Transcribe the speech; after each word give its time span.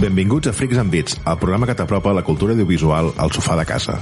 Benvinguts 0.00 0.46
a 0.46 0.52
Freaks 0.52 0.78
and 0.82 0.92
Beats, 0.94 1.18
el 1.32 1.38
programa 1.42 1.66
que 1.70 1.74
t'apropa 1.80 2.14
la 2.18 2.22
cultura 2.30 2.54
audiovisual 2.56 3.12
al 3.26 3.34
sofà 3.38 3.58
de 3.62 3.66
casa. 3.72 3.98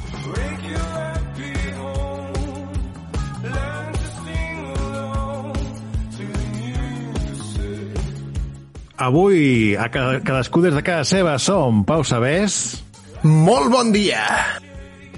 Avui, 8.96 9.74
a 9.76 9.90
ca- 9.90 10.20
cadascú 10.24 10.62
des 10.64 10.74
de 10.74 10.82
casa 10.82 11.04
seva, 11.04 11.38
som 11.38 11.84
Pau 11.84 12.04
Sabés, 12.04 12.82
Molt 13.22 13.70
bon 13.72 13.90
dia! 13.92 14.22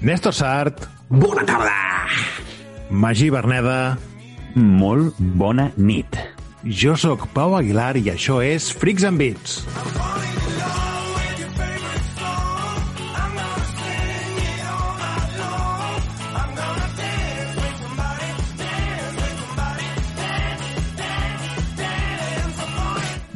Néstor 0.01 0.33
Sart, 0.33 0.85
Bona 1.09 1.45
tarda! 1.45 2.07
Magí 2.89 3.29
Berneda, 3.29 3.97
Molt 4.55 5.15
bona 5.19 5.71
nit. 5.77 6.17
jo 6.65 6.95
sóc 6.97 7.27
Pau 7.33 7.55
Aguilar 7.55 7.95
i 7.97 8.09
això 8.11 8.41
és 8.43 8.71
Freaks 8.75 9.05
and 9.07 9.17
Beats. 9.17 9.61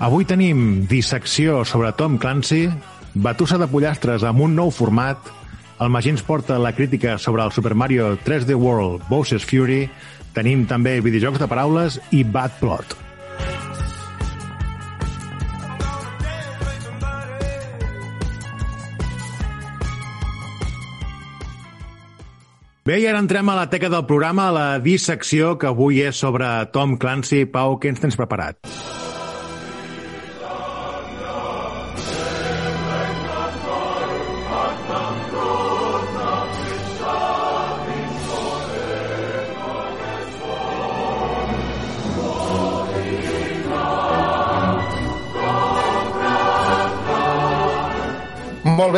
Avui 0.03 0.25
tenim 0.27 0.83
dissecció 0.91 1.61
sobre 1.63 1.93
Tom 1.95 2.17
Clancy, 2.19 2.65
batussa 3.23 3.55
de 3.55 3.69
pollastres 3.71 4.25
amb 4.27 4.41
un 4.43 4.51
nou 4.51 4.67
format, 4.67 5.29
el 5.79 5.93
Magí 5.95 6.11
ens 6.11 6.25
porta 6.27 6.57
la 6.59 6.73
crítica 6.75 7.13
sobre 7.15 7.45
el 7.45 7.53
Super 7.55 7.71
Mario 7.71 8.09
3D 8.25 8.51
World 8.51 9.05
Bowser's 9.07 9.47
Fury, 9.47 9.87
tenim 10.35 10.65
també 10.67 10.97
videojocs 10.99 11.39
de 11.39 11.47
paraules 11.47 12.01
i 12.11 12.25
Bad 12.27 12.59
Plot. 12.59 12.97
Bé, 22.83 22.99
i 22.99 23.07
ara 23.07 23.23
entrem 23.23 23.47
a 23.47 23.55
la 23.55 23.69
teca 23.71 23.87
del 23.87 24.03
programa, 24.03 24.49
a 24.49 24.57
la 24.59 24.69
dissecció 24.83 25.55
que 25.55 25.71
avui 25.71 26.03
és 26.03 26.19
sobre 26.19 26.51
Tom 26.75 26.99
Clancy. 26.99 27.45
Pau, 27.47 27.79
què 27.79 27.95
ens 27.95 28.03
tens 28.03 28.19
preparat? 28.19 28.59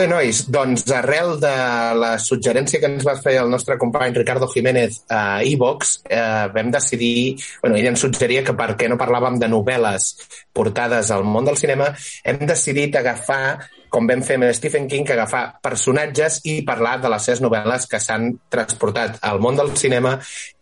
Bé, 0.05 0.11
nois. 0.13 0.41
Doncs 0.51 0.85
arrel 0.93 1.35
de 1.41 1.53
la 1.99 2.15
suggerència 2.21 2.79
que 2.81 2.89
ens 2.91 3.05
va 3.05 3.17
fer 3.21 3.37
el 3.41 3.49
nostre 3.49 3.77
company 3.81 4.13
Ricardo 4.15 4.47
Jiménez 4.51 5.01
a 5.09 5.41
iVox, 5.43 6.01
eh, 6.09 6.47
vam 6.53 6.71
decidir... 6.71 7.37
bueno, 7.61 7.77
ell 7.77 7.91
ens 7.91 8.03
suggeria 8.05 8.43
que 8.43 8.55
per 8.57 8.75
què 8.77 8.89
no 8.89 8.99
parlàvem 9.01 9.39
de 9.41 9.49
novel·les 9.51 10.11
portades 10.55 11.11
al 11.11 11.25
món 11.25 11.45
del 11.45 11.57
cinema, 11.57 11.91
hem 12.23 12.45
decidit 12.45 12.95
agafar 12.95 13.57
com 13.95 14.07
vam 14.09 14.21
fer 14.27 14.35
amb 14.35 14.49
Stephen 14.51 14.89
King, 14.91 15.07
agafar 15.07 15.61
personatges 15.63 16.41
i 16.51 16.57
parlar 16.67 16.97
de 16.99 17.11
les 17.11 17.23
seves 17.23 17.41
novel·les 17.43 17.85
que 17.87 18.01
s'han 18.03 18.33
transportat 18.51 19.21
al 19.23 19.39
món 19.39 19.55
del 19.55 19.71
cinema 19.79 20.17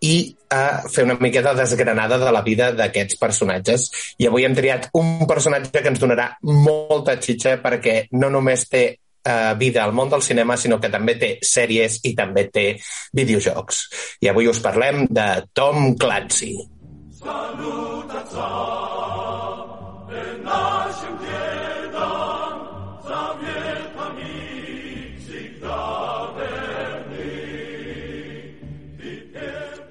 i 0.05 0.35
a 0.53 0.83
fer 0.85 1.07
una 1.07 1.17
miqueta 1.17 1.55
desgranada 1.57 2.19
de 2.21 2.33
la 2.35 2.43
vida 2.45 2.69
d'aquests 2.77 3.17
personatges. 3.17 3.87
I 4.21 4.29
avui 4.29 4.45
hem 4.45 4.53
triat 4.53 4.91
un 4.99 5.25
personatge 5.29 5.81
que 5.81 5.89
ens 5.89 6.03
donarà 6.03 6.29
molta 6.45 7.17
xitxa 7.17 7.57
perquè 7.63 8.03
no 8.13 8.29
només 8.29 8.67
té 8.69 8.83
eh, 9.23 9.53
vida 9.57 9.83
al 9.83 9.93
món 9.93 10.09
del 10.09 10.21
cinema, 10.21 10.57
sinó 10.57 10.79
que 10.79 10.91
també 10.93 11.15
té 11.19 11.31
sèries 11.41 11.99
i 12.03 12.13
també 12.15 12.47
té 12.53 12.67
videojocs. 13.13 13.83
I 14.21 14.31
avui 14.31 14.49
us 14.51 14.61
parlem 14.63 15.05
de 15.09 15.27
Tom 15.53 15.95
Clancy. 15.99 16.55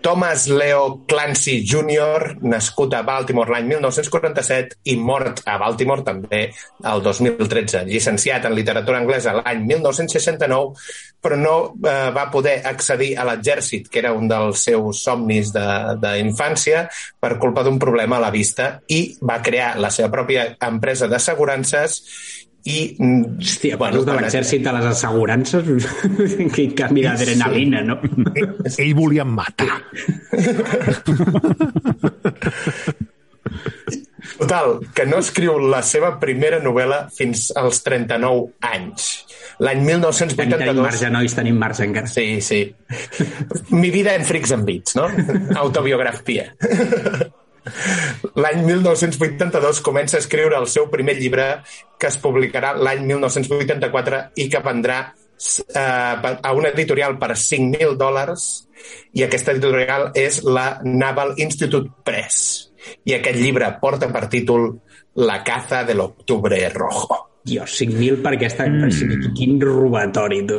Thomas 0.02 0.48
Leo 0.48 1.04
Clancy 1.06 1.62
Jr., 1.64 2.36
nascut 2.42 2.92
a 2.98 3.04
Baltimore 3.06 3.54
l'any 3.54 3.68
1947 3.70 4.80
i 4.90 4.96
mort 4.98 5.44
a 5.46 5.54
Baltimore 5.62 6.02
també 6.02 6.42
el 6.90 7.04
2013. 7.04 7.84
Llicenciat 7.86 8.48
en 8.48 8.56
literatura 8.58 8.98
anglesa 8.98 9.36
l'any 9.38 9.62
1969, 9.70 10.74
però 11.22 11.38
no 11.38 11.54
eh, 11.70 12.10
va 12.10 12.26
poder 12.34 12.58
accedir 12.66 13.12
a 13.14 13.28
l'exèrcit, 13.30 13.86
que 13.88 14.02
era 14.02 14.12
un 14.12 14.26
dels 14.28 14.66
seus 14.66 15.04
somnis 15.06 15.54
d'infància, 15.54 16.88
per 17.22 17.36
culpa 17.38 17.62
d'un 17.62 17.78
problema 17.78 18.18
a 18.18 18.26
la 18.26 18.34
vista, 18.34 18.72
i 18.90 19.14
va 19.22 19.38
crear 19.40 19.76
la 19.78 19.94
seva 19.94 20.10
pròpia 20.10 20.50
empresa 20.66 21.06
d'assegurances 21.06 22.02
i... 22.64 22.96
Hòstia, 22.98 23.76
bueno, 23.80 24.04
de 24.06 24.14
l'exèrcit 24.18 24.62
de 24.62 24.74
les 24.76 24.86
assegurances, 24.92 25.88
quin 26.54 26.76
canvi 26.78 27.06
d'adrenalina, 27.06 27.82
no? 27.86 27.98
Ell 28.76 28.94
volia 28.98 29.26
matar. 29.26 29.80
Total, 34.38 34.78
que 34.94 35.04
no 35.06 35.18
escriu 35.22 35.58
la 35.70 35.82
seva 35.86 36.14
primera 36.22 36.60
novel·la 36.62 37.04
fins 37.14 37.50
als 37.58 37.82
39 37.84 38.54
anys. 38.70 39.10
L'any 39.62 39.82
Tenim, 39.82 40.00
1982... 40.06 40.62
tenim 40.62 40.82
marge, 40.86 41.10
nois, 41.12 41.36
tenim 41.36 41.60
marge 41.60 41.86
encara. 41.86 42.10
Sí, 42.10 42.40
sí. 42.40 42.62
Mi 43.74 43.90
vida 43.94 44.14
en 44.14 44.26
Freaks 44.26 44.54
and 44.54 44.66
Beats, 44.66 44.96
no? 44.98 45.08
Autobiografia. 45.62 46.52
L'any 48.42 48.62
1982 48.66 49.80
comença 49.86 50.18
a 50.18 50.22
escriure 50.22 50.58
el 50.58 50.68
seu 50.70 50.88
primer 50.90 51.16
llibre 51.18 51.46
que 51.98 52.10
es 52.10 52.18
publicarà 52.22 52.72
l'any 52.74 53.04
1984 53.06 54.22
i 54.42 54.48
que 54.50 54.62
vendrà 54.64 54.98
eh, 55.12 56.36
a 56.42 56.52
una 56.52 56.72
editorial 56.72 57.18
per 57.18 57.34
5.000 57.36 57.96
dòlars 57.98 58.48
i 59.18 59.24
aquesta 59.26 59.54
editorial 59.54 60.10
és 60.18 60.42
la 60.46 60.80
Naval 60.84 61.36
Institute 61.38 62.02
Press. 62.04 62.70
I 63.06 63.14
aquest 63.18 63.38
llibre 63.38 63.68
porta 63.80 64.10
per 64.10 64.26
títol 64.30 64.72
La 65.22 65.42
caza 65.44 65.82
de 65.84 65.92
l'octubre 65.92 66.56
rojo. 66.72 67.18
Dios, 67.44 67.74
5.000 67.82 68.22
per 68.24 68.32
aquesta... 68.38 68.64
Mm. 68.64 69.34
Quin 69.36 69.58
robatori, 69.60 70.38
tu. 70.48 70.56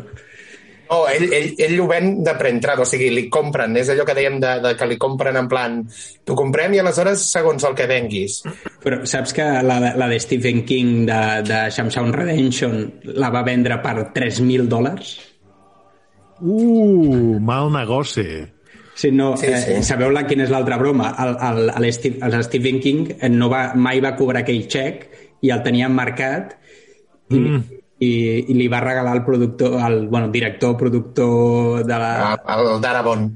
No, 0.93 1.07
ell, 1.09 1.25
ell, 1.33 1.49
ell 1.65 1.79
ho 1.81 1.87
ven 1.89 2.19
de 2.25 2.35
preentrada, 2.37 2.83
o 2.83 2.87
sigui, 2.87 3.09
li 3.13 3.25
compren, 3.33 3.73
és 3.81 3.89
allò 3.89 4.05
que 4.05 4.13
dèiem 4.17 4.37
de, 4.43 4.51
de 4.61 4.73
que 4.77 4.87
li 4.89 4.99
compren 5.01 5.39
en 5.39 5.49
plan, 5.49 5.79
t'ho 6.21 6.37
comprem 6.37 6.75
i 6.75 6.81
aleshores 6.83 7.25
segons 7.33 7.65
el 7.65 7.73
que 7.77 7.89
venguis. 7.89 8.41
Però 8.83 9.01
saps 9.09 9.33
que 9.33 9.47
la, 9.65 9.79
la 9.97 10.09
de 10.11 10.19
Stephen 10.21 10.61
King 10.69 11.07
de, 11.09 11.19
de 11.49 11.61
Shamshawne 11.73 12.13
Redemption 12.13 12.77
la 13.17 13.33
va 13.33 13.41
vendre 13.47 13.79
per 13.81 13.95
3.000 14.13 14.69
dòlars? 14.69 15.15
Uh, 16.43 17.39
mal 17.41 17.71
negoci. 17.73 18.27
Sí, 18.95 19.09
no, 19.11 19.35
Sí, 19.37 19.47
sí, 19.47 19.53
sí. 19.57 19.71
Eh, 19.79 19.83
sabeu 19.83 20.11
la, 20.13 20.27
quina 20.29 20.45
és 20.45 20.51
l'altra 20.53 20.77
broma? 20.77 21.15
El, 21.23 21.37
el, 21.41 21.71
el, 21.79 21.87
Steve, 21.95 22.19
el 22.21 22.37
Stephen 22.45 22.77
King 22.83 23.15
eh, 23.15 23.29
no 23.33 23.49
va, 23.49 23.71
mai 23.73 24.03
va 24.03 24.13
cobrar 24.19 24.43
aquell 24.43 24.67
xec 24.69 25.07
i 25.41 25.49
el 25.53 25.63
tenia 25.65 25.89
marcat 25.89 26.53
i, 27.33 27.39
mm. 27.39 27.72
I, 28.03 28.09
i 28.51 28.57
li 28.57 28.67
va 28.71 28.81
regalar 28.83 29.15
el 29.17 29.23
productor, 29.27 29.77
el 29.87 30.07
bueno, 30.11 30.27
director, 30.33 30.75
productor 30.77 31.83
de 31.87 31.97
la, 32.03 32.11
El 32.57 32.81
Darabont. 32.83 33.31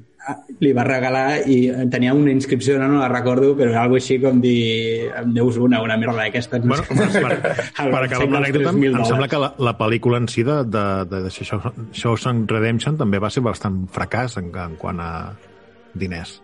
li 0.59 0.73
va 0.75 0.83
regalar 0.83 1.37
i 1.47 1.69
tenia 1.91 2.11
una 2.13 2.33
inscripció, 2.33 2.75
no, 2.81 2.87
no 2.91 2.97
la 2.99 3.07
recordo, 3.07 3.53
però 3.55 3.69
era 3.71 3.83
algo 3.85 3.95
així 3.95 4.17
com 4.19 4.41
dir 4.43 5.07
em 5.15 5.29
deus 5.35 5.55
una, 5.63 5.79
una 5.85 5.95
merda 6.01 6.17
d'aquestes. 6.25 6.65
Bueno, 6.67 6.83
per, 6.89 7.07
per, 7.23 7.37
per 7.77 8.01
acabar 8.01 8.25
amb 8.25 8.35
l'anècdota, 8.35 8.73
em 8.75 8.97
sembla 9.07 9.29
que 9.31 9.39
la, 9.39 9.53
la 9.69 9.73
pel·lícula 9.79 10.19
en 10.19 10.27
si 10.33 10.43
de, 10.43 10.57
de, 10.67 10.83
de, 11.13 11.21
de 11.27 11.31
Shaw- 11.31 11.71
Shawshank 11.95 12.51
Redemption 12.51 12.99
també 12.99 13.21
va 13.23 13.29
ser 13.31 13.45
bastant 13.45 13.85
fracàs 13.95 14.35
en, 14.43 14.51
en 14.65 14.75
quant 14.81 14.99
a 14.99 15.11
diners. 15.95 16.41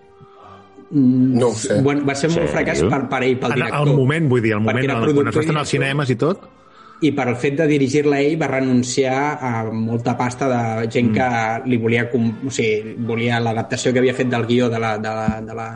No 0.94 1.48
ho 1.50 1.56
sé. 1.58 1.82
Bueno, 1.82 2.06
va 2.06 2.14
ser 2.16 2.30
molt 2.30 2.46
Sèrio? 2.46 2.54
fracàs 2.54 2.84
per, 2.88 3.02
per 3.10 3.20
ell, 3.26 3.36
pel 3.42 3.52
En, 3.56 3.60
director. 3.64 3.88
al 3.90 3.96
moment, 3.98 4.28
vull 4.30 4.44
dir, 4.46 4.52
al 4.56 4.62
moment, 4.62 4.84
era 4.86 5.00
quan 5.02 5.28
es 5.32 5.36
va 5.36 5.42
estar 5.42 5.58
als 5.64 5.72
cinemes 5.74 6.12
i 6.14 6.18
tot, 6.22 6.44
i 7.04 7.12
per 7.16 7.26
el 7.28 7.36
fet 7.40 7.58
de 7.60 7.66
dirigir-la 7.68 8.20
ell 8.24 8.38
va 8.40 8.48
renunciar 8.52 9.18
a 9.44 9.52
molta 9.76 10.14
pasta 10.20 10.48
de 10.52 10.92
gent 10.94 11.12
que 11.16 11.28
li 11.68 11.80
volia, 11.82 12.06
o 12.08 12.52
sigui, 12.54 12.94
volia 13.10 13.42
l'adaptació 13.44 13.92
que 13.92 14.00
havia 14.00 14.16
fet 14.16 14.32
del 14.32 14.48
guió 14.48 14.70
de 14.72 14.80
la, 14.80 14.94
de 15.04 15.12
la, 15.18 15.28
de 15.44 15.58
la, 15.58 15.68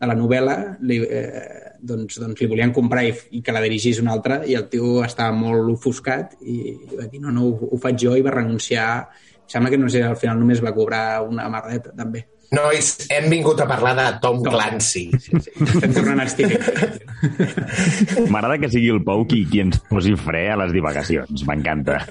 de 0.00 0.08
la 0.10 0.16
novel·la. 0.18 0.56
Li, 0.88 0.98
eh, 1.04 1.78
doncs, 1.84 2.18
doncs 2.18 2.40
li 2.40 2.50
volien 2.50 2.74
comprar 2.74 3.04
i, 3.06 3.14
i 3.38 3.42
que 3.44 3.54
la 3.54 3.62
dirigís 3.62 4.00
un 4.02 4.10
altre 4.10 4.40
i 4.50 4.58
el 4.58 4.66
tio 4.72 4.98
estava 5.04 5.36
molt 5.36 5.70
ofuscat 5.76 6.38
i 6.42 6.74
va 6.96 7.06
dir 7.12 7.22
no, 7.22 7.30
no, 7.34 7.46
ho, 7.50 7.70
ho 7.70 7.80
faig 7.80 8.00
jo 8.06 8.18
i 8.18 8.24
va 8.24 8.34
renunciar. 8.34 8.88
Sembla 9.46 9.70
que 9.70 9.78
no 9.78 9.90
sé, 9.92 10.02
al 10.02 10.18
final 10.18 10.40
només 10.40 10.64
va 10.64 10.74
cobrar 10.74 11.20
una 11.22 11.50
merdeta, 11.52 11.94
també. 11.94 12.24
Nois, 12.54 12.90
hem 13.12 13.28
vingut 13.32 13.60
a 13.60 13.66
parlar 13.68 13.94
de 13.98 14.06
Tom, 14.22 14.42
Tom. 14.42 14.54
Clancy. 14.54 15.06
Sí, 15.24 15.38
sí. 15.40 15.52
Estem 15.64 15.94
tornant 15.96 16.20
a 16.20 16.26
King. 16.28 16.52
M'agrada 18.32 18.58
que 18.60 18.70
sigui 18.72 18.90
el 18.92 19.00
Pau 19.06 19.24
qui, 19.28 19.44
qui 19.48 19.62
ens 19.64 19.80
posi 19.88 20.14
fre 20.20 20.44
a 20.52 20.58
les 20.60 20.74
divagacions. 20.74 21.46
M'encanta. 21.48 22.02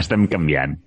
Estem 0.00 0.26
canviant. 0.30 0.78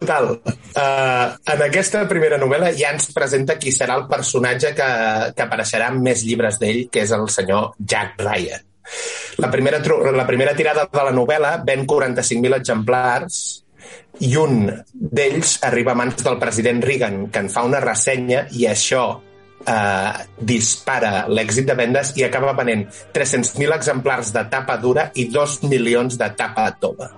Total. 0.00 0.30
Uh, 0.72 1.36
en 1.54 1.62
aquesta 1.66 2.02
primera 2.10 2.38
novel·la 2.40 2.72
ja 2.76 2.94
ens 2.94 3.10
presenta 3.14 3.58
qui 3.60 3.72
serà 3.74 3.98
el 4.00 4.06
personatge 4.10 4.72
que, 4.76 4.90
que 5.36 5.46
apareixerà 5.46 5.90
en 5.92 6.00
més 6.04 6.24
llibres 6.26 6.58
d'ell, 6.60 6.86
que 6.92 7.04
és 7.04 7.14
el 7.16 7.28
senyor 7.32 7.74
Jack 7.78 8.20
Ryan. 8.24 8.66
La 9.38 9.50
primera, 9.52 9.78
la 10.16 10.26
primera 10.26 10.54
tirada 10.56 10.88
de 10.90 11.04
la 11.04 11.12
novel·la 11.14 11.58
ven 11.66 11.86
45.000 11.86 12.56
exemplars 12.56 13.36
i 14.26 14.34
un 14.36 14.66
d'ells 14.92 15.58
arriba 15.66 15.94
a 15.94 15.98
mans 15.98 16.22
del 16.24 16.38
president 16.42 16.82
Reagan, 16.84 17.26
que 17.32 17.44
en 17.44 17.50
fa 17.52 17.64
una 17.66 17.80
ressenya 17.82 18.46
i 18.56 18.66
això 18.70 19.04
eh, 19.66 20.12
dispara 20.52 21.26
l'èxit 21.28 21.68
de 21.68 21.76
vendes 21.78 22.12
i 22.16 22.26
acaba 22.26 22.56
venent 22.56 22.86
300.000 23.14 23.76
exemplars 23.76 24.32
de 24.36 24.44
tapa 24.52 24.76
dura 24.80 25.10
i 25.14 25.28
2 25.32 25.62
milions 25.68 26.18
de 26.20 26.30
tapa 26.36 26.70
tova. 26.80 27.10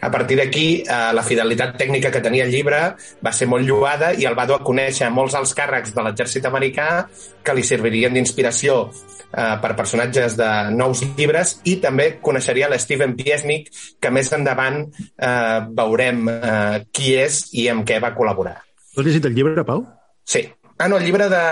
A 0.00 0.10
partir 0.10 0.36
d'aquí, 0.38 0.82
eh, 0.82 1.12
la 1.14 1.22
fidelitat 1.22 1.76
tècnica 1.78 2.10
que 2.10 2.20
tenia 2.24 2.44
el 2.44 2.52
llibre 2.52 2.80
va 3.24 3.32
ser 3.32 3.48
molt 3.50 3.66
lloada 3.66 4.12
i 4.14 4.26
el 4.28 4.36
va 4.38 4.46
dur 4.46 4.58
a 4.60 4.64
conèixer 4.64 5.10
molts 5.10 5.34
alts 5.38 5.54
càrrecs 5.58 5.94
de 5.94 6.04
l'exèrcit 6.06 6.46
americà 6.48 7.06
que 7.42 7.54
li 7.54 7.64
servirien 7.66 8.14
d'inspiració 8.14 8.78
eh, 8.88 9.56
per 9.62 9.74
personatges 9.76 10.36
de 10.36 10.50
nous 10.76 11.04
llibres 11.16 11.58
i 11.64 11.76
també 11.82 12.18
coneixeria 12.22 12.68
l'Steven 12.70 13.16
Piesnik, 13.18 13.70
que 14.00 14.10
més 14.10 14.32
endavant 14.32 14.82
eh, 14.82 15.60
veurem 15.76 16.28
eh, 16.28 16.82
qui 16.92 17.14
és 17.18 17.44
i 17.58 17.68
amb 17.72 17.86
què 17.88 18.00
va 18.02 18.14
col·laborar. 18.16 18.58
Has 18.96 19.06
llegit 19.06 19.24
el 19.24 19.34
llibre, 19.34 19.64
Pau? 19.64 19.86
Sí. 20.24 20.44
Ah, 20.78 20.88
no, 20.88 20.98
el 20.98 21.04
llibre 21.06 21.28
de 21.30 21.42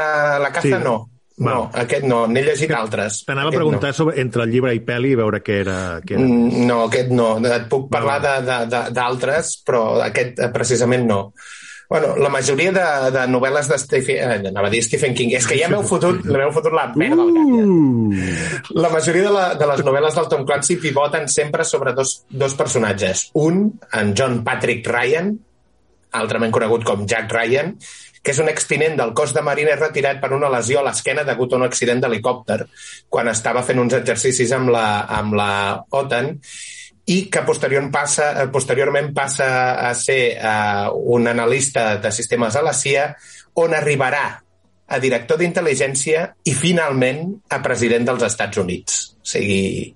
la 0.43 0.51
caza 0.53 0.69
Sí. 0.69 0.85
no. 0.85 1.09
No, 1.41 1.55
Val. 1.71 1.83
aquest 1.87 2.05
no, 2.05 2.27
n'he 2.29 2.43
llegit 2.45 2.71
altres. 2.77 3.23
T'anava 3.25 3.49
a 3.49 3.57
preguntar 3.57 3.95
sobre, 3.97 4.21
entre 4.21 4.45
el 4.45 4.51
llibre 4.53 4.75
i 4.77 4.83
pel·li 4.85 5.15
i 5.15 5.19
veure 5.19 5.41
què 5.43 5.61
era. 5.63 5.79
Què 6.05 6.19
era. 6.19 6.23
Mm, 6.27 6.67
No, 6.69 6.83
aquest 6.91 7.09
no. 7.17 7.31
Et 7.49 7.65
puc 7.73 7.89
parlar 7.91 8.19
de- 8.21 8.43
de- 8.45 8.67
de- 8.75 8.91
d'altres, 8.93 9.55
però 9.65 9.87
aquest 10.05 10.39
eh, 10.39 10.51
precisament 10.53 11.07
no. 11.09 11.23
Bueno, 11.91 12.13
la 12.23 12.29
majoria 12.31 12.71
de, 12.71 12.83
de 13.11 13.23
novel·les 13.27 13.67
de 13.67 13.77
Stephen... 13.83 14.17
Eh, 14.21 14.49
anava 14.53 14.69
a 14.69 14.71
dir 14.71 14.79
Stephen 14.87 15.15
King. 15.17 15.33
És 15.35 15.47
que 15.49 15.57
ja 15.59 15.67
m'heu 15.73 15.83
fotut, 15.83 16.21
m'heu 16.31 16.53
fotut 16.55 16.71
la 16.77 16.85
merda 16.95 17.25
al 17.25 17.33
cap. 17.35 17.49
Ja. 17.51 17.65
Uh! 17.67 18.79
La 18.85 18.91
majoria 18.93 19.25
de, 19.25 19.33
la, 19.35 19.47
de 19.59 19.67
les 19.73 19.83
novel·les 19.89 20.15
del 20.21 20.29
Tom 20.31 20.45
Clancy 20.47 20.77
pivoten 20.77 21.27
sempre 21.29 21.65
sobre 21.65 21.93
dos, 21.97 22.21
dos 22.31 22.55
personatges. 22.55 23.31
Un, 23.35 23.65
en 23.99 24.13
John 24.15 24.45
Patrick 24.47 24.87
Ryan, 24.87 25.33
altrament 26.21 26.53
conegut 26.55 26.85
com 26.87 27.03
Jack 27.11 27.33
Ryan, 27.35 27.75
que 28.23 28.35
és 28.35 28.41
un 28.43 28.51
extinent 28.53 28.99
del 28.99 29.15
cos 29.17 29.33
de 29.37 29.43
marines 29.45 29.79
retirat 29.81 30.21
per 30.21 30.33
una 30.37 30.51
lesió 30.53 30.81
a 30.81 30.85
l'esquena 30.89 31.25
degut 31.25 31.53
a 31.53 31.61
un 31.61 31.65
accident 31.65 32.03
d'helicòpter 32.03 32.59
quan 33.09 33.31
estava 33.33 33.65
fent 33.65 33.81
uns 33.81 33.97
exercicis 33.97 34.53
amb 34.53 34.73
la, 34.75 34.85
amb 35.21 35.39
la 35.41 35.53
OTAN 36.03 36.35
i 37.11 37.25
que 37.33 37.43
posterior 37.43 37.87
passa, 37.91 38.31
eh, 38.43 38.47
posteriorment 38.53 39.11
passa 39.17 39.49
a 39.89 39.95
ser 39.99 40.37
uh, 40.37 40.93
un 41.17 41.27
analista 41.27 41.97
de 41.97 42.13
sistemes 42.13 42.57
a 42.57 42.63
la 42.63 42.77
CIA 42.77 43.09
on 43.65 43.75
arribarà 43.75 44.25
a 44.91 44.99
director 44.99 45.39
d'intel·ligència 45.41 46.27
i 46.45 46.55
finalment 46.55 47.25
a 47.51 47.61
president 47.63 48.07
dels 48.11 48.25
Estats 48.27 48.59
Units. 48.59 49.01
O 49.23 49.27
sigui, 49.33 49.95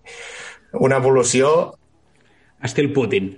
una 0.81 0.99
evolució 1.03 1.49
Estil 2.65 2.93
Putin. 2.95 3.33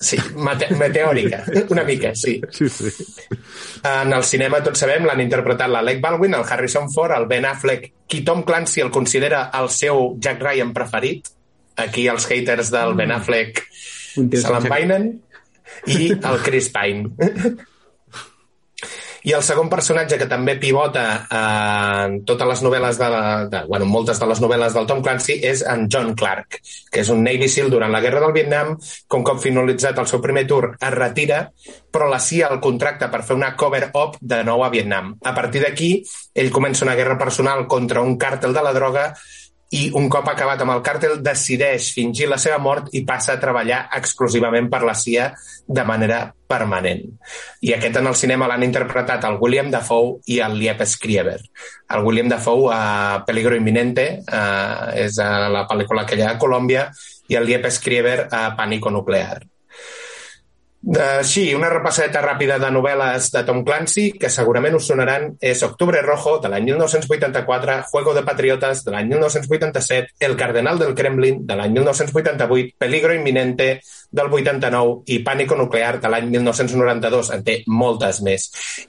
Sí, 0.00 0.16
mate 0.40 0.70
meteòrica, 0.80 1.42
una 1.68 1.84
mica, 1.84 2.14
sí. 2.16 2.38
Sí, 2.50 2.70
sí. 2.72 2.88
En 3.84 4.14
el 4.16 4.24
cinema, 4.24 4.62
tots 4.64 4.80
sabem, 4.80 5.04
l'han 5.04 5.20
interpretat 5.20 5.68
l'Alec 5.68 6.00
Baldwin, 6.00 6.38
el 6.38 6.46
Harrison 6.48 6.88
Ford, 6.92 7.12
el 7.12 7.28
Ben 7.28 7.44
Affleck, 7.44 7.90
qui 8.08 8.22
Tom 8.24 8.42
Clancy 8.48 8.80
el 8.80 8.90
considera 8.94 9.50
el 9.60 9.68
seu 9.68 10.14
Jack 10.18 10.40
Ryan 10.40 10.72
preferit. 10.76 11.28
Aquí 11.84 12.06
els 12.08 12.24
haters 12.28 12.72
del 12.72 12.96
Ben 12.96 13.12
Affleck 13.12 13.60
se 14.16 14.46
l'envainen. 14.48 15.12
I 15.86 16.10
el 16.16 16.40
Chris 16.44 16.72
Pine. 16.72 17.12
I 19.28 19.34
el 19.36 19.42
segon 19.44 19.68
personatge 19.68 20.16
que 20.20 20.28
també 20.28 20.54
pivota 20.60 21.04
eh, 21.20 21.40
en 22.06 22.14
totes 22.28 22.48
les 22.48 22.62
novel·les 22.64 23.00
de, 23.00 23.08
la, 23.12 23.24
de 23.52 23.62
bueno, 23.68 23.88
moltes 23.90 24.20
de 24.20 24.28
les 24.30 24.40
novel·les 24.40 24.76
del 24.76 24.88
Tom 24.88 25.02
Clancy 25.04 25.36
és 25.50 25.64
en 25.68 25.86
John 25.92 26.14
Clark, 26.16 26.60
que 26.90 27.02
és 27.02 27.10
un 27.12 27.20
Navy 27.26 27.48
SEAL 27.48 27.68
durant 27.72 27.92
la 27.92 28.00
Guerra 28.00 28.22
del 28.24 28.32
Vietnam, 28.36 28.76
com 29.08 29.24
cop 29.26 29.42
finalitzat 29.42 30.00
el 30.00 30.08
seu 30.08 30.22
primer 30.24 30.46
tour 30.48 30.70
es 30.72 30.94
retira, 30.96 31.42
però 31.92 32.08
la 32.08 32.22
CIA 32.22 32.48
el 32.54 32.62
contracta 32.64 33.10
per 33.12 33.22
fer 33.26 33.36
una 33.36 33.52
cover-up 33.60 34.16
de 34.20 34.40
nou 34.46 34.64
a 34.64 34.70
Vietnam. 34.72 35.12
A 35.20 35.34
partir 35.36 35.64
d'aquí, 35.66 35.92
ell 36.34 36.52
comença 36.54 36.86
una 36.86 36.96
guerra 36.96 37.18
personal 37.20 37.66
contra 37.68 38.00
un 38.00 38.16
càrtel 38.16 38.56
de 38.56 38.64
la 38.64 38.72
droga 38.72 39.10
i 39.70 39.84
un 39.94 40.08
cop 40.10 40.26
acabat 40.28 40.62
amb 40.64 40.74
el 40.74 40.82
càrtel 40.82 41.20
decideix 41.22 41.92
fingir 41.94 42.26
la 42.30 42.40
seva 42.42 42.58
mort 42.62 42.88
i 42.98 43.04
passa 43.06 43.36
a 43.36 43.40
treballar 43.42 43.84
exclusivament 43.98 44.66
per 44.70 44.82
la 44.82 44.96
CIA 44.98 45.28
de 45.66 45.84
manera 45.86 46.24
permanent. 46.50 47.04
I 47.62 47.76
aquest 47.76 48.00
en 48.00 48.10
el 48.10 48.18
cinema 48.18 48.48
l'han 48.50 48.66
interpretat 48.66 49.24
el 49.28 49.38
William 49.38 49.70
Dafoe 49.70 50.16
i 50.34 50.40
el 50.42 50.58
Liep 50.58 50.82
Skrieber. 50.82 51.38
El 51.94 52.02
William 52.06 52.32
Dafoe 52.32 52.74
a 52.74 53.22
Peligro 53.26 53.54
Imminente, 53.54 54.08
eh, 54.26 55.04
és 55.06 55.22
a 55.22 55.48
la 55.48 55.66
pel·lícula 55.70 56.02
aquella 56.02 56.32
de 56.32 56.42
Colòmbia, 56.42 56.88
i 57.30 57.38
el 57.38 57.46
Liep 57.46 57.70
Skrieber 57.70 58.26
a 58.26 58.48
Pànico 58.58 58.90
Nuclear. 58.90 59.44
Uh, 60.82 61.20
sí, 61.22 61.54
una 61.54 61.68
repassadeta 61.68 62.22
ràpida 62.24 62.56
de 62.58 62.70
novel·les 62.72 63.26
de 63.34 63.42
Tom 63.44 63.58
Clancy, 63.66 64.06
que 64.16 64.30
segurament 64.32 64.78
us 64.78 64.86
sonaran, 64.88 65.26
és 65.44 65.60
Octubre 65.66 66.00
Rojo, 66.00 66.38
de 66.40 66.48
l'any 66.48 66.70
1984, 66.70 67.74
Juego 67.90 68.14
de 68.16 68.22
Patriotas, 68.24 68.80
de 68.86 68.94
l'any 68.94 69.10
1987, 69.12 70.16
El 70.24 70.38
Cardenal 70.40 70.80
del 70.80 70.94
Kremlin, 70.96 71.44
de 71.46 71.58
l'any 71.58 71.76
1988, 71.76 72.78
Peligro 72.80 73.12
Imminente, 73.12 73.68
del 74.10 74.30
89, 74.30 75.02
i 75.14 75.20
Pànico 75.26 75.56
Nuclear, 75.58 75.98
de 76.02 76.10
l'any 76.10 76.30
1992. 76.32 77.32
En 77.36 77.44
té 77.46 77.60
moltes 77.70 78.20
més. 78.26 78.48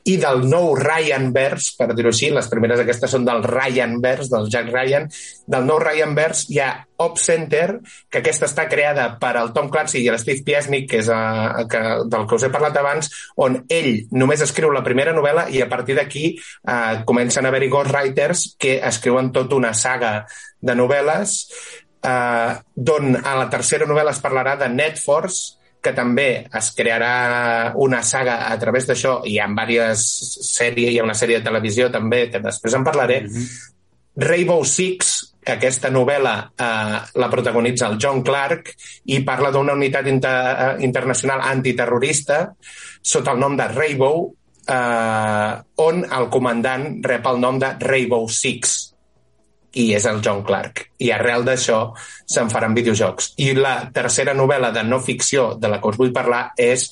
I 0.09 0.18
del 0.21 0.45
nou 0.50 0.73
Ryan-verse, 0.77 1.75
per 1.77 1.91
dir-ho 1.94 2.13
així, 2.13 2.31
les 2.33 2.50
primeres 2.51 2.81
aquestes 2.81 3.13
són 3.13 3.27
del 3.27 3.44
Ryan-verse, 3.45 4.31
del 4.33 4.50
Jack 4.51 4.71
Ryan, 4.73 5.09
del 5.51 5.68
nou 5.68 5.81
Ryan-verse 5.81 6.50
hi 6.51 6.62
ha 6.63 6.71
Op 7.01 7.18
Center, 7.18 7.79
que 8.09 8.21
aquesta 8.21 8.45
està 8.45 8.68
creada 8.69 9.07
per 9.21 9.33
al 9.38 9.51
Tom 9.56 9.71
Clancy 9.73 10.03
i 10.03 10.09
l'Steve 10.13 10.45
Piesnik, 10.45 10.88
que 10.91 11.01
és 11.01 11.09
uh, 11.09 11.65
que, 11.69 11.81
del 12.12 12.27
que 12.29 12.38
us 12.38 12.45
he 12.45 12.51
parlat 12.53 12.77
abans, 12.77 13.09
on 13.41 13.57
ell 13.73 13.91
només 14.13 14.44
escriu 14.45 14.69
la 14.73 14.83
primera 14.85 15.15
novel·la 15.18 15.47
i 15.50 15.63
a 15.63 15.69
partir 15.71 15.97
d'aquí 15.97 16.27
uh, 16.38 17.01
comencen 17.09 17.45
a 17.45 17.54
haver-hi 17.54 17.71
ghostwriters 17.73 18.51
que 18.61 18.78
escriuen 18.92 19.31
tota 19.33 19.57
una 19.57 19.73
saga 19.73 20.19
de 20.61 20.78
novel·les 20.78 21.40
uh, 22.04 22.60
d'on 22.76 23.18
a 23.18 23.36
la 23.38 23.50
tercera 23.50 23.88
novel·la 23.90 24.14
es 24.16 24.22
parlarà 24.24 24.56
de 24.60 24.70
Net 24.70 25.00
Force, 25.02 25.58
que 25.81 25.94
també 25.98 26.46
es 26.46 26.70
crearà 26.78 27.74
una 27.81 28.04
saga 28.06 28.46
a 28.52 28.58
través 28.62 28.86
d'això, 28.90 29.22
i 29.26 29.40
ha 29.42 29.48
diverses 29.50 30.06
sèries, 30.52 30.94
hi 30.94 31.00
ha 31.02 31.08
una 31.08 31.18
sèrie 31.18 31.40
de 31.40 31.48
televisió 31.48 31.90
també, 31.90 32.28
que 32.30 32.40
després 32.44 32.78
en 32.78 32.86
parlaré, 32.86 33.22
mm 33.22 33.28
-hmm. 33.28 33.70
Rainbow 34.22 34.64
Six, 34.64 35.31
aquesta 35.46 35.90
novel·la 35.90 36.36
eh, 36.54 37.00
la 37.16 37.30
protagonitza 37.30 37.88
el 37.88 37.98
John 37.98 38.22
Clark 38.22 38.76
i 39.06 39.24
parla 39.26 39.50
d'una 39.52 39.74
unitat 39.74 40.08
inter 40.08 40.78
internacional 40.80 41.42
antiterrorista 41.42 42.54
sota 43.02 43.31
el 43.31 43.40
nom 43.40 43.58
de 43.58 43.68
Rainbow, 43.68 44.36
eh, 44.68 45.54
on 45.76 46.06
el 46.06 46.30
comandant 46.30 47.04
rep 47.04 47.26
el 47.26 47.40
nom 47.40 47.58
de 47.60 47.74
Rainbow 47.80 48.28
Six 48.30 48.91
i 49.73 49.92
és 49.95 50.06
el 50.09 50.21
John 50.23 50.44
Clark. 50.44 50.85
I 50.99 51.11
arrel 51.16 51.45
d'això 51.47 51.81
se'n 52.25 52.51
faran 52.51 52.75
videojocs. 52.78 53.33
I 53.44 53.54
la 53.57 53.75
tercera 53.94 54.35
novel·la 54.37 54.71
de 54.75 54.83
no 54.87 55.01
ficció 55.04 55.54
de 55.59 55.71
la 55.71 55.81
que 55.81 55.92
us 55.92 55.99
vull 55.99 56.13
parlar 56.16 56.49
és 56.59 56.87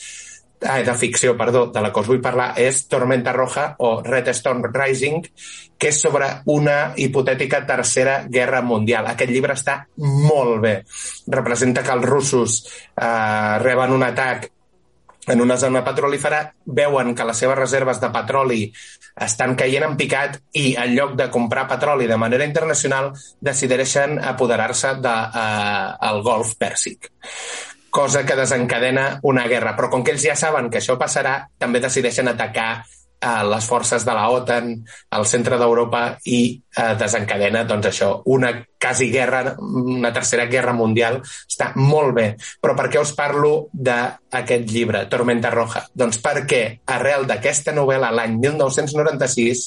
ah, 0.66 0.82
de 0.84 0.96
ficció, 0.96 1.36
perdó, 1.38 1.68
de 1.74 1.82
la 1.82 1.92
que 1.94 2.04
us 2.04 2.12
vull 2.12 2.22
parlar 2.24 2.54
és 2.60 2.86
Tormenta 2.92 3.34
Roja 3.36 3.74
o 3.80 4.00
Red 4.04 4.32
Storm 4.36 4.64
Rising, 4.72 5.26
que 5.80 5.92
és 5.92 6.00
sobre 6.02 6.28
una 6.52 6.94
hipotètica 7.00 7.64
tercera 7.68 8.22
guerra 8.28 8.62
mundial. 8.62 9.08
Aquest 9.08 9.32
llibre 9.32 9.56
està 9.56 9.82
molt 9.98 10.60
bé. 10.64 10.76
Representa 11.28 11.84
que 11.84 11.96
els 11.96 12.08
russos 12.08 12.62
eh, 12.96 13.60
reben 13.64 13.96
un 13.96 14.08
atac 14.08 14.50
en 15.30 15.42
una 15.42 15.58
zona 15.58 15.84
petrolífera, 15.86 16.42
veuen 16.66 17.14
que 17.16 17.26
les 17.26 17.38
seves 17.38 17.58
reserves 17.58 18.02
de 18.02 18.10
petroli 18.14 18.60
estan 19.26 19.56
caient 19.56 19.86
en 19.86 19.98
picat 20.00 20.40
i 20.58 20.74
en 20.76 20.96
lloc 20.96 21.16
de 21.20 21.30
comprar 21.30 21.68
petroli 21.70 22.08
de 22.08 22.18
manera 22.18 22.48
internacional 22.48 23.12
decideixen 23.40 24.20
apoderar-se 24.20 24.96
del 25.00 25.04
de, 25.06 25.42
el 26.10 26.24
Golf 26.24 26.56
Pèrsic 26.60 27.12
cosa 27.90 28.24
que 28.24 28.36
desencadena 28.36 29.20
una 29.24 29.48
guerra. 29.50 29.74
Però 29.76 29.90
com 29.90 30.04
que 30.06 30.14
ells 30.14 30.28
ja 30.30 30.36
saben 30.38 30.70
que 30.70 30.78
això 30.78 30.96
passarà, 31.02 31.50
també 31.58 31.82
decideixen 31.82 32.30
atacar 32.30 32.86
a 33.20 33.44
les 33.44 33.66
forces 33.68 34.06
de 34.06 34.14
la 34.16 34.30
OTAN 34.32 34.72
al 35.16 35.26
centre 35.28 35.58
d'Europa 35.60 36.04
i 36.32 36.40
eh, 36.56 36.94
desencadena, 37.00 37.66
doncs 37.68 37.90
això, 37.90 38.10
una 38.32 38.54
quasi 38.80 39.10
guerra, 39.12 39.56
una 39.60 40.12
tercera 40.16 40.46
guerra 40.48 40.74
mundial. 40.74 41.20
Està 41.24 41.72
molt 41.76 42.16
bé. 42.16 42.28
Però 42.62 42.76
per 42.78 42.88
què 42.92 43.02
us 43.02 43.12
parlo 43.18 43.68
d'aquest 43.74 44.72
llibre, 44.72 45.04
Tormenta 45.12 45.52
Roja? 45.52 45.84
Doncs 45.92 46.22
perquè 46.24 46.64
arrel 46.96 47.28
d'aquesta 47.28 47.76
novel·la 47.76 48.14
l'any 48.16 48.40
1996 48.40 49.66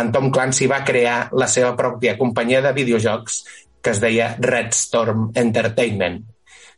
en 0.00 0.12
Tom 0.12 0.32
Clancy 0.34 0.66
va 0.70 0.82
crear 0.86 1.20
la 1.38 1.46
seva 1.46 1.76
pròpia 1.78 2.18
companyia 2.18 2.64
de 2.64 2.74
videojocs 2.74 3.42
que 3.82 3.94
es 3.94 4.00
deia 4.02 4.32
Red 4.42 4.74
Storm 4.74 5.28
Entertainment, 5.38 6.18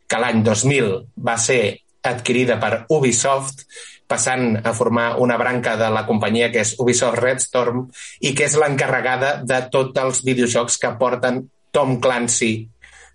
que 0.07 0.19
l'any 0.21 0.43
2000 0.45 0.91
va 1.17 1.37
ser 1.41 1.63
adquirida 2.03 2.57
per 2.61 2.85
Ubisoft 2.89 3.65
passant 4.11 4.57
a 4.67 4.73
formar 4.75 5.15
una 5.23 5.37
branca 5.39 5.77
de 5.79 5.87
la 5.93 6.03
companyia 6.07 6.49
que 6.51 6.63
és 6.65 6.73
Ubisoft 6.83 7.19
Red 7.21 7.43
Storm 7.43 7.85
i 8.27 8.33
que 8.35 8.47
és 8.49 8.57
l'encarregada 8.59 9.37
de 9.47 9.61
tots 9.71 10.01
els 10.01 10.23
videojocs 10.27 10.77
que 10.81 10.95
porten 10.99 11.45
Tom 11.71 11.99
Clancy 12.03 12.67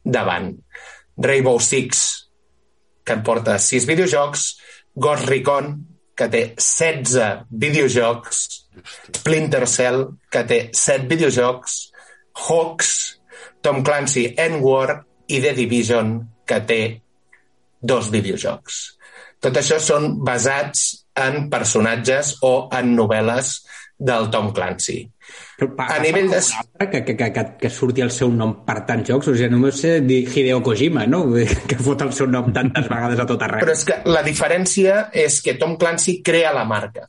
davant. 0.02 0.54
Rainbow 1.16 1.60
Six, 1.60 2.06
que 3.04 3.16
en 3.16 3.22
porta 3.22 3.58
6 3.58 3.86
videojocs, 3.88 4.46
Ghost 4.94 5.28
Recon, 5.28 5.74
que 6.16 6.28
té 6.32 6.42
16 6.56 7.46
videojocs, 7.50 8.44
Splinter 9.18 9.66
Cell, 9.68 10.02
que 10.32 10.44
té 10.48 10.60
7 10.72 11.08
videojocs, 11.10 11.76
Hawks, 12.46 12.92
Tom 13.60 13.82
Clancy 13.84 14.30
and 14.38 14.62
War 14.64 15.02
i 15.28 15.40
The 15.40 15.52
Division, 15.56 16.18
que 16.46 16.60
té 16.68 16.80
dos 17.80 18.10
videojocs. 18.12 18.82
Tot 19.42 19.58
això 19.60 19.78
són 19.82 20.16
basats 20.24 20.88
en 21.16 21.48
personatges 21.52 22.36
o 22.44 22.68
en 22.74 22.94
novel·les 22.96 23.58
del 23.98 24.30
Tom 24.30 24.52
Clancy. 24.52 25.02
Pa, 25.76 25.86
a 25.96 25.98
nivell 26.04 26.28
de... 26.30 26.40
Que, 26.92 27.02
que, 27.04 27.16
que, 27.16 27.44
que 27.60 27.70
surti 27.72 28.04
el 28.04 28.12
seu 28.12 28.30
nom 28.32 28.52
per 28.66 28.82
tants 28.88 29.08
jocs, 29.08 29.30
o 29.32 29.34
sigui, 29.34 29.48
només 29.52 29.80
sé 29.80 29.98
dir 30.04 30.20
Hideo 30.28 30.60
Kojima, 30.64 31.06
no? 31.08 31.24
Que 31.68 31.78
fot 31.80 32.04
el 32.04 32.12
seu 32.16 32.28
nom 32.30 32.52
tantes 32.54 32.88
vegades 32.92 33.22
a 33.22 33.28
tot 33.28 33.44
arreu. 33.46 33.64
Però 33.64 33.76
és 33.76 33.84
que 33.88 34.00
la 34.12 34.22
diferència 34.26 35.06
és 35.26 35.40
que 35.44 35.56
Tom 35.60 35.78
Clancy 35.80 36.20
crea 36.26 36.52
la 36.56 36.66
marca. 36.68 37.08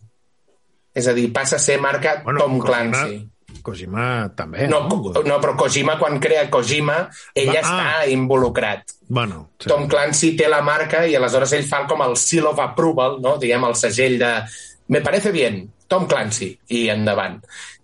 És 0.98 1.10
a 1.12 1.14
dir, 1.14 1.28
passa 1.36 1.60
a 1.60 1.62
ser 1.62 1.78
marca 1.84 2.22
bueno, 2.24 2.46
Tom 2.46 2.62
Clancy. 2.64 3.20
Kojima, 3.28 3.62
Kojima 3.68 4.06
també. 4.40 4.70
No, 4.72 4.86
no, 4.88 5.12
no, 5.12 5.42
però 5.44 5.58
Kojima, 5.60 5.98
quan 6.00 6.22
crea 6.24 6.48
Kojima, 6.50 7.02
ell 7.36 7.52
Va, 7.52 7.60
ah. 7.60 7.66
està 7.66 8.14
involucrat. 8.14 8.97
Bueno, 9.08 9.52
sí. 9.60 9.70
Tom 9.72 9.88
Clancy 9.88 10.34
té 10.36 10.50
la 10.52 10.62
marca 10.62 11.06
i 11.08 11.16
aleshores 11.16 11.54
ell 11.56 11.68
fa 11.68 11.86
com 11.88 12.04
el 12.04 12.18
seal 12.20 12.50
of 12.50 12.60
approval, 12.60 13.22
no? 13.24 13.38
diguem, 13.40 13.64
el 13.70 13.76
segell 13.80 14.18
de 14.20 14.32
me 14.88 15.02
parece 15.02 15.32
bien, 15.32 15.66
Tom 15.88 16.08
Clancy, 16.08 16.50
i 16.76 16.88
endavant. 16.92 17.38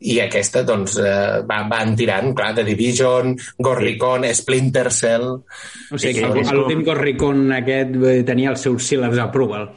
I 0.08 0.18
aquesta, 0.26 0.64
doncs, 0.68 0.98
eh, 1.00 1.44
va, 1.48 1.62
van 1.72 1.94
tirant, 2.00 2.34
clar, 2.36 2.54
The 2.56 2.66
Division, 2.68 3.36
Gorricon, 3.60 4.28
Splinter 4.36 4.90
Cell... 4.92 5.30
O 5.92 6.00
sigui, 6.00 6.24
que 6.24 6.56
l'últim 6.56 6.84
Gorricon 6.84 7.46
aquest 7.60 7.96
eh, 8.00 8.18
tenia 8.28 8.52
el 8.52 8.60
seu 8.60 8.76
seal 8.80 9.08
of 9.08 9.16
approval. 9.24 9.70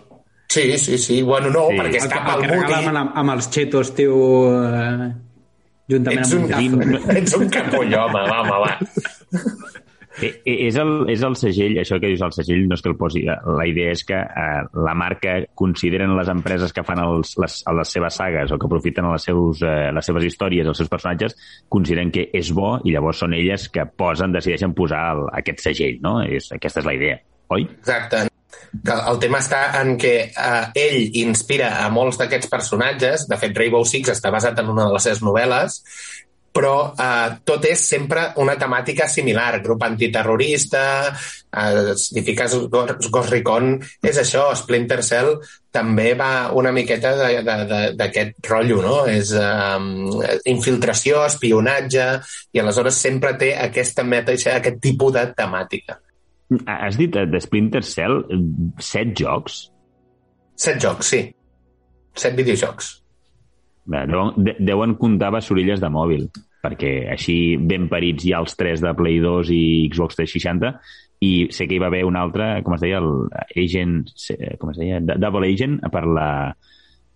Sí, 0.50 0.78
sí, 0.78 0.98
sí. 0.98 1.20
Bueno, 1.22 1.50
no, 1.54 1.68
sí. 1.70 1.78
perquè 1.78 2.02
està 2.02 2.22
pel 2.26 2.46
Moody... 2.50 2.80
Amb, 2.90 3.14
amb 3.22 3.36
els 3.36 3.50
chetos, 3.54 3.94
tio... 3.98 4.18
Eh 4.56 5.14
juntament 5.86 6.24
ets 6.24 6.32
amb 6.34 6.74
un, 6.74 6.80
un 6.82 7.10
Ets 7.20 7.36
un 7.38 7.50
capoll, 7.52 7.92
home, 7.94 8.22
va, 8.26 8.40
home, 8.42 8.56
va. 8.64 8.72
Eh, 10.22 10.30
eh, 10.44 10.54
és 10.66 10.76
el, 10.80 10.92
és 11.12 11.22
el 11.26 11.36
segell, 11.36 11.76
això 11.82 11.98
que 12.00 12.08
dius 12.08 12.22
el 12.24 12.32
segell 12.32 12.64
no 12.68 12.76
és 12.76 12.84
que 12.84 12.88
el 12.92 12.96
posi, 12.96 13.22
la 13.26 13.66
idea 13.68 13.92
és 13.92 14.04
que 14.08 14.16
eh, 14.16 14.62
la 14.86 14.94
marca 14.96 15.36
consideren 15.54 16.14
les 16.16 16.30
empreses 16.32 16.72
que 16.72 16.84
fan 16.86 17.02
els, 17.04 17.34
les, 17.42 17.58
les 17.80 17.92
seves 17.98 18.20
sagues 18.22 18.52
o 18.52 18.58
que 18.60 18.68
aprofiten 18.68 19.10
les, 19.12 19.26
seus, 19.28 19.60
eh, 19.66 19.90
les 19.92 20.08
seves 20.08 20.28
històries, 20.28 20.68
els 20.68 20.80
seus 20.82 20.92
personatges, 20.92 21.36
consideren 21.68 22.12
que 22.14 22.30
és 22.32 22.52
bo 22.56 22.76
i 22.84 22.94
llavors 22.94 23.20
són 23.24 23.36
elles 23.36 23.68
que 23.72 23.84
posen, 23.86 24.32
decideixen 24.36 24.76
posar 24.76 25.02
el, 25.16 25.26
aquest 25.42 25.66
segell, 25.68 26.00
no? 26.04 26.18
És, 26.24 26.48
aquesta 26.56 26.80
és 26.80 26.88
la 26.88 26.96
idea, 26.96 27.20
oi? 27.52 27.68
Exacte 27.76 28.26
que 28.84 28.94
el 29.10 29.18
tema 29.22 29.38
està 29.42 29.60
en 29.80 29.94
que 30.00 30.12
eh, 30.28 30.64
ell 30.80 31.18
inspira 31.22 31.70
a 31.82 31.88
molts 31.92 32.18
d'aquests 32.20 32.50
personatges. 32.52 33.26
De 33.30 33.38
fet, 33.40 33.56
Rainbow 33.56 33.84
Six 33.88 34.12
està 34.12 34.32
basat 34.34 34.58
en 34.62 34.70
una 34.72 34.88
de 34.88 34.96
les 34.96 35.06
seves 35.06 35.22
novel·les, 35.24 35.78
però 36.56 36.72
eh, 36.96 37.36
tot 37.44 37.66
és 37.68 37.82
sempre 37.92 38.30
una 38.40 38.56
temàtica 38.56 39.08
similar. 39.12 39.60
Grup 39.64 39.84
antiterrorista, 39.84 40.84
eh, 41.12 41.92
si 42.00 42.24
fiques 42.24 42.56
Ghost 42.72 43.30
Recon, 43.34 43.76
és 44.00 44.20
això, 44.22 44.48
Splinter 44.56 45.02
Cell 45.04 45.34
també 45.76 46.14
va 46.16 46.48
una 46.56 46.72
miqueta 46.72 47.12
d'aquest 47.98 48.40
rotllo, 48.48 48.80
no? 48.84 48.96
És 49.12 49.34
eh, 49.36 50.40
infiltració, 50.52 51.20
espionatge, 51.28 52.08
i 52.56 52.64
aleshores 52.64 53.04
sempre 53.08 53.36
té 53.36 53.52
aquesta 53.68 54.06
meta, 54.06 54.32
aquest 54.32 54.80
tipus 54.80 55.16
de 55.18 55.28
temàtica. 55.36 56.00
Has 56.70 56.96
dit 56.96 57.10
de 57.12 57.40
Splinter 57.42 57.82
Cell 57.84 58.22
set 58.80 59.16
jocs? 59.18 59.66
Set 60.56 60.78
jocs, 60.80 61.10
sí. 61.12 61.26
Set 62.16 62.36
videojocs. 62.38 62.94
Deuen, 63.86 64.32
deuen 64.66 64.94
comptar 64.98 65.30
bessorilles 65.34 65.82
de 65.82 65.90
mòbil, 65.92 66.24
perquè 66.66 66.92
així 67.14 67.56
ben 67.56 67.86
parits 67.92 68.26
hi 68.26 68.34
ha 68.34 68.42
els 68.42 68.58
tres 68.58 68.82
de 68.82 68.92
Play 68.98 69.20
2 69.22 69.52
i 69.54 69.64
Xbox 69.86 70.18
360, 70.18 70.72
i 71.26 71.32
sé 71.54 71.64
que 71.64 71.78
hi 71.78 71.80
va 71.80 71.88
haver 71.88 72.04
un 72.04 72.18
altre, 72.20 72.50
com 72.66 72.74
es 72.76 72.82
deia, 72.82 72.98
el 73.00 73.30
Agent, 73.56 74.02
com 74.60 74.74
es 74.74 74.80
deia, 74.82 75.00
Double 75.00 75.48
Agent 75.48 75.78
per 75.92 76.04
la 76.10 76.30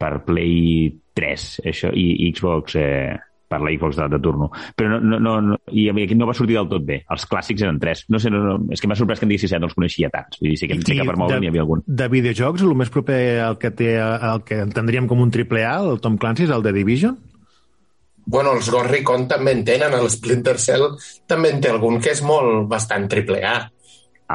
per 0.00 0.14
Play 0.24 0.86
3 1.18 1.50
això, 1.68 1.90
i 1.92 2.30
Xbox 2.32 2.78
eh, 2.80 3.18
per 3.50 3.58
la 3.60 3.72
Xbox 3.74 3.98
de, 3.98 4.06
de 4.08 4.20
turno. 4.22 4.48
Però 4.78 5.00
no, 5.02 5.18
no, 5.18 5.34
no, 5.42 5.56
i 5.74 5.88
no 6.14 6.28
va 6.28 6.36
sortir 6.38 6.54
del 6.54 6.68
tot 6.70 6.84
bé. 6.86 7.00
Els 7.10 7.26
clàssics 7.26 7.64
eren 7.66 7.80
tres. 7.82 8.04
No 8.08 8.20
sé, 8.22 8.30
no, 8.30 8.42
no, 8.44 8.56
és 8.70 8.80
que 8.80 8.88
m'ha 8.88 8.98
sorprès 8.98 9.18
que 9.18 9.26
en 9.26 9.32
diguessis 9.34 9.50
set, 9.50 9.62
no 9.62 9.66
els 9.66 9.74
coneixia 9.74 10.10
tants. 10.12 10.38
Vull 10.38 10.52
dir, 10.52 10.60
sí 10.60 10.70
que, 10.70 10.78
I, 10.78 10.84
que 11.00 11.08
per 11.08 11.18
mòbil 11.18 11.42
n'hi 11.42 11.50
havia 11.50 11.64
algun. 11.66 11.82
De 11.84 12.06
videojocs, 12.12 12.62
el 12.62 12.76
més 12.78 12.92
proper 12.94 13.18
al 13.48 13.58
que, 13.60 13.72
té, 13.74 13.96
el 13.98 14.44
que 14.46 14.62
entendríem 14.68 15.10
com 15.10 15.24
un 15.26 15.34
triple 15.34 15.66
A, 15.66 15.80
el 15.82 15.98
Tom 16.04 16.20
Clancy, 16.22 16.46
és 16.46 16.54
el 16.54 16.62
de 16.64 16.74
Division? 16.78 17.18
Bueno, 18.26 18.54
els 18.56 18.70
Ghost 18.70 19.28
també 19.28 19.56
en 19.56 19.64
tenen, 19.64 19.94
el 19.96 20.08
Splinter 20.10 20.56
Cell 20.58 20.88
també 21.26 21.54
en 21.54 21.60
té 21.60 21.70
algun 21.70 22.00
que 22.00 22.12
és 22.14 22.22
molt 22.22 22.68
bastant 22.70 23.08
triple 23.10 23.42
A 23.44 23.58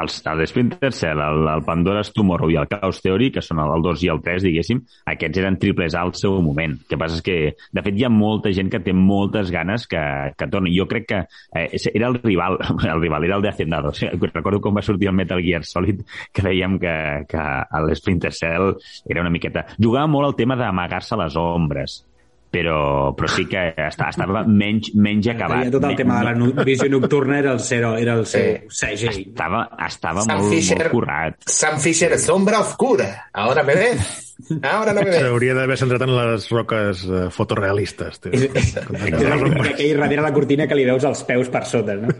els, 0.00 0.18
el 0.26 0.46
Splinter 0.46 0.92
Cell, 0.92 1.20
el, 1.22 1.46
el 1.48 1.62
Pandora's 1.64 2.12
Tomorrow 2.14 2.50
i 2.52 2.58
el 2.60 2.68
Chaos 2.70 3.00
Theory, 3.02 3.30
que 3.34 3.42
són 3.44 3.60
el, 3.62 3.72
el 3.76 3.84
2 3.84 4.04
i 4.04 4.10
el 4.12 4.22
3, 4.24 4.44
diguéssim, 4.46 4.82
aquests 5.12 5.42
eren 5.42 5.58
triples 5.62 5.96
A 5.96 6.04
al 6.06 6.12
seu 6.18 6.36
moment. 6.44 6.76
El 6.76 6.90
que 6.90 6.98
passa 7.00 7.18
és 7.18 7.24
que, 7.26 7.36
de 7.56 7.84
fet, 7.84 7.96
hi 7.96 8.06
ha 8.06 8.12
molta 8.12 8.52
gent 8.56 8.70
que 8.72 8.82
té 8.84 8.94
moltes 8.96 9.52
ganes 9.54 9.86
que, 9.90 10.02
que 10.36 10.50
torni. 10.52 10.74
Jo 10.76 10.88
crec 10.90 11.08
que 11.12 11.22
eh, 11.56 11.68
era 11.92 12.10
el 12.10 12.20
rival, 12.22 12.58
el 12.92 13.00
rival 13.02 13.28
era 13.28 13.38
el 13.40 13.46
de 13.46 13.52
Hacendado. 13.52 13.92
O 13.92 13.96
sigui, 13.98 14.32
recordo 14.32 14.60
com 14.64 14.76
va 14.76 14.84
sortir 14.84 15.10
el 15.10 15.16
Metal 15.16 15.42
Gear 15.44 15.64
Solid, 15.64 16.02
que 16.32 16.44
dèiem 16.44 16.78
que, 16.82 16.96
que 17.30 17.46
l'Splinter 17.86 18.34
Cell 18.36 18.74
era 19.08 19.24
una 19.24 19.32
miqueta... 19.32 19.66
Jugava 19.80 20.10
molt 20.10 20.32
el 20.32 20.38
tema 20.38 20.58
d'amagar-se 20.58 21.18
les 21.20 21.36
ombres 21.40 22.02
però, 22.50 23.14
però 23.16 23.30
sí 23.30 23.46
que 23.50 23.62
estava, 23.86 24.10
estava 24.12 24.44
menys, 24.48 24.92
menys 24.94 25.30
acabat. 25.32 25.66
Ja 25.68 25.74
tot 25.76 25.88
el 25.88 25.96
tema 25.98 26.20
de 26.20 26.34
la 26.34 26.66
visió 26.66 26.88
nocturna 26.92 27.40
era 27.40 27.56
el, 27.56 27.60
zero, 27.60 27.96
era 28.00 28.18
el 28.20 28.26
seu 28.26 28.68
sí. 28.68 28.76
segell. 28.82 29.24
Estava, 29.32 29.66
estava 29.86 30.26
molt, 30.28 30.52
Fisher, 30.52 30.78
molt 30.84 30.94
currat. 30.94 31.42
Sam 31.50 31.80
Fisher, 31.82 32.14
sombra 32.22 32.62
oscura. 32.64 33.10
Ahora 33.32 33.66
me 33.66 33.76
ves. 33.78 34.25
Ahora 34.62 34.92
no 34.92 35.00
me 35.00 35.10
ves. 35.10 35.22
S'hauria 35.22 35.54
d'haver 35.56 35.78
centrat 35.80 36.02
en 36.04 36.10
les 36.12 36.46
roques 36.52 37.04
uh, 37.08 37.20
fotorealistes. 37.32 38.18
Tio. 38.20 38.32
Aquell 38.36 39.96
darrere 39.96 40.24
la 40.24 40.32
cortina 40.36 40.66
que 40.68 40.76
li 40.76 40.84
veus 40.84 41.06
els 41.08 41.22
peus 41.28 41.48
per 41.52 41.62
sota, 41.68 41.96
no? 41.96 42.12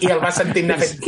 I 0.00 0.08
el 0.12 0.22
va 0.22 0.30
sentint 0.32 0.72
anar 0.72 0.80
fent... 0.80 1.04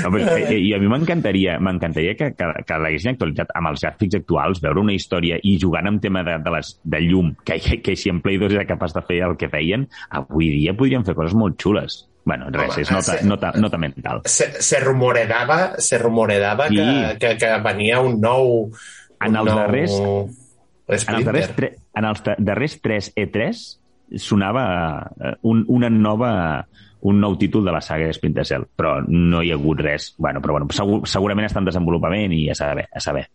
no, 0.00 0.08
però, 0.14 0.38
i, 0.40 0.62
I 0.70 0.72
a 0.76 0.80
mi 0.80 0.88
m'encantaria 0.88 1.58
m'encantaria 1.60 2.16
que, 2.16 2.30
que, 2.38 2.50
que 2.64 2.80
l'haguessin 2.80 3.12
actualitzat 3.12 3.52
amb 3.60 3.74
els 3.74 3.84
gràfics 3.84 4.18
actuals, 4.22 4.62
veure 4.64 4.80
una 4.80 4.96
història 4.96 5.36
i 5.44 5.58
jugant 5.60 5.92
amb 5.92 6.00
tema 6.04 6.24
de, 6.24 6.38
de, 6.40 6.56
les, 6.56 6.72
de 6.96 7.04
llum, 7.04 7.34
que, 7.44 7.60
que, 7.60 7.82
que 7.84 7.98
si 8.00 8.12
en 8.12 8.24
Play 8.24 8.40
2 8.40 8.56
era 8.56 8.68
capaç 8.70 8.96
de 8.96 9.04
fer 9.04 9.20
el 9.28 9.36
que 9.40 9.52
feien, 9.52 9.88
avui 10.08 10.48
dia 10.56 10.76
podrien 10.78 11.04
fer 11.04 11.16
coses 11.18 11.36
molt 11.36 11.60
xules. 11.60 12.04
Bueno, 12.24 12.48
res, 12.50 12.72
Home, 12.72 12.82
és 12.82 12.90
nota, 12.90 13.18
se, 13.18 13.26
nota, 13.28 13.52
nota 13.60 13.78
mental. 13.80 14.22
Se, 14.24 14.48
se 14.64 14.80
rumoredava, 14.80 15.74
se 15.78 15.98
rumoredava 16.00 16.70
sí. 16.72 16.78
que, 16.78 17.18
que, 17.20 17.34
que 17.42 17.52
venia 17.64 18.00
un 18.00 18.18
nou... 18.22 18.70
En 19.20 19.36
els 19.36 19.50
nou 19.50 19.50
darrers... 19.60 19.98
En 20.84 21.16
els 21.16 21.24
darrers, 21.24 21.52
tre, 21.56 21.70
en 21.96 22.08
els 22.08 22.24
darrers 22.24 22.78
3 22.84 23.12
E3 23.16 23.60
sonava 24.20 24.64
eh, 25.16 25.36
un, 25.48 25.62
una 25.72 25.88
nova 25.88 26.32
un 27.04 27.20
nou 27.20 27.36
títol 27.40 27.64
de 27.64 27.72
la 27.72 27.82
saga 27.84 28.08
Splinter 28.16 28.44
Cell, 28.48 28.64
però 28.76 28.96
no 29.04 29.42
hi 29.44 29.50
ha 29.52 29.58
hagut 29.58 29.80
res. 29.84 30.14
Bueno, 30.16 30.40
però 30.40 30.56
bueno, 30.56 30.68
segur, 30.72 31.02
segurament 31.08 31.48
està 31.48 31.60
en 31.60 31.68
desenvolupament 31.68 32.32
i 32.32 32.46
a 32.48 32.56
saber, 32.56 32.86
a 32.88 33.02
saber. 33.04 33.26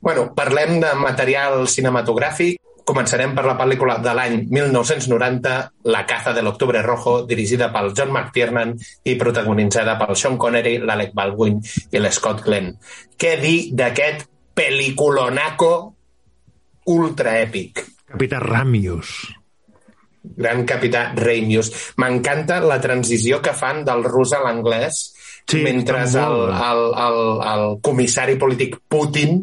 Bueno, 0.00 0.30
parlem 0.36 0.78
de 0.80 0.94
material 0.96 1.66
cinematogràfic. 1.68 2.59
Començarem 2.90 3.36
per 3.36 3.44
la 3.46 3.54
pel·lícula 3.54 4.00
de 4.02 4.12
l'any 4.18 4.32
1990, 4.50 5.50
La 5.94 6.00
caza 6.10 6.32
de 6.34 6.42
l'octubre 6.42 6.80
rojo, 6.82 7.20
dirigida 7.22 7.68
pel 7.70 7.92
John 7.94 8.10
McTiernan 8.10 8.72
i 9.06 9.14
protagonitzada 9.20 9.94
pel 10.00 10.16
Sean 10.18 10.38
Connery, 10.42 10.80
l'Alec 10.82 11.12
Baldwin 11.14 11.60
i 11.62 12.00
l'Scott 12.02 12.42
Glenn. 12.42 12.72
Què 13.14 13.36
dir 13.38 13.70
d'aquest 13.78 14.26
peliculonaco 14.58 15.70
ultra 16.90 17.36
èpic. 17.44 17.84
Capità 18.10 18.42
Ramius. 18.42 19.14
Gran 20.20 20.66
capità 20.66 21.12
Ramius. 21.14 21.70
M'encanta 22.02 22.58
la 22.64 22.80
transició 22.82 23.38
que 23.38 23.54
fan 23.54 23.84
del 23.86 24.02
rus 24.08 24.34
a 24.34 24.42
l'anglès 24.42 25.04
Sí, 25.50 25.62
mentre 25.64 26.04
el, 26.04 26.14
el, 26.14 26.82
el, 27.04 27.16
el 27.52 27.64
comissari 27.82 28.36
polític 28.38 28.76
Putin 28.86 29.40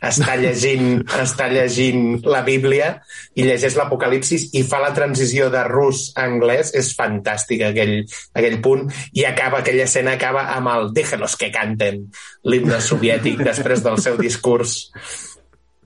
està 0.00 0.32
llegint, 0.40 1.02
està 1.24 1.48
llegint 1.52 2.22
la 2.24 2.40
Bíblia 2.46 2.94
i 3.36 3.44
llegeix 3.44 3.76
l'Apocalipsis 3.76 4.48
i 4.56 4.62
fa 4.64 4.80
la 4.80 4.94
transició 4.96 5.50
de 5.52 5.66
rus 5.68 6.06
a 6.16 6.24
anglès. 6.24 6.72
És 6.78 6.94
fantàstic 6.96 7.66
aquell, 7.68 7.98
aquell 8.32 8.58
punt. 8.64 8.88
I 9.12 9.26
acaba, 9.28 9.60
aquella 9.60 9.84
escena 9.84 10.16
acaba 10.16 10.46
amb 10.56 10.72
el 10.72 10.88
déjelos 10.96 11.36
que 11.36 11.52
canten, 11.52 12.06
l'himne 12.48 12.80
soviètic 12.80 13.44
després 13.44 13.84
del 13.84 14.00
seu 14.00 14.16
discurs 14.16 14.78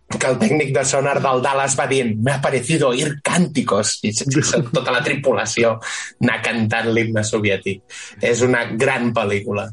que 0.06 0.26
el 0.28 0.38
tècnic 0.38 0.72
de 0.74 0.84
sonar 0.86 1.18
del 1.22 1.42
Dallas 1.42 1.74
va 1.78 1.88
dient 1.90 2.12
me 2.22 2.32
ha 2.32 2.40
parecido 2.42 2.92
oír 2.94 3.16
cánticos 3.26 3.96
i 4.06 4.12
tota 4.14 4.94
la 4.94 5.02
tripulació 5.02 5.76
anar 6.22 6.40
cantant 6.44 6.92
l'himne 6.92 7.24
soviètic. 7.26 7.82
És 8.22 8.42
una 8.46 8.64
gran 8.78 9.12
pel·lícula. 9.16 9.66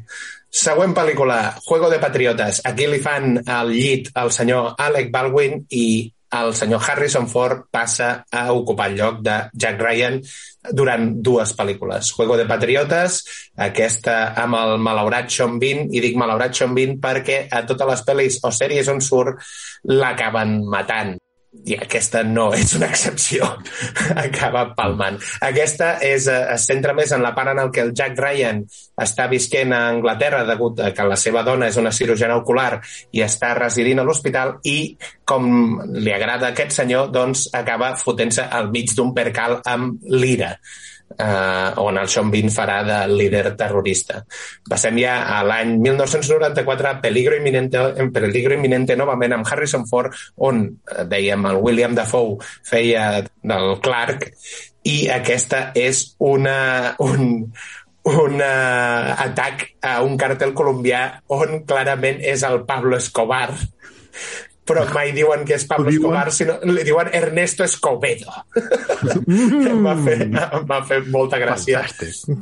Següent 0.54 0.94
pel·lícula, 0.94 1.38
Juego 1.66 1.88
de 1.90 2.00
Patriotes. 2.02 2.60
Aquí 2.66 2.86
li 2.86 3.00
fan 3.02 3.40
el 3.42 3.72
llit 3.74 4.10
al 4.14 4.30
senyor 4.34 4.74
Alec 4.78 5.10
Baldwin 5.14 5.64
i 5.70 5.86
el 6.34 6.54
senyor 6.54 6.82
Harrison 6.82 7.26
Ford 7.30 7.66
passa 7.70 8.24
a 8.30 8.50
ocupar 8.52 8.90
el 8.90 8.98
lloc 8.98 9.20
de 9.22 9.38
Jack 9.52 9.80
Ryan 9.82 10.20
durant 10.72 11.10
dues 11.24 11.52
pel·lícules. 11.56 12.12
Juego 12.16 12.38
de 12.40 12.46
Patriotes, 12.48 13.20
aquesta 13.68 14.34
amb 14.44 14.60
el 14.60 14.78
malaurat 14.84 15.28
Sean 15.30 15.58
Bean, 15.60 15.88
i 15.92 16.02
dic 16.04 16.16
malaurat 16.20 16.54
Sean 16.56 16.74
Bean 16.76 16.96
perquè 17.02 17.44
a 17.50 17.64
totes 17.68 17.90
les 17.90 18.06
pel·lis 18.06 18.40
o 18.44 18.52
sèries 18.54 18.88
on 18.92 19.02
surt 19.04 19.44
l'acaben 19.90 20.60
matant 20.70 21.18
i 21.64 21.76
aquesta 21.78 22.22
no 22.26 22.48
és 22.56 22.74
una 22.76 22.88
excepció. 22.90 23.46
Acaba 24.24 24.66
palmant. 24.76 25.18
Aquesta 25.44 25.94
és, 26.04 26.28
eh, 26.28 26.40
es 26.54 26.66
centra 26.68 26.94
més 26.96 27.12
en 27.16 27.24
la 27.24 27.34
part 27.36 27.54
en 27.54 27.62
el 27.62 27.72
que 27.72 27.84
el 27.84 27.94
Jack 27.96 28.18
Ryan 28.20 28.62
està 29.00 29.28
visquent 29.30 29.72
a 29.72 29.82
Anglaterra 29.94 30.44
degut 30.48 30.80
a 30.84 30.92
que 30.94 31.08
la 31.08 31.18
seva 31.20 31.44
dona 31.46 31.70
és 31.72 31.78
una 31.80 31.92
cirurgiana 31.92 32.38
ocular 32.40 32.80
i 33.12 33.24
està 33.24 33.54
residint 33.58 34.02
a 34.02 34.06
l'hospital 34.06 34.58
i, 34.70 34.94
com 35.24 35.46
li 35.94 36.12
agrada 36.12 36.50
a 36.50 36.54
aquest 36.54 36.76
senyor, 36.82 37.10
doncs 37.14 37.48
acaba 37.54 37.94
fotent-se 37.98 38.44
al 38.44 38.70
mig 38.74 38.92
d'un 38.94 39.14
percal 39.16 39.60
amb 39.64 40.02
l'ira 40.10 40.54
eh, 41.18 41.70
on 41.82 41.98
el 41.98 42.08
Sean 42.08 42.30
Bean 42.30 42.50
farà 42.52 42.80
de 42.86 42.98
líder 43.12 43.54
terrorista. 43.58 44.22
Passem 44.68 44.98
ja 45.02 45.20
a 45.36 45.42
l'any 45.46 45.76
1994, 45.82 46.98
Peligro 47.04 47.38
Imminente, 47.38 47.82
en 48.00 48.12
Peligro 48.12 48.54
Imminente 48.56 48.96
novament 48.96 49.38
amb 49.38 49.48
Harrison 49.48 49.86
Ford, 49.90 50.14
on, 50.36 50.66
eh, 50.68 51.06
dèiem, 51.10 51.46
el 51.50 51.62
William 51.62 51.94
Dafoe 51.94 52.38
feia 52.64 53.24
del 53.42 53.78
Clark, 53.84 54.30
i 54.84 55.08
aquesta 55.08 55.70
és 55.74 56.04
una, 56.20 56.94
un, 57.00 57.46
un 58.04 58.34
uh, 58.36 59.14
atac 59.24 59.70
a 59.80 59.94
un 60.04 60.18
cartel 60.20 60.52
colombià 60.56 61.06
on 61.32 61.62
clarament 61.68 62.20
és 62.20 62.44
el 62.44 62.62
Pablo 62.68 62.98
Escobar 63.00 63.48
però 64.64 64.86
mai 64.94 65.12
diuen 65.12 65.44
que 65.44 65.58
és 65.58 65.66
Pablo? 65.68 65.92
Escobar, 65.92 66.30
sinó 66.32 66.56
li 66.64 66.84
diuen 66.86 67.10
Ernesto 67.12 67.64
Escobedo. 67.64 68.32
em, 68.56 69.84
va 69.86 69.94
fer, 70.00 70.18
em 70.24 70.66
va 70.70 70.80
fer 70.88 71.02
molta 71.12 71.40
gràcia. 71.42 71.84
Fantàstic. 71.84 72.34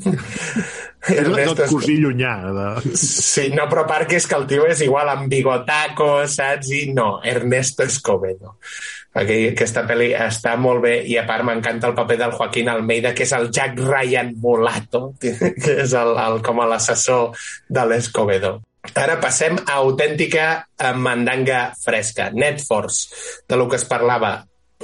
És 1.11 1.19
el 1.27 1.35
del 1.35 1.55
cosí 1.67 1.97
llunyà. 1.99 2.35
De... 2.55 2.95
Sí, 2.95 3.49
no, 3.57 3.67
però 3.71 3.85
part 3.91 4.07
que 4.11 4.21
és 4.21 4.27
que 4.31 4.39
el 4.39 4.47
tio 4.51 4.69
és 4.71 4.85
igual 4.87 5.11
amb 5.11 5.27
bigotaco, 5.33 6.15
saps? 6.31 6.71
I 6.71 6.85
no, 6.95 7.17
Ernesto 7.27 7.83
Escobedo. 7.83 8.55
Aquell, 9.19 9.51
aquesta 9.51 9.83
pel·li 9.85 10.13
està 10.17 10.55
molt 10.57 10.81
bé 10.87 10.95
i 11.11 11.19
a 11.21 11.27
part 11.29 11.45
m'encanta 11.45 11.91
el 11.91 11.97
paper 11.99 12.17
del 12.23 12.37
Joaquín 12.39 12.71
Almeida, 12.73 13.13
que 13.13 13.27
és 13.27 13.35
el 13.37 13.51
Jack 13.53 13.83
Ryan 13.83 14.33
Mulato, 14.41 15.09
que 15.21 15.81
és 15.83 15.93
el, 15.93 16.15
el, 16.17 16.39
com 16.47 16.63
l'assessor 16.65 17.35
de 17.69 17.89
l'Escobedo. 17.91 18.61
Ara 18.83 19.21
passem 19.23 19.55
a 19.63 19.79
autèntica 19.79 20.47
eh, 20.75 20.93
mandanga 20.93 21.71
fresca, 21.79 22.31
Netforce, 22.35 23.15
de 23.49 23.57
lo 23.57 23.69
que 23.71 23.79
es 23.79 23.87
parlava. 23.87 24.41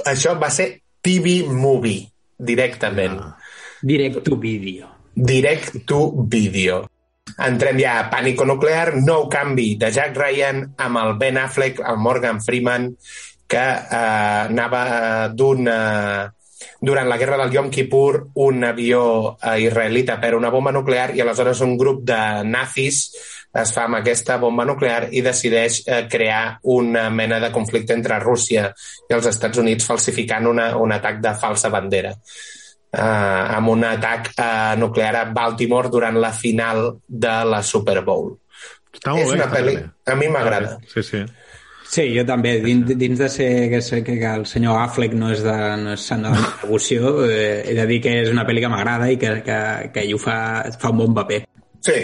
Això 0.07 0.37
va 0.39 0.47
ser 0.49 0.69
TV 1.03 1.43
Movie, 1.51 2.07
directament. 2.37 3.19
Ah. 3.19 3.35
Direct 3.81 4.23
to 4.23 4.39
video. 4.39 4.87
Direct 5.13 5.83
to 5.87 5.99
video. 6.31 6.85
Entrem 7.39 7.77
ja 7.79 7.99
a 7.99 8.07
Pànico 8.11 8.47
Nuclear, 8.47 8.95
nou 9.03 9.27
canvi 9.31 9.73
de 9.79 9.91
Jack 9.91 10.17
Ryan 10.17 10.63
amb 10.79 11.03
el 11.03 11.13
Ben 11.19 11.37
Affleck, 11.37 11.83
el 11.83 11.99
Morgan 11.99 12.41
Freeman, 12.41 12.89
que 13.47 13.65
eh, 13.67 14.43
anava 14.47 14.83
eh, 14.89 15.29
d'un... 15.35 15.67
Eh, 15.67 16.27
durant 16.81 17.07
la 17.07 17.15
guerra 17.17 17.37
del 17.39 17.53
Yom 17.53 17.69
Kippur, 17.71 18.29
un 18.43 18.63
avió 18.63 19.37
eh, 19.39 19.61
israelita 19.63 20.19
per 20.19 20.33
una 20.35 20.51
bomba 20.51 20.73
nuclear 20.75 21.15
i 21.15 21.23
aleshores 21.23 21.61
un 21.63 21.77
grup 21.79 22.03
de 22.07 22.19
nazis 22.47 23.05
es 23.53 23.73
fa 23.73 23.87
amb 23.87 23.97
aquesta 23.99 24.37
bomba 24.37 24.65
nuclear 24.67 25.09
i 25.11 25.23
decideix 25.25 25.81
eh, 25.87 26.03
crear 26.11 26.59
una 26.69 27.09
mena 27.09 27.39
de 27.41 27.49
conflicte 27.51 27.95
entre 27.97 28.19
Rússia 28.21 28.69
i 29.09 29.15
els 29.15 29.27
Estats 29.31 29.57
Units 29.57 29.87
falsificant 29.89 30.47
una, 30.47 30.71
un 30.77 30.93
atac 30.93 31.17
de 31.23 31.33
falsa 31.39 31.71
bandera 31.73 32.13
eh, 32.91 33.01
amb 33.57 33.69
un 33.69 33.83
atac 33.83 34.31
eh, 34.35 34.75
nuclear 34.77 35.15
a 35.15 35.25
Baltimore 35.33 35.89
durant 35.89 36.19
la 36.19 36.31
final 36.33 36.97
de 37.07 37.35
la 37.45 37.61
Super 37.63 38.01
Bowl. 38.03 38.33
Està 38.93 39.13
molt 39.13 39.25
és 39.25 39.31
bé, 39.31 39.37
una 39.37 39.49
pel·li... 39.51 39.75
bé. 39.77 39.89
A 40.09 40.17
mi 40.17 40.29
m'agrada. 40.33 40.77
Sí, 40.89 41.03
sí. 41.05 41.23
Sí, 41.89 42.03
jo 42.13 42.21
també. 42.25 42.59
Dins, 42.61 42.91
dins 43.01 43.17
de 43.17 43.27
ser 43.33 43.49
que, 43.71 43.81
sé 43.81 44.03
que, 44.05 44.17
el 44.21 44.45
senyor 44.45 44.77
Affleck 44.77 45.15
no 45.17 45.31
és 45.33 45.41
de, 45.45 45.55
no 45.81 45.95
és 45.95 46.05
sant 46.05 46.25
de 46.25 46.33
la 46.33 46.41
devoció, 46.63 47.15
eh, 47.25 47.63
he 47.65 47.77
de 47.77 47.85
dir 47.89 48.01
que 48.05 48.15
és 48.23 48.33
una 48.33 48.45
pel·li 48.45 48.61
que 48.65 48.73
m'agrada 48.73 49.09
i 49.09 49.17
que, 49.21 49.39
que, 49.45 49.59
que 49.93 50.03
ell 50.05 50.17
ho 50.17 50.21
fa, 50.21 50.39
fa 50.81 50.93
un 50.93 51.01
bon 51.01 51.15
paper. 51.17 51.43
Sí, 51.85 52.01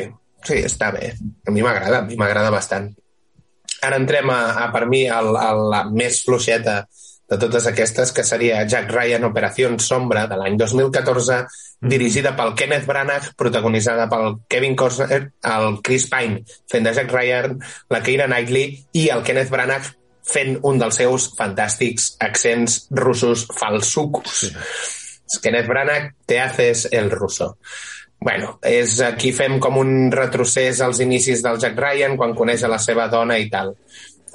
sí, 0.48 0.62
està 0.66 0.92
bé. 0.96 1.14
A 1.48 1.54
mi 1.54 1.66
m'agrada, 1.66 2.04
a 2.04 2.08
mi 2.08 2.18
m'agrada 2.20 2.54
bastant. 2.54 2.92
Ara 3.86 4.00
entrem 4.02 4.32
a, 4.34 4.40
a 4.64 4.70
per 4.74 4.86
mi, 4.90 5.06
a, 5.10 5.20
a 5.20 5.50
la 5.56 5.84
més 5.92 6.24
fluixeta 6.26 6.84
de 7.30 7.38
totes 7.42 7.66
aquestes, 7.66 8.12
que 8.14 8.24
seria 8.24 8.64
Jack 8.70 8.92
Ryan 8.94 9.26
Operació 9.26 9.72
Sombra, 9.82 10.28
de 10.30 10.38
l'any 10.38 10.58
2014, 10.62 11.40
dirigida 11.82 12.36
pel 12.38 12.54
Kenneth 12.58 12.86
Branagh, 12.90 13.32
protagonitzada 13.38 14.08
pel 14.12 14.40
Kevin 14.50 14.76
Costner, 14.78 15.22
el 15.42 15.80
Chris 15.86 16.08
Pine 16.12 16.44
fent 16.72 16.86
de 16.86 16.94
Jack 16.94 17.14
Ryan, 17.14 17.58
la 17.90 18.02
Keira 18.06 18.30
Knightley 18.30 18.78
i 18.94 19.08
el 19.14 19.26
Kenneth 19.26 19.54
Branagh 19.54 19.92
fent 20.26 20.60
un 20.66 20.80
dels 20.82 20.98
seus 21.02 21.28
fantàstics 21.38 22.16
accents 22.26 22.86
russos 22.98 23.46
falsucos. 23.58 24.46
Sí. 24.46 25.42
Kenneth 25.42 25.68
Branagh, 25.68 26.14
te 26.26 26.40
haces 26.40 26.88
el 26.92 27.12
ruso. 27.12 27.58
Bueno, 28.20 28.56
és, 28.66 29.00
aquí 29.06 29.32
fem 29.36 29.60
com 29.62 29.78
un 29.78 30.10
retrocés 30.14 30.82
als 30.82 31.02
inicis 31.04 31.44
del 31.46 31.60
Jack 31.62 31.78
Ryan 31.78 32.18
quan 32.18 32.36
coneix 32.38 32.64
a 32.64 32.72
la 32.72 32.82
seva 32.82 33.08
dona 33.12 33.38
i 33.38 33.50
tal. 33.52 33.76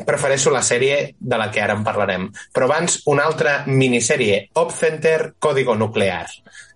Prefereixo 0.07 0.53
la 0.53 0.63
sèrie 0.65 1.17
de 1.19 1.37
la 1.37 1.51
que 1.53 1.61
ara 1.61 1.75
en 1.77 1.85
parlarem. 1.85 2.29
Però 2.55 2.69
abans, 2.69 3.01
una 3.13 3.27
altra 3.29 3.65
minissèrie, 3.67 4.47
Op 4.61 4.73
Center 4.73 5.35
Código 5.39 5.75
Nuclear. 5.77 6.25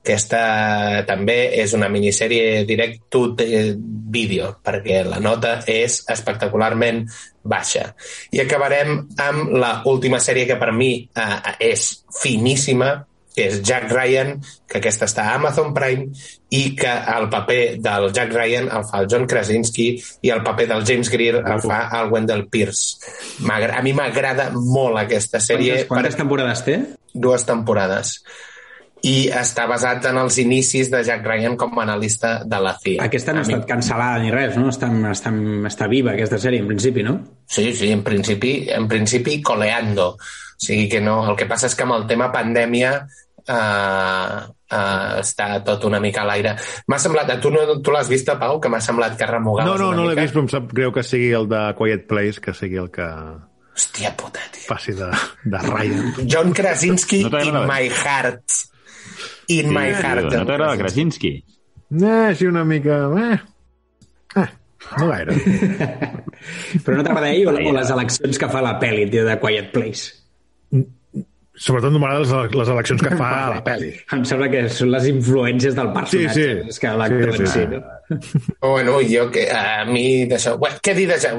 Aquesta 0.05 0.41
també 1.09 1.39
és 1.63 1.73
una 1.73 1.89
minissèrie 1.89 2.67
direct 2.69 3.07
to 3.09 3.23
vídeo, 3.39 4.51
perquè 4.61 5.01
la 5.07 5.21
nota 5.25 5.55
és 5.71 6.03
espectacularment 6.13 7.07
baixa. 7.41 7.87
I 8.37 8.43
acabarem 8.45 8.99
amb 9.25 9.57
la 9.57 9.73
última 9.89 10.21
sèrie 10.21 10.45
que 10.51 10.61
per 10.61 10.75
mi 10.77 10.93
eh, 11.09 11.57
és 11.73 11.87
finíssima, 12.21 12.93
és 13.35 13.61
Jack 13.67 13.91
Ryan, 13.91 14.37
que 14.69 14.79
aquesta 14.79 15.09
està 15.11 15.27
a 15.29 15.35
Amazon 15.39 15.73
Prime, 15.75 16.07
i 16.55 16.63
que 16.79 16.93
el 17.17 17.29
paper 17.33 17.61
del 17.83 18.09
Jack 18.15 18.33
Ryan 18.33 18.71
el 18.71 18.87
fa 18.87 19.03
el 19.03 19.11
John 19.11 19.27
Krasinski 19.31 19.89
i 20.23 20.31
el 20.31 20.45
paper 20.47 20.69
del 20.71 20.87
James 20.87 21.11
Greer 21.11 21.43
el 21.43 21.63
fa 21.65 21.89
el 21.99 22.13
Wendell 22.15 22.47
Pierce. 22.49 22.99
A 23.51 23.83
mi 23.83 23.95
m'agrada 23.97 24.51
molt 24.55 25.03
aquesta 25.03 25.43
sèrie. 25.43 25.83
Quantes, 25.83 25.91
quantes 25.91 26.19
temporades 26.21 26.67
té? 26.67 26.81
Dues 27.15 27.47
temporades. 27.49 28.21
I 29.05 29.27
està 29.37 29.67
basat 29.69 30.07
en 30.09 30.17
els 30.17 30.39
inicis 30.41 30.89
de 30.93 31.03
Jack 31.05 31.27
Ryan 31.29 31.59
com 31.61 31.75
a 31.77 31.83
analista 31.83 32.39
de 32.49 32.61
la 32.63 32.73
CIA. 32.81 33.03
Aquesta 33.05 33.35
no 33.35 33.43
ha 33.43 33.45
estat 33.45 33.67
cancel·lada 33.69 34.23
ni 34.23 34.33
res, 34.33 34.55
no? 34.57 34.71
Està, 34.73 34.89
està, 35.11 35.35
està 35.69 35.91
viva, 35.93 36.15
aquesta 36.15 36.39
sèrie, 36.41 36.63
en 36.65 36.71
principi, 36.71 37.05
no? 37.05 37.19
Sí, 37.45 37.67
sí, 37.77 37.91
en 37.93 38.01
principi, 38.07 38.55
en 38.73 38.89
principi 38.89 39.43
coleando. 39.45 40.15
O 40.55 40.65
sigui 40.65 40.89
que 40.89 41.01
no, 41.03 41.21
el 41.31 41.37
que 41.39 41.49
passa 41.51 41.69
és 41.71 41.75
que 41.77 41.85
amb 41.87 41.97
el 41.99 42.07
tema 42.11 42.31
pandèmia 42.33 42.93
eh, 43.49 44.37
eh, 44.71 45.21
està 45.21 45.49
tot 45.67 45.85
una 45.89 46.01
mica 46.01 46.23
a 46.23 46.29
l'aire. 46.29 46.55
M'ha 46.89 46.99
semblat, 47.03 47.33
tu, 47.43 47.51
no, 47.55 47.65
tu 47.85 47.95
l'has 47.95 48.09
vist, 48.11 48.31
Pau, 48.41 48.61
que 48.63 48.71
m'ha 48.73 48.81
semblat 48.85 49.19
que 49.19 49.29
remugaves 49.29 49.71
No, 49.71 49.79
no, 49.81 49.91
una 49.93 50.03
no 50.03 50.09
l'he 50.09 50.19
vist, 50.21 50.35
però 50.35 50.45
em 50.47 50.53
sap 50.53 50.71
greu 50.77 50.95
que 50.95 51.05
sigui 51.07 51.33
el 51.37 51.49
de 51.51 51.65
Quiet 51.79 52.07
Place, 52.11 52.41
que 52.45 52.55
sigui 52.57 52.81
el 52.83 52.91
que 52.95 53.09
Hòstia 53.75 54.13
puta, 54.17 54.43
tio. 54.55 54.69
faci 54.69 54.95
de, 54.95 55.09
de 55.51 55.59
Ryan. 55.67 56.13
John 56.31 56.53
Krasinski 56.55 57.25
No 57.27 57.41
in 57.43 57.57
my 57.67 57.89
heart. 57.91 58.61
In 59.51 59.73
my 59.75 59.91
heart. 59.91 60.31
No 60.31 60.45
t'agrada 60.47 60.77
Krasinski? 60.79 61.35
Eh, 61.91 62.35
sí, 62.39 62.47
una 62.47 62.63
mica... 62.65 63.01
Eh. 63.19 63.39
Eh. 64.41 64.47
No 64.99 65.09
gaire. 65.11 65.35
Però 66.85 66.97
no 66.97 67.03
t'agrada 67.03 67.33
ell 67.33 67.51
o, 67.51 67.57
o 67.59 67.75
les 67.75 67.91
eleccions 67.91 68.39
que 68.39 68.49
fa 68.53 68.63
la 68.63 68.77
pel·li, 68.79 69.09
tio, 69.11 69.27
de 69.27 69.35
Quiet 69.43 69.73
Place? 69.75 70.24
Sobretot 71.55 71.93
no 71.95 72.01
m'agraden 72.03 72.25
les, 72.27 72.55
les 72.59 72.71
eleccions 72.75 73.03
que 73.07 73.17
fa 73.21 73.31
a 73.45 73.49
la 73.57 73.65
pel·li. 73.67 73.93
Em 74.17 74.25
sembla 74.27 74.49
que 74.51 74.65
són 74.75 74.91
les 74.95 75.09
influències 75.11 75.77
del 75.79 75.93
personatge, 75.95 76.35
Sí, 76.35 76.47
sí. 76.59 76.69
més 76.69 76.81
que 76.83 76.95
l'actor 76.99 77.35
Sí, 77.35 77.37
sí, 77.37 77.43
en 77.43 77.51
si, 77.53 77.61
sí. 77.61 77.67
no? 77.75 78.55
Bueno, 78.75 78.99
jo 79.07 79.29
que 79.31 79.49
a 79.55 79.85
mi 79.87 80.25
d'això... 80.31 80.57
Bueno, 80.59 80.81
què 80.83 80.97
dir 80.99 81.07
d'això? 81.13 81.37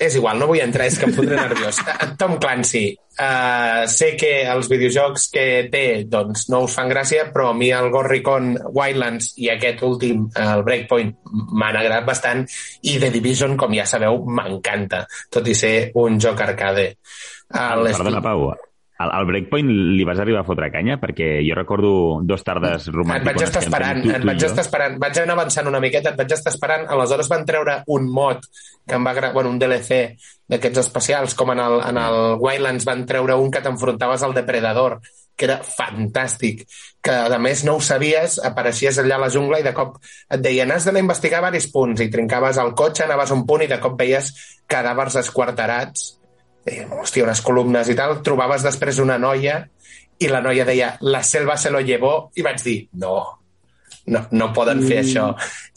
És 0.00 0.14
igual, 0.16 0.38
no 0.40 0.46
vull 0.48 0.62
entrar, 0.64 0.86
és 0.88 0.96
que 0.96 1.04
em 1.10 1.12
fotré 1.12 1.36
nerviós. 1.36 1.82
Eh, 1.90 2.06
Tom 2.16 2.38
Clancy, 2.40 2.86
uh, 3.20 3.82
sé 3.90 4.14
que 4.16 4.30
els 4.48 4.70
videojocs 4.70 5.26
que 5.34 5.44
té 5.72 5.82
doncs, 6.08 6.46
no 6.48 6.62
us 6.64 6.78
fan 6.78 6.88
gràcia, 6.88 7.26
però 7.34 7.50
a 7.50 7.56
mi 7.58 7.68
el 7.76 7.90
Ghost 7.92 8.08
Recon 8.08 8.54
Wildlands 8.70 9.34
i 9.44 9.50
aquest 9.52 9.82
últim, 9.84 10.24
el 10.40 10.64
Breakpoint, 10.64 11.12
m'han 11.52 11.76
agradat 11.82 12.08
bastant 12.08 12.46
i 12.88 12.96
The 13.02 13.12
Division, 13.12 13.58
com 13.60 13.76
ja 13.76 13.84
sabeu, 13.84 14.22
m'encanta, 14.24 15.02
tot 15.28 15.52
i 15.52 15.58
ser 15.58 15.74
un 16.00 16.16
joc 16.22 16.40
arcade. 16.48 16.94
Uh, 17.52 17.84
Perdona, 17.90 18.24
Pau. 18.24 18.48
Al, 19.00 19.12
al 19.16 19.26
Breakpoint 19.28 19.70
li 19.96 20.04
vas 20.04 20.18
arribar 20.20 20.42
a 20.42 20.46
fotre 20.48 20.68
canya? 20.72 20.98
Perquè 21.00 21.38
jo 21.46 21.54
recordo 21.56 21.92
dos 22.26 22.42
tardes 22.44 22.88
Et 22.88 22.92
romàntiques. 22.92 23.30
vaig 23.30 23.46
estar 23.46 23.62
esperant, 23.64 24.02
et 24.04 24.26
vaig 24.28 24.44
estar 24.44 24.64
esperant, 24.66 24.98
vaig 25.00 25.22
anar 25.22 25.38
avançant 25.38 25.70
una 25.70 25.80
miqueta, 25.80 26.12
et 26.12 26.20
vaig 26.20 26.34
estar 26.36 26.52
esperant, 26.52 26.84
aleshores 26.84 27.30
van 27.32 27.46
treure 27.48 27.78
un 27.96 28.10
mod 28.12 28.44
que 28.84 28.98
em 28.98 29.06
va 29.06 29.14
agradar, 29.14 29.32
bueno, 29.38 29.54
un 29.54 29.58
DLC 29.62 30.02
d'aquests 30.50 30.82
especials, 30.84 31.38
com 31.38 31.54
en 31.54 31.64
el, 31.64 31.78
en 31.86 32.02
el 32.02 32.20
Wildlands 32.42 32.84
van 32.88 33.06
treure 33.08 33.38
un 33.40 33.50
que 33.54 33.64
t'enfrontaves 33.64 34.26
al 34.26 34.36
Depredador, 34.36 34.98
que 35.40 35.48
era 35.48 35.60
fantàstic, 35.64 36.66
que 37.00 37.16
a 37.32 37.40
més 37.40 37.64
no 37.64 37.78
ho 37.78 37.80
sabies, 37.80 38.36
apareixies 38.44 39.00
allà 39.00 39.16
a 39.16 39.24
la 39.24 39.32
jungla 39.32 39.62
i 39.62 39.64
de 39.64 39.72
cop 39.72 39.96
et 40.04 40.44
deien 40.44 40.68
has 40.74 40.84
d'anar 40.84 41.00
a 41.00 41.06
investigar 41.08 41.40
diversos 41.40 41.72
punts 41.72 42.04
i 42.04 42.10
trincaves 42.12 42.60
el 42.60 42.74
cotxe, 42.76 43.06
anaves 43.06 43.32
un 43.32 43.46
punt 43.48 43.64
i 43.64 43.70
de 43.70 43.80
cop 43.80 43.96
veies 43.96 44.34
cadàvers 44.68 45.16
esquarterats 45.22 46.19
hòstia, 46.66 47.24
unes 47.24 47.42
columnes 47.44 47.88
i 47.88 47.96
tal, 47.98 48.20
trobaves 48.26 48.64
després 48.66 49.00
una 49.02 49.18
noia 49.18 49.62
i 50.20 50.28
la 50.28 50.42
noia 50.44 50.66
deia, 50.68 50.94
la 51.00 51.22
selva 51.24 51.56
se 51.56 51.70
lo 51.72 51.80
llevó, 51.80 52.30
i 52.36 52.44
vaig 52.44 52.60
dir, 52.62 52.76
no, 53.00 53.14
no, 54.12 54.24
no 54.30 54.50
poden 54.52 54.82
fer 54.84 55.00
això. 55.00 55.30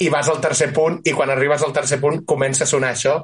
I 0.03 0.09
vas 0.11 0.29
al 0.29 0.41
tercer 0.43 0.73
punt, 0.75 0.99
i 1.07 1.13
quan 1.15 1.31
arribes 1.31 1.63
al 1.63 1.73
tercer 1.75 1.99
punt 2.01 2.23
comença 2.27 2.65
a 2.65 2.69
sonar 2.69 2.91
això. 2.91 3.21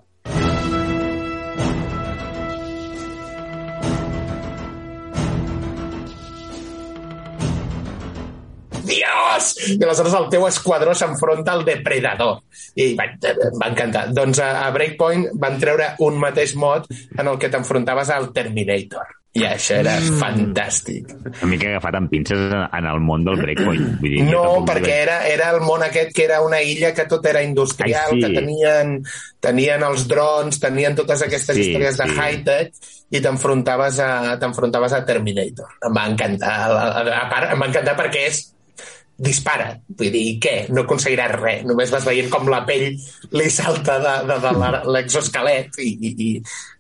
Dios! 9.40 9.78
I 9.80 9.84
aleshores 9.84 10.18
el 10.20 10.28
teu 10.34 10.48
esquadró 10.48 10.96
s'enfronta 10.96 11.54
al 11.54 11.66
depredador. 11.68 12.42
I 12.76 12.92
va, 13.00 13.08
va 13.60 13.72
encantar. 13.72 14.10
Doncs 14.16 14.42
a, 14.44 14.52
a 14.66 14.74
Breakpoint 14.76 15.30
van 15.40 15.60
treure 15.62 15.94
un 16.06 16.20
mateix 16.22 16.56
mod 16.60 16.90
en 17.18 17.28
el 17.28 17.40
que 17.40 17.50
t'enfrontaves 17.54 18.12
al 18.14 18.32
Terminator. 18.36 19.16
I 19.38 19.44
això 19.46 19.76
era 19.78 19.94
mm. 20.00 20.16
fantàstic. 20.18 21.12
Una 21.30 21.50
mica 21.52 21.68
agafat 21.70 22.00
amb 22.00 22.10
pinces 22.10 22.40
en, 22.48 22.64
en 22.80 22.88
el 22.90 23.02
món 23.06 23.28
del 23.28 23.38
Breakpoint. 23.38 24.00
Vull 24.02 24.16
dir, 24.16 24.24
No, 24.26 24.64
perquè 24.66 24.96
era, 25.04 25.20
era 25.30 25.52
el 25.54 25.62
món 25.62 25.86
aquest 25.86 26.16
que 26.18 26.26
era 26.26 26.40
una 26.42 26.64
illa 26.66 26.96
que 26.98 27.06
tot 27.12 27.28
era 27.30 27.44
industrial, 27.46 28.16
Ai, 28.16 28.18
sí. 28.18 28.24
que 28.26 28.42
tenien, 28.42 28.96
tenien 29.40 29.86
els 29.86 30.08
drons, 30.10 30.58
tenien 30.60 30.98
totes 30.98 31.22
aquestes 31.28 31.60
Sí, 31.60 31.68
històries 31.68 32.02
de 32.02 32.10
sí. 32.10 32.18
high-tech 32.18 32.90
i 33.14 33.22
t'enfrontaves 33.22 34.02
a, 34.02 34.12
t'enfrontaves 34.42 34.98
a 34.98 35.04
Terminator. 35.06 35.78
Em 35.86 35.94
va 35.94 36.08
encantar. 36.10 36.56
A, 36.66 36.88
a, 36.90 37.06
a 37.22 37.26
part, 37.30 37.54
em 37.54 37.62
va 37.62 37.70
encantar 37.70 37.96
perquè 38.02 38.26
és 38.32 38.48
dispara. 39.20 39.74
Vull 40.00 40.12
dir, 40.14 40.24
què? 40.42 40.56
No 40.74 40.86
aconseguiràs 40.86 41.36
res. 41.36 41.64
Només 41.68 41.92
vas 41.92 42.08
veient 42.08 42.30
com 42.32 42.48
la 42.50 42.64
pell 42.68 42.88
li 43.36 43.50
salta 43.52 44.00
de, 44.04 44.16
de, 44.30 44.38
de 44.46 44.72
l'exoesquelet 44.96 45.80
i, 45.84 45.90
i, 45.92 46.14
i 46.26 46.30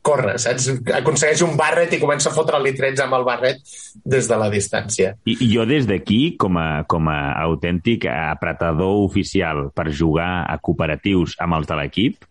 corre, 0.05 0.37
saps? 0.41 0.69
Aconsegueix 0.95 1.43
un 1.45 1.57
barret 1.59 1.93
i 1.93 2.01
comença 2.01 2.31
a 2.31 2.35
fotre-li 2.35 2.73
trets 2.77 3.03
amb 3.03 3.17
el 3.19 3.27
barret 3.27 3.59
des 4.05 4.29
de 4.29 4.39
la 4.39 4.49
distància. 4.53 5.13
I, 5.27 5.35
i 5.35 5.51
jo 5.51 5.67
des 5.69 5.89
d'aquí, 5.89 6.37
com, 6.39 6.57
a, 6.61 6.85
com 6.89 7.11
a 7.11 7.19
autèntic 7.43 8.07
apretador 8.09 9.03
oficial 9.03 9.67
per 9.75 9.89
jugar 9.91 10.31
a 10.47 10.57
cooperatius 10.63 11.35
amb 11.43 11.59
els 11.59 11.69
de 11.69 11.79
l'equip, 11.81 12.28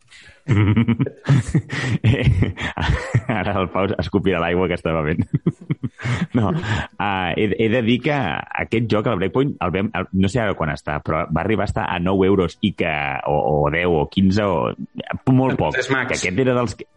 ara 3.28 3.54
el 3.60 3.68
Pau 3.72 3.88
escopirà 3.98 4.40
l'aigua 4.42 4.68
que 4.70 4.76
estava 4.78 5.02
bevent. 5.04 5.24
no, 6.38 6.50
uh, 6.50 7.30
he, 7.36 7.48
he 7.58 7.68
de 7.72 7.82
dir 7.86 7.98
que 8.04 8.16
aquest 8.16 8.88
joc, 8.90 9.06
el 9.10 9.18
Breakpoint, 9.20 9.56
el 9.64 9.74
vam, 9.74 9.90
el, 9.98 10.10
no 10.12 10.30
sé 10.32 10.42
ara 10.42 10.56
quan 10.58 10.72
està, 10.74 11.00
però 11.04 11.24
va 11.28 11.42
arribar 11.44 11.66
a 11.66 11.70
estar 11.72 11.88
a 11.88 11.98
9 12.02 12.28
euros 12.28 12.58
i 12.64 12.72
que, 12.78 12.92
o, 13.28 13.64
o 13.64 13.72
10 13.74 13.86
o 13.92 14.06
15 14.12 14.46
o 14.48 15.34
molt 15.34 15.58
poc. 15.60 15.76
Que 16.08 16.18
aquest 16.22 16.44
era 16.46 16.56
dels 16.58 16.78
que, 16.78 16.88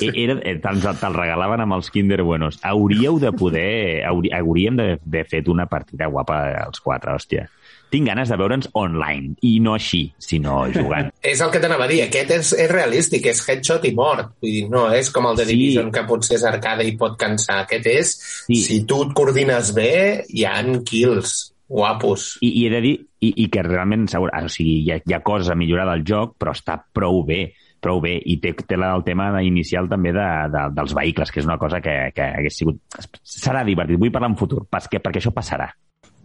E- 0.00 0.12
era, 0.22 0.36
eh, 0.46 0.56
te'l 0.62 1.14
regalaven 1.16 1.60
amb 1.64 1.74
els 1.78 1.90
Kinder 1.90 2.22
Buenos. 2.22 2.60
Hauríeu 2.62 3.18
de 3.18 3.32
poder... 3.34 4.04
Hauríem 4.06 4.78
d'haver 4.78 5.24
fet 5.28 5.48
una 5.50 5.66
partida 5.66 6.06
guapa 6.06 6.38
els 6.66 6.80
quatre, 6.80 7.12
hòstia. 7.18 7.48
Tinc 7.90 8.08
ganes 8.10 8.28
de 8.28 8.36
veure'ns 8.40 8.68
online, 8.76 9.34
i 9.48 9.58
no 9.64 9.74
així, 9.78 10.02
sinó 10.22 10.60
jugant. 10.74 11.10
És 11.32 11.40
el 11.44 11.52
que 11.54 11.60
t'anava 11.62 11.86
a 11.86 11.90
dir, 11.90 12.02
aquest 12.04 12.32
és, 12.36 12.52
és 12.64 12.70
realístic, 12.70 13.28
és 13.32 13.42
headshot 13.48 13.86
i 13.88 13.94
mort. 13.96 14.34
Vull 14.42 14.54
dir, 14.54 14.64
no 14.72 14.88
és 14.94 15.10
com 15.14 15.28
el 15.30 15.38
de 15.38 15.46
Sí. 15.48 15.54
Division, 15.54 15.92
que 15.92 16.04
potser 16.08 16.36
és 16.36 16.44
arcade 16.48 16.84
i 16.84 16.96
pot 17.00 17.16
cansar. 17.20 17.62
Aquest 17.64 17.86
és, 17.92 18.16
Sí. 18.48 18.62
si 18.64 18.82
tu 18.86 19.02
et 19.06 19.14
coordines 19.16 19.72
bé, 19.74 20.24
hi 20.28 20.44
han 20.44 20.82
kills 20.84 21.54
guapos. 21.68 22.36
I, 22.40 22.52
i 22.62 22.66
he 22.66 22.70
de 22.72 22.80
dir 22.84 22.94
i, 23.20 23.32
i 23.44 23.48
que 23.52 23.62
realment 23.62 24.06
segur, 24.08 24.30
o 24.32 24.48
sigui, 24.52 24.82
hi, 24.84 24.92
ha, 24.92 25.00
hi 25.04 25.16
ha 25.16 25.22
coses 25.24 25.50
a 25.52 25.56
millorar 25.58 25.88
del 25.90 26.04
joc, 26.06 26.36
però 26.38 26.54
està 26.56 26.78
prou 26.92 27.24
bé 27.24 27.48
prou 27.80 28.00
bé, 28.02 28.16
i 28.26 28.38
té, 28.42 28.50
té 28.66 28.74
el 28.74 29.04
tema 29.06 29.28
inicial 29.46 29.86
també 29.86 30.10
de, 30.10 30.26
de, 30.50 30.62
dels 30.74 30.94
vehicles, 30.98 31.30
que 31.30 31.38
és 31.38 31.46
una 31.46 31.58
cosa 31.62 31.78
que, 31.80 31.92
que 32.14 32.24
hagués 32.40 32.56
sigut... 32.58 32.80
Serà 33.22 33.62
divertit, 33.62 34.00
vull 34.00 34.10
parlar 34.10 34.32
en 34.32 34.38
futur, 34.40 34.64
perquè, 34.66 34.98
perquè 34.98 35.22
això 35.22 35.30
passarà. 35.30 35.68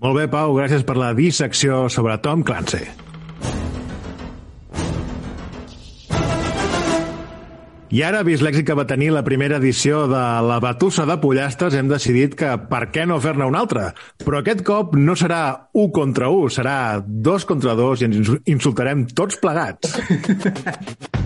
Molt 0.04 0.18
bé, 0.20 0.26
Pau, 0.28 0.52
gràcies 0.58 0.84
per 0.84 0.98
la 1.00 1.13
dissecció 1.16 1.86
sobre 1.92 2.18
Tom 2.24 2.44
Clancy. 2.44 2.84
I 7.94 8.00
ara, 8.02 8.24
vist 8.26 8.42
l'èxit 8.42 8.66
que 8.66 8.74
va 8.76 8.88
tenir 8.89 9.12
la 9.13 9.22
primera 9.22 9.60
edició 9.62 10.08
de 10.10 10.22
la 10.50 10.56
Batussa 10.63 11.06
de 11.06 11.20
Pollastres, 11.22 11.76
hem 11.78 11.92
decidit 11.92 12.34
que 12.39 12.50
per 12.72 12.88
què 12.96 13.06
no 13.06 13.20
fer-ne 13.22 13.46
una 13.46 13.62
altra? 13.62 13.92
Però 14.26 14.42
aquest 14.42 14.63
cop 14.66 14.96
no 14.98 15.13
serà 15.20 15.44
un 15.78 15.92
contra 15.94 16.32
un, 16.34 16.50
serà 16.50 16.76
dos 17.06 17.46
contra 17.46 17.78
dos 17.78 18.02
i 18.02 18.10
ens 18.10 18.18
ins- 18.24 18.42
insultarem 18.58 19.06
tots 19.13 19.38
plegats. 19.44 19.94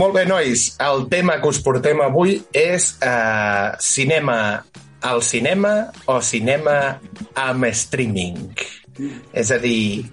Molt 0.00 0.14
bé, 0.16 0.22
nois, 0.24 0.62
el 0.80 1.02
tema 1.12 1.34
que 1.42 1.50
us 1.50 1.58
portem 1.60 1.98
avui 2.00 2.38
és 2.56 2.86
eh, 3.04 3.66
cinema 3.84 4.36
al 5.04 5.20
cinema 5.20 5.72
o 6.08 6.14
cinema 6.24 6.76
amb 7.36 7.66
streaming. 7.68 8.46
És 9.36 9.52
a 9.52 9.58
dir, 9.60 10.06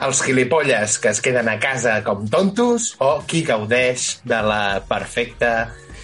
els 0.00 0.22
gilipolles 0.24 0.96
que 0.96 1.12
es 1.12 1.20
queden 1.20 1.50
a 1.52 1.58
casa 1.60 1.98
com 2.06 2.24
tontos 2.32 2.94
o 3.04 3.18
qui 3.28 3.42
gaudeix 3.44 4.22
de 4.24 4.40
la 4.48 4.62
perfecta 4.88 5.52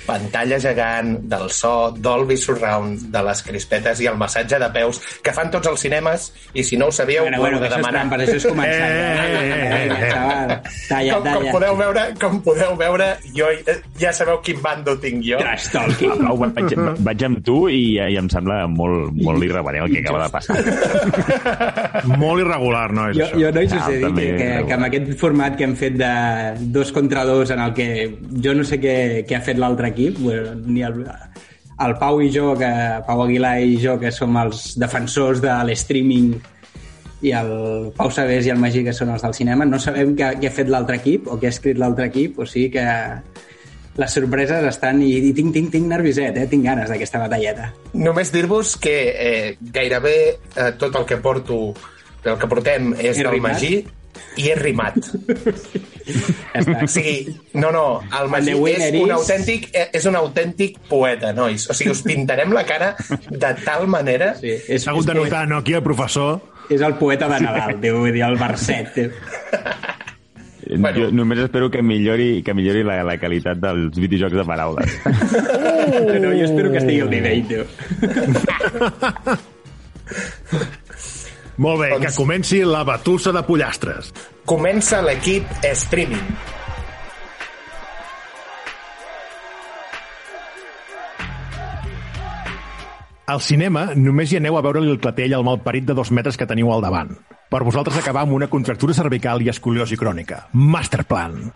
pantalla 0.07 0.59
gegant, 0.59 1.17
del 1.31 1.51
so, 1.55 1.91
Dolby 1.97 2.37
Surround, 2.37 3.09
de 3.13 3.23
les 3.27 3.43
crispetes 3.47 4.01
i 4.01 4.07
el 4.11 4.17
massatge 4.21 4.59
de 4.59 4.69
peus 4.75 5.01
que 5.23 5.33
fan 5.37 5.51
tots 5.51 5.69
els 5.71 5.81
cinemes 5.81 6.31
i 6.55 6.65
si 6.65 6.77
no 6.81 6.87
ho 6.89 6.93
sabíeu, 6.93 7.23
Bueno, 7.25 7.39
ho 7.39 7.47
heu 7.47 7.51
bueno, 7.51 7.61
de 7.61 7.69
demanar. 7.69 7.93
trampa, 8.09 8.17
això 8.25 8.37
és 8.41 8.47
començar. 8.47 8.89
Eh, 8.91 8.95
eh, 8.95 9.51
eh, 9.51 9.87
eh, 9.87 10.01
eh. 10.01 10.61
Talla, 10.89 11.15
com, 11.21 11.29
com, 11.33 11.51
podeu 11.53 11.77
veure, 11.77 12.05
com 12.21 12.41
podeu 12.43 12.77
veure, 12.81 13.09
jo 13.37 13.49
eh, 13.53 13.77
ja 14.01 14.13
sabeu 14.17 14.41
quin 14.43 14.61
bando 14.63 14.97
tinc 15.03 15.23
jo. 15.27 15.39
Trash 15.39 15.71
talking. 15.75 16.17
Pau, 16.25 16.37
vaig, 16.41 16.75
vaig 17.07 17.25
amb 17.29 17.43
tu 17.47 17.59
i, 17.71 17.83
i 18.01 18.17
em 18.19 18.29
sembla 18.33 18.65
molt, 18.71 19.13
molt 19.23 19.45
irreverent 19.47 19.87
el 19.87 19.95
que 19.95 20.03
acaba 20.05 20.25
de 20.27 20.31
passar. 20.35 20.57
Molt 22.21 22.41
irregular, 22.43 22.89
no? 22.93 23.09
És 23.11 23.17
Jo, 23.19 23.25
això. 23.27 23.39
jo 23.41 23.51
no 23.55 23.61
hi 23.63 23.69
sé 23.69 23.79
Ah, 23.81 23.89
dir 23.91 24.01
que, 24.15 24.27
que, 24.37 24.49
que 24.69 24.75
amb 24.77 24.85
aquest 24.87 25.11
format 25.21 25.55
que 25.57 25.65
hem 25.65 25.75
fet 25.79 25.95
de 25.99 26.11
dos 26.75 26.91
contra 26.93 27.25
dos 27.25 27.51
en 27.55 27.61
el 27.65 27.73
que 27.77 27.87
jo 28.45 28.55
no 28.55 28.65
sé 28.67 28.79
què, 28.83 28.95
què 29.29 29.37
ha 29.39 29.41
fet 29.45 29.59
l'altre 29.61 29.89
equip, 29.90 30.20
ni 30.66 30.85
el, 30.87 31.03
el 31.87 31.96
Pau 32.00 32.20
i 32.22 32.31
jo, 32.33 32.55
que 32.59 32.70
Pau 33.07 33.24
Aguilar 33.24 33.59
i 33.64 33.76
jo, 33.83 33.98
que 34.00 34.12
som 34.14 34.37
els 34.40 34.72
defensors 34.81 35.42
de 35.44 35.53
l'streaming 35.68 36.33
i 37.20 37.35
el 37.37 37.53
Pau 37.96 38.11
Sabés 38.12 38.48
i 38.48 38.55
el 38.55 38.61
Magí, 38.61 38.83
que 38.87 38.96
són 38.96 39.12
els 39.12 39.24
del 39.26 39.37
cinema, 39.37 39.66
no 39.68 39.81
sabem 39.83 40.14
què, 40.16 40.33
què 40.40 40.48
ha 40.48 40.57
fet 40.57 40.72
l'altre 40.72 41.00
equip 41.00 41.29
o 41.29 41.37
què 41.40 41.50
ha 41.50 41.55
escrit 41.55 41.81
l'altre 41.81 42.09
equip, 42.09 42.40
o 42.40 42.48
sigui 42.48 42.70
que 42.79 42.87
les 44.00 44.14
sorpreses 44.16 44.64
estan 44.70 45.03
i, 45.05 45.12
i 45.29 45.33
tinc, 45.37 45.53
tinc, 45.53 45.70
tinc 45.74 45.88
nervioset, 45.90 46.37
eh? 46.38 46.48
tinc 46.48 46.64
ganes 46.64 46.88
d'aquesta 46.88 47.20
batalleta. 47.20 47.70
Només 47.98 48.33
dir-vos 48.33 48.76
que 48.81 48.96
eh, 49.11 49.57
gairebé 49.61 50.16
eh, 50.31 50.70
tot 50.81 50.96
el 50.96 51.09
que 51.09 51.20
porto 51.20 51.62
el 52.20 52.37
que 52.37 52.48
portem 52.48 52.92
és 53.00 53.16
del? 53.16 53.40
Magí 53.40 53.81
I 54.38 54.51
és 54.53 54.59
rimat. 54.61 54.94
O 56.83 56.87
sigui, 56.90 57.37
no, 57.55 57.70
no, 57.75 57.85
el 58.20 58.29
Magí 58.33 58.55
és 58.73 58.94
un, 59.01 59.11
autèntic, 59.14 59.68
eh, 59.75 59.88
és 59.96 60.07
un 60.11 60.16
autèntic 60.18 60.79
poeta, 60.88 61.33
nois. 61.37 61.68
O 61.70 61.75
sigui, 61.77 61.90
us 61.94 62.03
pintarem 62.07 62.51
la 62.55 62.64
cara 62.68 62.88
de 63.29 63.53
tal 63.64 63.87
manera... 63.90 64.35
Sí, 64.38 64.53
és, 64.66 64.88
hagut 64.88 65.07
de 65.11 65.14
notar, 65.18 65.46
no, 65.51 65.57
aquí 65.64 65.73
el 65.79 65.85
professor... 65.87 66.40
és 66.70 66.81
el 66.87 66.94
poeta 67.01 67.27
de 67.29 67.40
Nadal, 67.42 67.73
tio, 67.83 67.99
vull 67.99 68.12
dir, 68.14 68.25
el 68.27 68.37
verset. 68.38 68.87
tio. 68.94 69.09
Bueno. 70.70 71.01
Jo 71.01 71.11
només 71.11 71.38
espero 71.42 71.70
que 71.70 71.83
millori, 71.83 72.42
que 72.46 72.55
millori 72.55 72.85
la, 72.87 73.03
la 73.03 73.18
qualitat 73.18 73.59
dels 73.59 73.99
videojocs 73.99 74.37
de 74.38 74.44
paraules. 74.46 74.90
No, 76.23 76.31
jo 76.31 76.44
espero 76.46 76.70
que 76.70 76.79
estigui 76.79 77.03
al 77.03 77.11
nivell, 77.11 77.42
tio. 77.51 77.66
Molt 81.61 81.83
bé, 81.83 81.90
Doncs- 81.92 82.07
que 82.07 82.16
comenci 82.16 82.62
la 82.64 82.81
batussa 82.88 83.35
de 83.37 83.42
pollastres. 83.44 84.14
Comença 84.49 85.03
l'equip 85.05 85.44
streaming. 85.75 86.25
Al 93.31 93.44
cinema 93.44 93.92
només 93.94 94.33
hi 94.33 94.40
aneu 94.40 94.57
a 94.59 94.62
veure-li 94.64 94.90
el 94.90 94.99
clatell 95.05 95.37
al 95.37 95.44
malparit 95.46 95.85
de 95.87 95.94
dos 95.94 96.11
metres 96.11 96.40
que 96.40 96.49
teniu 96.51 96.73
al 96.73 96.81
davant. 96.83 97.12
Per 97.51 97.61
vosaltres 97.66 98.01
acabar 98.01 98.25
amb 98.25 98.33
una 98.40 98.49
contractura 98.51 98.96
cervical 98.96 99.42
i 99.44 99.53
escoliosi 99.53 100.01
crònica. 100.01 100.49
Masterplan. 100.55 101.53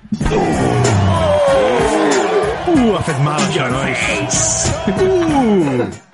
Uh, 2.68 2.92
ha 2.94 3.02
fet 3.08 3.20
mal, 3.24 3.40
això, 3.48 3.70
nois. 3.72 4.42
Uh! 5.00 6.13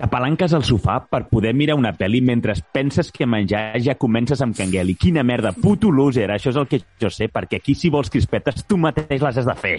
Apalanques 0.00 0.54
al 0.56 0.62
sofà 0.64 0.94
per 1.12 1.26
poder 1.28 1.50
mirar 1.52 1.74
una 1.76 1.90
pel·li 1.92 2.22
mentre 2.24 2.54
penses 2.72 3.10
que 3.12 3.26
menjar 3.28 3.76
ja 3.84 3.98
comences 4.00 4.40
amb 4.40 4.56
canguel. 4.56 4.94
I 4.94 4.96
quina 4.96 5.20
merda, 5.22 5.52
puto 5.52 5.90
loser, 5.92 6.30
això 6.32 6.54
és 6.54 6.56
el 6.56 6.68
que 6.70 6.80
jo 7.02 7.10
sé, 7.12 7.28
perquè 7.28 7.60
aquí 7.60 7.74
si 7.76 7.90
vols 7.92 8.08
crispetes 8.08 8.64
tu 8.64 8.78
mateix 8.80 9.20
les 9.20 9.40
has 9.42 9.50
de 9.50 9.56
fer. 9.60 9.76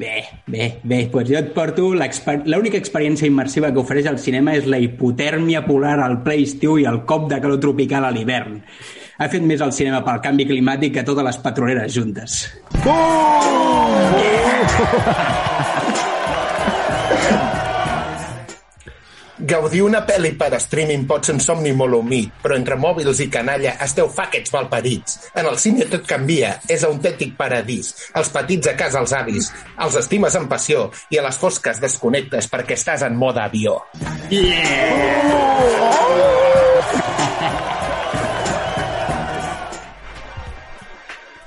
Bé, 0.00 0.24
bé, 0.48 0.64
bé, 0.82 1.02
doncs 1.12 1.28
jo 1.28 1.36
et 1.36 1.52
porto 1.52 1.90
l'única 1.92 2.80
experiència 2.80 3.28
immersiva 3.28 3.68
que 3.70 3.84
ofereix 3.84 4.08
el 4.08 4.18
cinema 4.18 4.56
és 4.56 4.64
la 4.64 4.80
hipotèrmia 4.80 5.66
polar 5.68 5.98
al 6.00 6.22
ple 6.24 6.40
estiu 6.40 6.80
i 6.80 6.88
el 6.88 7.02
cop 7.04 7.28
de 7.28 7.38
calor 7.44 7.60
tropical 7.60 8.08
a 8.08 8.16
l'hivern. 8.16 8.62
Ha 9.22 9.28
fet 9.30 9.44
més 9.46 9.60
el 9.62 9.70
cinema 9.70 10.00
pel 10.02 10.18
canvi 10.24 10.48
climàtic 10.48 10.96
que 10.96 11.02
totes 11.06 11.22
les 11.22 11.36
petroleres 11.44 11.92
juntes. 11.94 12.40
Gaudir 19.52 19.84
una 19.86 20.00
pel·li 20.06 20.32
per 20.38 20.48
streaming 20.64 21.04
pot 21.06 21.26
ser 21.26 21.36
un 21.36 21.40
somni 21.44 21.70
molt 21.78 21.94
humit, 22.00 22.34
però 22.42 22.58
entre 22.58 22.74
mòbils 22.82 23.22
i 23.22 23.28
canalla 23.30 23.76
esteu 23.86 24.10
fa 24.10 24.26
aquests 24.26 24.54
malparits. 24.56 25.18
En 25.38 25.46
el 25.50 25.58
cine 25.58 25.86
tot 25.92 26.02
canvia, 26.08 26.56
és 26.66 26.82
autèntic 26.88 27.36
paradís. 27.38 27.92
Els 28.18 28.30
petits 28.34 28.70
a 28.70 28.74
casa 28.78 29.02
els 29.02 29.14
avis, 29.18 29.52
els 29.86 29.98
estimes 30.02 30.38
amb 30.38 30.50
passió 30.50 30.88
i 31.14 31.22
a 31.22 31.26
les 31.28 31.38
fosques 31.38 31.78
desconnectes 31.82 32.50
perquè 32.50 32.74
estàs 32.78 33.06
en 33.06 33.14
mode 33.22 33.42
avió. 33.46 33.78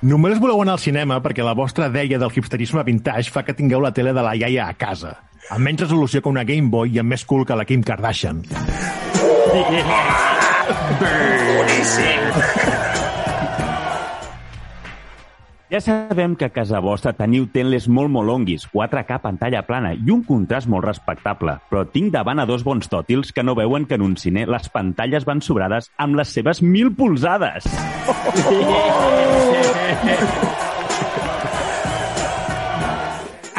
Només 0.06 0.38
voleu 0.38 0.60
anar 0.62 0.76
al 0.76 0.82
cinema 0.84 1.16
perquè 1.26 1.42
la 1.42 1.56
vostra 1.58 1.88
deia 1.90 2.20
del 2.22 2.30
hipsterisme 2.30 2.84
vintage 2.86 3.32
fa 3.34 3.42
que 3.46 3.56
tingueu 3.58 3.82
la 3.82 3.90
tele 3.90 4.12
de 4.14 4.22
la 4.22 4.36
iaia 4.38 4.68
a 4.70 4.76
casa, 4.78 5.16
amb 5.50 5.66
menys 5.66 5.82
resolució 5.82 6.22
que 6.22 6.30
una 6.30 6.44
Game 6.46 6.70
Boy 6.70 6.94
i 6.94 7.02
amb 7.02 7.10
més 7.16 7.26
cool 7.26 7.42
que 7.50 7.58
la 7.58 7.66
Kim 7.66 7.82
Kardashian. 7.82 8.44
Ja 15.76 15.82
sabem 15.82 16.38
que 16.40 16.46
a 16.48 16.54
casa 16.56 16.80
vostra 16.80 17.12
teniu 17.12 17.50
teles 17.52 17.90
molt 17.92 18.08
molonguis, 18.08 18.64
4K 18.72 19.18
pantalla 19.20 19.60
plana 19.68 19.90
i 19.92 20.14
un 20.14 20.22
contrast 20.24 20.70
molt 20.72 20.88
respectable, 20.88 21.58
però 21.68 21.82
tinc 21.92 22.14
davant 22.14 22.40
a 22.40 22.46
dos 22.48 22.64
bons 22.64 22.88
tòtils 22.88 23.36
que 23.36 23.44
no 23.44 23.58
veuen 23.60 23.84
que 23.84 24.00
en 24.00 24.06
un 24.06 24.16
cine 24.16 24.46
les 24.48 24.70
pantalles 24.72 25.28
van 25.28 25.44
sobrades 25.44 25.92
amb 26.00 26.16
les 26.16 26.32
seves 26.32 26.64
mil 26.64 26.96
polzades. 26.96 27.68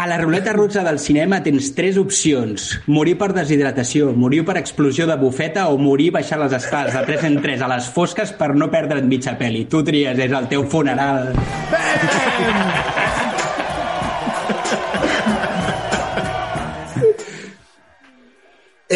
A 0.06 0.08
la 0.08 0.18
ruleta 0.18 0.52
russa 0.52 0.84
del 0.86 1.00
cinema 1.02 1.40
tens 1.42 1.72
tres 1.74 1.96
opcions. 1.98 2.66
Morir 2.86 3.16
per 3.18 3.32
deshidratació, 3.34 4.12
morir 4.14 4.44
per 4.46 4.54
explosió 4.60 5.02
de 5.10 5.16
bufeta 5.18 5.64
o 5.66 5.80
morir 5.82 6.12
baixant 6.14 6.44
les 6.44 6.54
escales 6.60 6.94
de 6.94 7.02
3 7.08 7.26
en 7.32 7.40
3 7.42 7.66
a 7.66 7.72
les 7.74 7.90
fosques 7.90 8.30
per 8.38 8.52
no 8.54 8.70
perdre't 8.70 9.10
mitja 9.10 9.34
peli. 9.40 9.64
Tu 9.66 9.82
tries, 9.90 10.14
és 10.14 10.36
el 10.38 10.46
teu 10.52 10.62
funeral. 10.70 11.34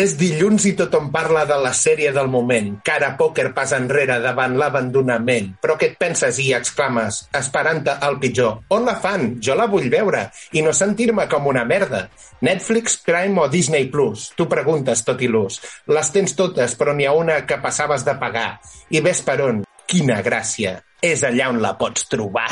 És 0.01 0.15
dilluns 0.17 0.65
i 0.65 0.71
tothom 0.79 1.11
parla 1.13 1.43
de 1.45 1.57
la 1.61 1.75
sèrie 1.77 2.09
del 2.17 2.29
moment. 2.33 2.71
Cara 2.87 3.11
pòquer 3.19 3.51
pas 3.53 3.75
enrere 3.77 4.15
davant 4.25 4.55
l'abandonament. 4.57 5.51
Però 5.61 5.75
què 5.77 5.91
et 5.91 5.99
penses 6.01 6.39
i 6.41 6.55
exclames, 6.57 7.19
esperant-te 7.37 7.99
el 8.07 8.17
pitjor? 8.23 8.63
On 8.73 8.87
la 8.89 8.95
fan? 9.03 9.35
Jo 9.45 9.59
la 9.59 9.67
vull 9.69 9.91
veure 9.93 10.23
i 10.57 10.63
no 10.65 10.73
sentir-me 10.73 11.27
com 11.29 11.51
una 11.53 11.67
merda. 11.69 12.07
Netflix, 12.41 12.97
Prime 13.05 13.45
o 13.45 13.49
Disney 13.53 13.91
Plus? 13.93 14.31
Tu 14.39 14.49
preguntes 14.49 15.05
tot 15.05 15.21
il·lus. 15.21 15.61
Les 15.93 16.13
tens 16.17 16.33
totes, 16.39 16.79
però 16.81 16.97
n'hi 16.97 17.05
ha 17.05 17.13
una 17.13 17.43
que 17.45 17.61
passaves 17.61 18.07
de 18.07 18.17
pagar. 18.23 18.57
I 18.89 19.05
ves 19.05 19.21
per 19.27 19.37
on? 19.51 19.61
Quina 19.85 20.23
gràcia. 20.25 20.79
És 21.05 21.29
allà 21.29 21.53
on 21.53 21.61
la 21.61 21.77
pots 21.77 22.09
trobar. 22.09 22.49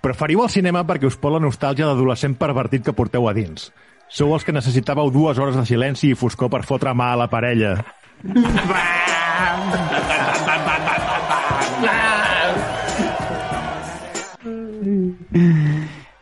Preferiu 0.00 0.40
el 0.42 0.48
cinema 0.48 0.80
perquè 0.88 1.04
us 1.10 1.18
pot 1.20 1.34
la 1.34 1.42
nostàlgia 1.44 1.88
d'adolescent 1.88 2.34
pervertit 2.40 2.86
que 2.86 2.96
porteu 2.96 3.28
a 3.28 3.34
dins. 3.36 3.68
Sou 4.08 4.32
els 4.34 4.44
que 4.46 4.54
necessitàveu 4.56 5.10
dues 5.12 5.38
hores 5.38 5.56
de 5.58 5.64
silenci 5.68 6.10
i 6.10 6.18
foscor 6.18 6.48
per 6.50 6.62
fotre 6.64 6.94
mà 6.96 7.12
a 7.12 7.20
la 7.20 7.28
parella. 7.30 7.76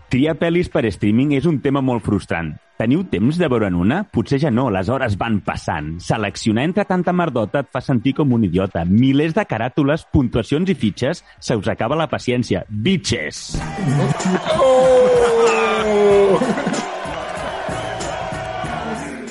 Triar 0.08 0.38
pel·lis 0.40 0.70
per 0.72 0.86
streaming 0.88 1.34
és 1.36 1.44
un 1.44 1.58
tema 1.60 1.82
molt 1.84 2.00
frustrant. 2.06 2.54
Teniu 2.80 3.02
temps 3.12 3.36
de 3.36 3.48
veure'n 3.52 3.74
una? 3.76 3.98
Potser 4.08 4.38
ja 4.40 4.48
no, 4.48 4.70
les 4.72 4.88
hores 4.88 5.18
van 5.20 5.36
passant. 5.44 5.90
Seleccionar 6.00 6.64
entre 6.64 6.86
tanta 6.88 7.12
merdota 7.12 7.60
et 7.60 7.68
fa 7.74 7.82
sentir 7.84 8.14
com 8.16 8.32
un 8.32 8.48
idiota. 8.48 8.86
Milers 8.88 9.36
de 9.36 9.44
caràtules, 9.44 10.06
puntuacions 10.08 10.72
i 10.72 10.78
fitxes, 10.78 11.20
se 11.44 11.60
us 11.60 11.68
acaba 11.68 11.98
la 12.00 12.08
paciència. 12.08 12.64
Bitches! 12.70 13.58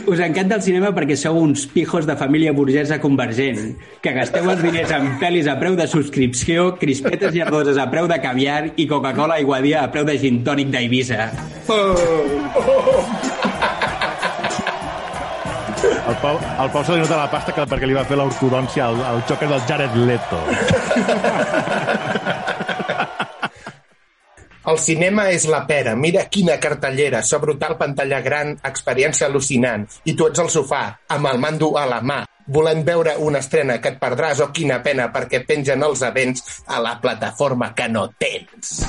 Us 0.07 0.21
encanta 0.23 0.55
el 0.55 0.61
cinema 0.63 0.93
perquè 0.95 1.17
sou 1.19 1.35
uns 1.43 1.65
pijos 1.67 2.05
de 2.07 2.13
família 2.15 2.53
burgesa 2.55 2.95
convergent, 3.03 3.73
que 3.99 4.13
gasteu 4.15 4.45
els 4.53 4.61
diners 4.63 4.93
en 4.95 5.09
pel·lis 5.19 5.49
a 5.51 5.57
preu 5.59 5.75
de 5.75 5.83
subscripció, 5.91 6.69
crispetes 6.79 7.35
llardoses 7.35 7.75
a 7.75 7.89
preu 7.91 8.07
de 8.07 8.15
caviar 8.23 8.69
i 8.79 8.87
Coca-Cola 8.87 9.35
aiguadia 9.41 9.81
a 9.83 9.91
preu 9.91 10.07
de 10.07 10.15
gin 10.21 10.39
tònic 10.47 10.71
d'Eivissa. 10.71 11.27
El 16.07 16.15
Pau, 16.23 16.39
el 16.39 16.71
Pau 16.71 16.87
se 16.87 16.95
li 16.95 17.03
nota 17.03 17.19
la 17.19 17.27
pasta 17.27 17.51
que, 17.51 17.67
perquè 17.67 17.91
li 17.91 17.99
va 17.99 18.07
fer 18.07 18.15
l'ortodòncia 18.15 18.87
al, 18.87 19.03
al 19.11 19.19
del 19.27 19.61
Jared 19.67 19.99
Leto. 20.07 20.39
El 24.67 24.75
cinema 24.83 25.29
és 25.31 25.45
la 25.47 25.61
pera. 25.63 25.93
Mira 25.95 26.25
quina 26.27 26.57
cartellera. 26.59 27.21
So 27.23 27.37
brutal 27.39 27.77
pantalla 27.79 28.17
gran, 28.25 28.49
experiència 28.67 29.29
al·lucinant. 29.29 29.85
I 30.11 30.15
tu 30.19 30.25
ets 30.27 30.41
al 30.43 30.49
sofà, 30.51 30.81
amb 31.15 31.29
el 31.29 31.37
mando 31.39 31.69
a 31.79 31.85
la 31.87 32.01
mà, 32.03 32.17
volent 32.51 32.83
veure 32.89 33.13
una 33.23 33.39
estrena 33.39 33.77
que 33.79 33.93
et 33.93 34.01
perdràs 34.01 34.41
o 34.43 34.49
quina 34.51 34.81
pena 34.83 35.05
perquè 35.13 35.39
pengen 35.47 35.85
els 35.87 36.03
events 36.03 36.43
a 36.67 36.81
la 36.83 36.97
plataforma 36.99 37.71
que 37.77 37.87
no 37.87 38.09
tens. 38.19 38.83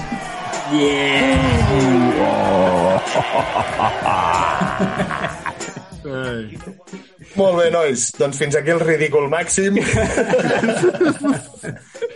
Molt 7.39 7.55
bé, 7.61 7.71
nois. 7.71 8.11
Doncs 8.19 8.43
fins 8.43 8.59
aquí 8.59 8.75
el 8.75 8.83
ridícul 8.83 9.31
màxim. 9.31 9.79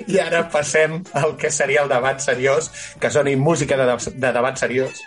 I 0.09 0.21
ara 0.23 0.47
passem 0.53 1.01
al 1.19 1.37
que 1.39 1.51
seria 1.51 1.83
el 1.85 1.91
debat 1.93 2.21
seriós, 2.21 2.71
que 3.01 3.11
soni 3.11 3.37
música 3.37 3.79
de, 3.79 3.89
de, 3.93 4.15
de 4.19 4.33
debat 4.39 4.59
seriós. 4.59 5.03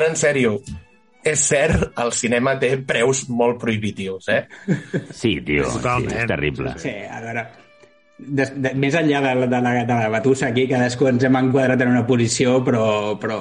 ara 0.00 0.08
en 0.08 0.16
sèrio, 0.16 0.54
és 1.26 1.40
cert, 1.44 1.90
el 2.00 2.12
cinema 2.16 2.54
té 2.60 2.70
preus 2.88 3.26
molt 3.28 3.58
prohibitius, 3.60 4.30
eh? 4.32 4.44
Sí, 5.12 5.34
tio, 5.44 5.66
sí, 5.74 6.06
és 6.08 6.30
terrible. 6.30 6.72
Sí, 6.80 6.94
a 7.04 7.20
veure, 7.20 7.44
de, 8.26 8.46
de, 8.56 8.72
més 8.78 8.96
enllà 8.98 9.20
de, 9.24 9.46
de, 9.50 9.60
la, 9.64 9.74
de 9.88 9.98
la 10.04 10.10
batussa 10.12 10.50
aquí, 10.50 10.66
cadascú 10.70 11.08
ens 11.10 11.24
hem 11.26 11.38
enquadrat 11.40 11.84
en 11.84 11.92
una 11.94 12.06
posició, 12.08 12.58
però, 12.66 12.84
però 13.20 13.40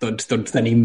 tots, 0.00 0.26
tots 0.30 0.54
tenim 0.54 0.82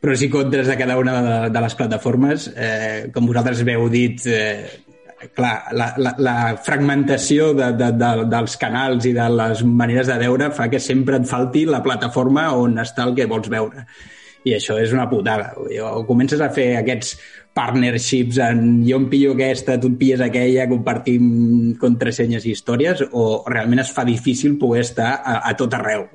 pros 0.00 0.22
i 0.24 0.30
contres 0.32 0.68
de 0.70 0.76
cada 0.80 0.96
una 0.98 1.16
de, 1.22 1.40
de 1.52 1.64
les 1.64 1.76
plataformes. 1.76 2.48
Eh, 2.56 3.10
com 3.14 3.28
vosaltres 3.28 3.64
veu 3.68 3.88
dit, 3.92 4.24
eh, 4.26 5.28
clar, 5.36 5.54
la, 5.76 5.90
la, 6.00 6.14
la 6.18 6.36
fragmentació 6.64 7.52
de, 7.56 7.72
de, 7.76 7.90
de, 8.00 8.12
dels 8.32 8.56
canals 8.60 9.08
i 9.08 9.12
de 9.16 9.26
les 9.34 9.64
maneres 9.66 10.08
de 10.08 10.16
veure 10.22 10.50
fa 10.56 10.70
que 10.72 10.80
sempre 10.80 11.20
et 11.20 11.28
falti 11.28 11.66
la 11.68 11.82
plataforma 11.84 12.50
on 12.56 12.80
està 12.80 13.04
el 13.08 13.14
que 13.18 13.28
vols 13.30 13.52
veure. 13.52 13.84
I 14.48 14.54
això 14.56 14.78
és 14.80 14.94
una 14.96 15.04
putada. 15.10 15.52
O 15.84 16.00
comences 16.08 16.40
a 16.40 16.48
fer 16.54 16.70
aquests 16.78 17.18
partnerships 17.56 18.38
en 18.44 18.60
jo 18.86 18.96
em 19.00 19.08
pillo 19.10 19.32
aquesta, 19.34 19.74
tu 19.82 19.90
et 19.90 19.96
pilles 19.98 20.20
aquella, 20.22 20.68
compartim 20.70 21.24
contrasenyes 21.80 22.46
i 22.46 22.54
històries, 22.54 23.02
o 23.10 23.42
realment 23.50 23.82
es 23.82 23.90
fa 23.94 24.04
difícil 24.06 24.54
poder 24.60 24.84
estar 24.86 25.10
a, 25.18 25.40
a 25.50 25.52
tot 25.58 25.74
arreu. 25.74 26.06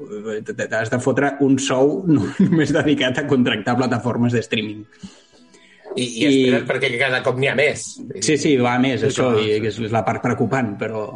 Has 0.72 0.94
de 0.94 1.02
fotre 1.04 1.34
un 1.46 1.60
sou 1.60 2.02
només 2.46 2.74
dedicat 2.76 3.20
a 3.22 3.28
contractar 3.28 3.78
plataformes 3.78 4.34
de 4.34 4.44
streaming. 4.46 4.84
I, 5.96 6.04
i, 6.04 6.08
I- 6.08 6.28
espera't 6.28 6.66
perquè 6.68 6.90
cada 7.00 7.22
cop 7.24 7.38
n'hi 7.40 7.48
ha 7.52 7.56
més. 7.56 7.86
Sí, 8.24 8.36
sí, 8.42 8.56
va 8.60 8.78
més, 8.84 9.04
això, 9.08 9.34
i 9.40 9.60
és 9.60 9.80
la 9.92 10.04
part 10.08 10.24
preocupant, 10.24 10.74
però... 10.80 11.08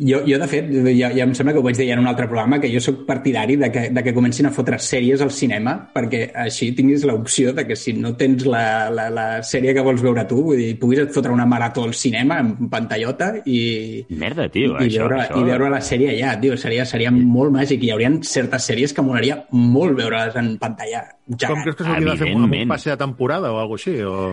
Jo, 0.00 0.22
jo 0.26 0.38
de 0.40 0.46
fet, 0.48 0.70
ja, 0.96 1.10
ja 1.12 1.24
em 1.26 1.34
sembla 1.36 1.52
que 1.52 1.60
ho 1.60 1.64
vaig 1.64 1.76
dir 1.76 1.90
en 1.92 2.00
un 2.00 2.08
altre 2.08 2.26
programa, 2.26 2.58
que 2.62 2.70
jo 2.72 2.80
sóc 2.80 3.02
partidari 3.06 3.58
de 3.60 3.68
que, 3.70 3.82
de 3.92 4.02
que 4.02 4.14
comencin 4.16 4.48
a 4.48 4.52
fotre 4.54 4.78
sèries 4.80 5.20
al 5.22 5.30
cinema, 5.34 5.74
perquè 5.94 6.24
així 6.44 6.70
tinguis 6.76 7.04
l'opció 7.08 7.52
de 7.54 7.66
que 7.68 7.76
si 7.76 7.92
no 7.98 8.14
tens 8.18 8.46
la, 8.48 8.88
la, 8.90 9.08
la 9.12 9.26
sèrie 9.46 9.74
que 9.76 9.84
vols 9.84 10.02
veure 10.02 10.24
tu, 10.30 10.40
vull 10.48 10.58
dir, 10.58 10.72
puguis 10.80 11.04
et 11.04 11.12
fotre 11.14 11.34
una 11.34 11.46
marató 11.46 11.84
al 11.86 11.94
cinema 11.94 12.40
en 12.42 12.70
pantallota 12.72 13.34
i, 13.44 13.60
Merda, 14.08 14.48
tio, 14.52 14.74
i, 14.78 14.88
això, 14.88 15.04
veure, 15.04 15.20
això... 15.26 15.38
i 15.38 15.50
veure 15.52 15.70
la 15.76 15.82
sèrie 15.84 16.16
allà, 16.16 16.34
tio, 16.40 16.56
seria, 16.58 16.88
seria 16.88 17.12
molt 17.12 17.54
màgic 17.54 17.84
i 17.84 17.90
hi 17.90 17.94
haurien 17.94 18.22
certes 18.26 18.70
sèries 18.72 18.96
que 18.96 19.04
molaria 19.04 19.42
molt 19.52 19.98
veure-les 20.00 20.40
en 20.40 20.54
pantalla. 20.62 21.04
Ja. 21.38 21.48
Com 21.50 21.62
creus 21.62 21.76
que 21.78 21.86
s'hauria 21.86 22.14
de 22.14 22.20
fer 22.20 22.32
amb 22.34 22.46
un 22.48 22.70
passe 22.70 22.90
de 22.90 22.96
temporada 23.00 23.52
o 23.52 23.60
alguna 23.62 23.80
així? 23.80 23.94
O... 24.02 24.32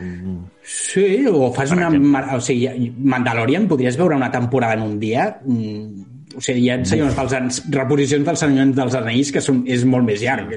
Sí, 0.63 1.05
o 1.29 1.51
fas 1.55 1.73
una... 1.75 1.89
O 2.35 2.39
sigui, 2.43 2.89
Mandalorian 2.97 3.67
podries 3.69 3.99
veure 3.99 4.17
una 4.19 4.31
temporada 4.33 4.79
en 4.79 4.87
un 4.87 4.97
dia... 5.01 5.29
Mm, 5.45 6.15
o 6.29 6.41
sigui, 6.45 6.67
hi 6.67 6.69
ha 6.69 6.75
senyors 6.85 7.15
dels 7.17 7.33
ans, 7.33 7.61
reposicions 7.73 8.27
dels 8.27 8.43
senyors 8.45 8.75
dels 8.77 8.97
anells 8.99 9.31
que 9.33 9.41
són, 9.41 9.63
és 9.65 9.81
molt 9.89 10.05
més 10.05 10.21
llarg. 10.21 10.51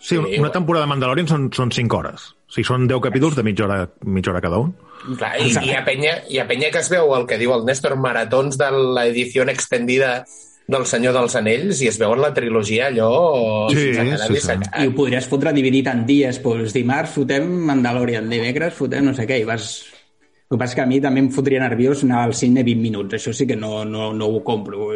Sí, 0.00 0.16
una, 0.16 0.30
una 0.46 0.52
temporada 0.54 0.86
de 0.86 0.90
Mandalorian 0.94 1.28
són, 1.28 1.48
són 1.52 1.72
5 1.74 1.98
hores. 1.98 2.28
O 2.48 2.54
sigui, 2.54 2.66
són 2.68 2.86
10 2.88 3.02
capítols 3.04 3.36
de 3.36 3.44
mitja 3.44 3.66
hora, 3.66 3.80
mitja 4.06 4.32
hora 4.32 4.42
cada 4.44 4.60
un. 4.62 4.70
Clar, 5.10 5.32
i, 5.42 5.50
hi, 5.50 5.74
ha 5.74 5.82
penya, 5.84 6.14
hi 6.30 6.40
ha 6.40 6.46
penya 6.48 6.70
que 6.72 6.80
es 6.80 6.88
veu 6.92 7.12
el 7.16 7.26
que 7.28 7.40
diu 7.40 7.52
el 7.56 7.66
Néstor, 7.68 7.96
maratons 8.00 8.56
de 8.60 8.70
l'edició 8.96 9.44
extendida 9.52 10.20
del 10.70 10.86
Senyor 10.86 11.14
dels 11.16 11.36
Anells 11.38 11.80
i 11.84 11.88
es 11.90 11.98
veuen 12.00 12.20
la 12.22 12.32
trilogia 12.34 12.88
allò 12.88 13.10
Sí, 13.70 13.90
sí, 13.94 14.34
i 14.36 14.42
sí. 14.42 14.56
I 14.56 14.88
ho 14.88 14.94
podries 14.96 15.28
fotre 15.30 15.52
dividit 15.56 15.90
en 15.90 16.04
dies, 16.08 16.40
doncs 16.42 16.74
dimarts 16.76 17.16
fotem 17.18 17.48
Mandalorian, 17.70 18.28
dimecres 18.30 18.76
fotem 18.78 19.10
no 19.10 19.16
sé 19.16 19.28
què, 19.28 19.40
i 19.42 19.48
vas... 19.48 19.72
El 20.50 20.56
que 20.56 20.64
passa 20.64 20.74
que 20.74 20.82
a 20.82 20.88
mi 20.90 20.96
també 20.98 21.20
em 21.22 21.28
fotria 21.30 21.60
nerviós 21.62 22.00
anar 22.02 22.24
al 22.26 22.32
cine 22.34 22.64
20 22.66 22.82
minuts. 22.82 23.14
Això 23.14 23.30
sí 23.30 23.44
que 23.46 23.54
no, 23.54 23.84
no, 23.86 24.08
no 24.10 24.26
ho 24.26 24.40
compro. 24.42 24.88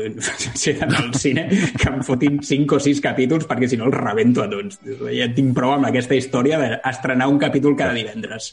Si 0.58 0.72
he 0.72 0.74
d'anar 0.80 1.04
al 1.04 1.12
cine, 1.14 1.44
que 1.78 1.92
em 1.92 2.00
fotin 2.02 2.40
5 2.42 2.74
o 2.74 2.80
6 2.82 3.02
capítols, 3.04 3.46
perquè 3.46 3.68
si 3.70 3.78
no 3.78 3.86
els 3.86 3.94
rebento 3.94 4.42
a 4.42 4.48
tots. 4.50 4.80
Ja 5.14 5.28
tinc 5.36 5.54
prou 5.54 5.76
amb 5.76 5.86
aquesta 5.86 6.18
història 6.18 6.58
d'estrenar 6.58 7.30
un 7.30 7.38
capítol 7.38 7.78
cada 7.78 7.94
divendres. 7.94 8.50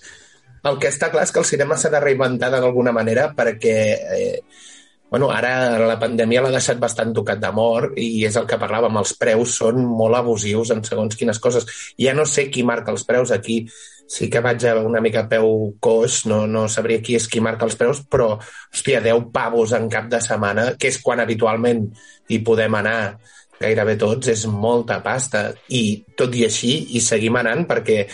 El 0.70 0.78
que 0.78 0.92
està 0.94 1.10
clar 1.10 1.26
és 1.26 1.34
que 1.34 1.42
el 1.42 1.50
cinema 1.50 1.74
s'ha 1.74 1.90
de 1.90 2.04
reinventar 2.04 2.52
d'alguna 2.54 2.94
manera 2.94 3.32
perquè 3.34 3.76
eh, 3.98 4.36
bueno, 5.12 5.28
ara 5.30 5.78
la 5.84 5.98
pandèmia 6.00 6.42
l'ha 6.42 6.54
deixat 6.54 6.80
bastant 6.80 7.12
tocat 7.14 7.40
de 7.44 7.50
mort 7.52 7.98
i 8.00 8.24
és 8.24 8.38
el 8.40 8.46
que 8.48 8.60
parlàvem, 8.60 8.96
els 9.02 9.12
preus 9.20 9.58
són 9.60 9.84
molt 9.84 10.16
abusius 10.22 10.72
en 10.72 10.86
segons 10.88 11.20
quines 11.20 11.42
coses. 11.44 11.68
Ja 12.00 12.16
no 12.16 12.24
sé 12.24 12.48
qui 12.48 12.64
marca 12.64 12.94
els 12.96 13.04
preus 13.04 13.34
aquí, 13.36 13.66
sí 14.08 14.30
que 14.32 14.40
vaig 14.44 14.64
a 14.68 14.78
una 14.80 15.04
mica 15.04 15.26
a 15.26 15.28
peu 15.28 15.76
coix, 15.84 16.22
no, 16.32 16.46
no 16.48 16.64
sabria 16.72 17.04
qui 17.04 17.20
és 17.20 17.28
qui 17.28 17.44
marca 17.44 17.68
els 17.68 17.76
preus, 17.80 18.00
però, 18.08 18.38
hòstia, 18.72 19.04
10 19.04 19.28
pavos 19.36 19.76
en 19.76 19.92
cap 19.92 20.08
de 20.12 20.24
setmana, 20.24 20.72
que 20.80 20.88
és 20.92 21.00
quan 21.04 21.20
habitualment 21.20 21.86
hi 22.32 22.40
podem 22.48 22.80
anar 22.80 22.98
gairebé 23.62 23.98
tots, 24.00 24.32
és 24.32 24.48
molta 24.48 25.02
pasta. 25.04 25.50
I 25.76 25.84
tot 26.18 26.36
i 26.40 26.48
així, 26.48 26.72
hi 26.96 27.04
seguim 27.04 27.36
anant 27.40 27.68
perquè 27.70 28.06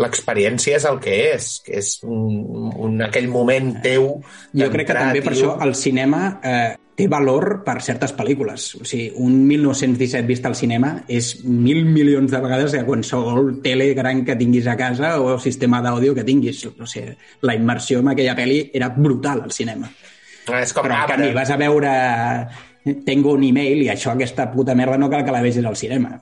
l'experiència 0.00 0.78
és 0.78 0.86
el 0.88 1.00
que 1.04 1.16
és, 1.34 1.48
que 1.66 1.76
és 1.80 1.96
un, 2.06 2.70
un, 2.80 3.00
aquell 3.04 3.28
moment 3.28 3.74
teu 3.84 4.06
Jo 4.56 4.70
crec 4.72 4.88
que 4.88 4.96
també 4.96 5.20
per 5.24 5.34
això 5.34 5.56
el 5.64 5.74
cinema 5.76 6.22
eh, 6.40 6.70
té 6.96 7.08
valor 7.08 7.62
per 7.64 7.78
certes 7.84 8.12
pel·lícules. 8.16 8.66
O 8.80 8.86
sigui, 8.88 9.10
un 9.24 9.42
1917 9.48 10.28
vist 10.28 10.48
al 10.48 10.56
cinema 10.56 10.94
és 11.08 11.32
mil 11.44 11.84
milions 11.88 12.32
de 12.32 12.40
vegades 12.44 12.76
que 12.76 12.84
qualsevol 12.88 13.54
tele 13.64 13.92
gran 13.98 14.24
que 14.28 14.36
tinguis 14.40 14.68
a 14.68 14.76
casa 14.80 15.14
o 15.20 15.38
sistema 15.40 15.82
d'àudio 15.84 16.16
que 16.16 16.26
tinguis. 16.28 16.64
O 16.72 16.88
sigui, 16.88 17.16
la 17.48 17.56
immersió 17.58 18.00
en 18.00 18.12
aquella 18.12 18.36
pel·li 18.38 18.66
era 18.72 18.92
brutal 18.96 19.46
al 19.46 19.56
cinema. 19.56 19.88
És 20.58 20.74
com 20.74 20.84
Però 20.84 20.98
en 20.98 21.08
canvi 21.10 21.32
vas 21.36 21.50
a 21.54 21.58
veure 21.60 21.90
Tengo 23.06 23.30
un 23.36 23.44
email 23.46 23.84
i 23.84 23.90
això, 23.92 24.10
aquesta 24.10 24.48
puta 24.50 24.74
merda, 24.74 24.96
no 24.98 25.06
cal 25.10 25.22
que 25.22 25.30
la 25.30 25.42
vegis 25.44 25.62
al 25.62 25.76
cinema. 25.78 26.16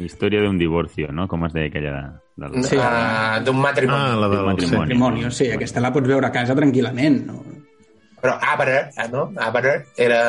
Història 0.00 0.40
d'un 0.40 0.56
divorcio, 0.56 1.10
no? 1.12 1.28
Com 1.28 1.44
es 1.44 1.52
deia 1.52 1.68
aquella... 1.68 1.98
Del... 2.36 2.64
Sí. 2.64 2.76
Ah, 2.80 3.38
d'un 3.44 3.56
matrimoni. 3.60 4.02
Ah, 4.02 4.16
la 4.20 4.28
del... 4.28 4.44
matrimoni. 4.44 4.68
Sí. 4.68 4.76
Matrimoni, 4.76 5.30
sí, 5.32 5.50
aquesta 5.50 5.80
la 5.80 5.92
pots 5.94 6.08
veure 6.10 6.28
a 6.28 6.32
casa 6.34 6.54
tranquil·lament. 6.58 7.22
No? 7.30 7.38
Però 8.20 8.34
Arbre, 8.40 8.90
ah, 8.96 9.06
no? 9.12 9.30
Arbre 9.40 9.72
era 9.96 10.20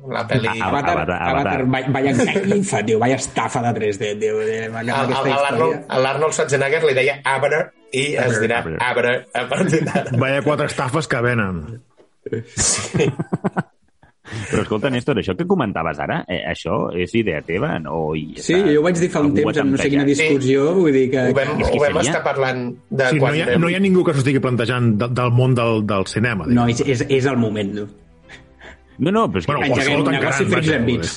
la 0.00 0.22
pel·li... 0.28 0.48
Avatar, 0.48 0.94
Avatar, 0.96 0.96
Avatar, 0.96 1.20
Avatar. 1.28 1.64
vaya, 1.68 1.88
vaya 1.92 2.84
tio, 2.86 2.98
vaya 3.02 3.16
estafa 3.20 3.60
de 3.66 3.72
3D, 3.80 4.14
tio. 4.20 4.40
eh, 4.40 4.70
A- 4.72 5.98
l'Arnold 6.00 6.32
Schwarzenegger 6.32 6.84
li 6.88 6.94
deia 6.96 7.18
Arbre 7.24 7.66
i 7.92 8.14
es 8.16 8.40
dirà. 8.40 8.62
Arbre 8.80 9.26
a 9.34 9.44
partir 9.50 9.82
d'ara. 9.84 10.16
Vaya 10.16 10.40
quatre 10.46 10.70
estafes 10.72 11.08
que 11.10 11.20
venen. 11.20 11.82
Però 14.50 14.62
escolta, 14.62 14.90
Néstor, 14.90 15.18
això 15.18 15.34
que 15.36 15.46
comentaves 15.46 15.98
ara, 15.98 16.20
eh, 16.28 16.40
això 16.50 16.90
és 16.94 17.14
idea 17.18 17.40
teva? 17.42 17.72
O 17.90 18.14
hi 18.14 18.34
Sí, 18.36 18.54
està- 18.54 18.72
jo 18.72 18.80
ho 18.80 18.84
vaig 18.84 18.98
dir 19.00 19.08
fa 19.10 19.20
un 19.24 19.32
algú 19.32 19.42
temps 19.42 19.58
en 19.64 19.70
no 19.72 19.78
sé 19.78 19.88
quina 19.90 20.04
discussió, 20.06 20.68
vull 20.74 20.92
dir 20.94 21.08
que... 21.10 21.24
Ho 21.30 21.34
vam, 21.34 21.56
ho 21.62 21.80
vam 21.82 21.98
estar 22.04 22.22
parlant 22.22 22.68
de 22.90 23.08
Sí, 23.10 23.16
no, 23.16 23.20
quan 23.26 23.34
hi 23.36 23.42
ha, 23.42 23.46
vam- 23.54 23.60
no 23.64 23.70
hi 23.70 23.74
ha 23.74 23.80
ningú 23.82 24.04
que 24.06 24.12
s'ho 24.14 24.22
estigui 24.22 24.40
plantejant 24.44 24.92
de, 25.00 25.08
del 25.08 25.32
món 25.34 25.54
del, 25.58 25.82
del 25.86 26.06
cinema. 26.06 26.46
No, 26.46 26.66
diguem. 26.70 26.88
és, 26.94 27.00
és, 27.02 27.06
és 27.20 27.26
el 27.26 27.36
moment. 27.42 27.74
No? 27.80 27.88
No, 29.00 29.10
no, 29.16 29.22
però 29.32 29.40
és 29.40 29.46
que... 29.48 29.54
Bueno, 29.56 29.64
Engeguem 29.72 29.98
un 29.98 30.04
tan 30.04 30.14
negoci 30.18 30.44
Freaks 30.44 30.70
and 30.76 30.84
Beats. 30.86 31.12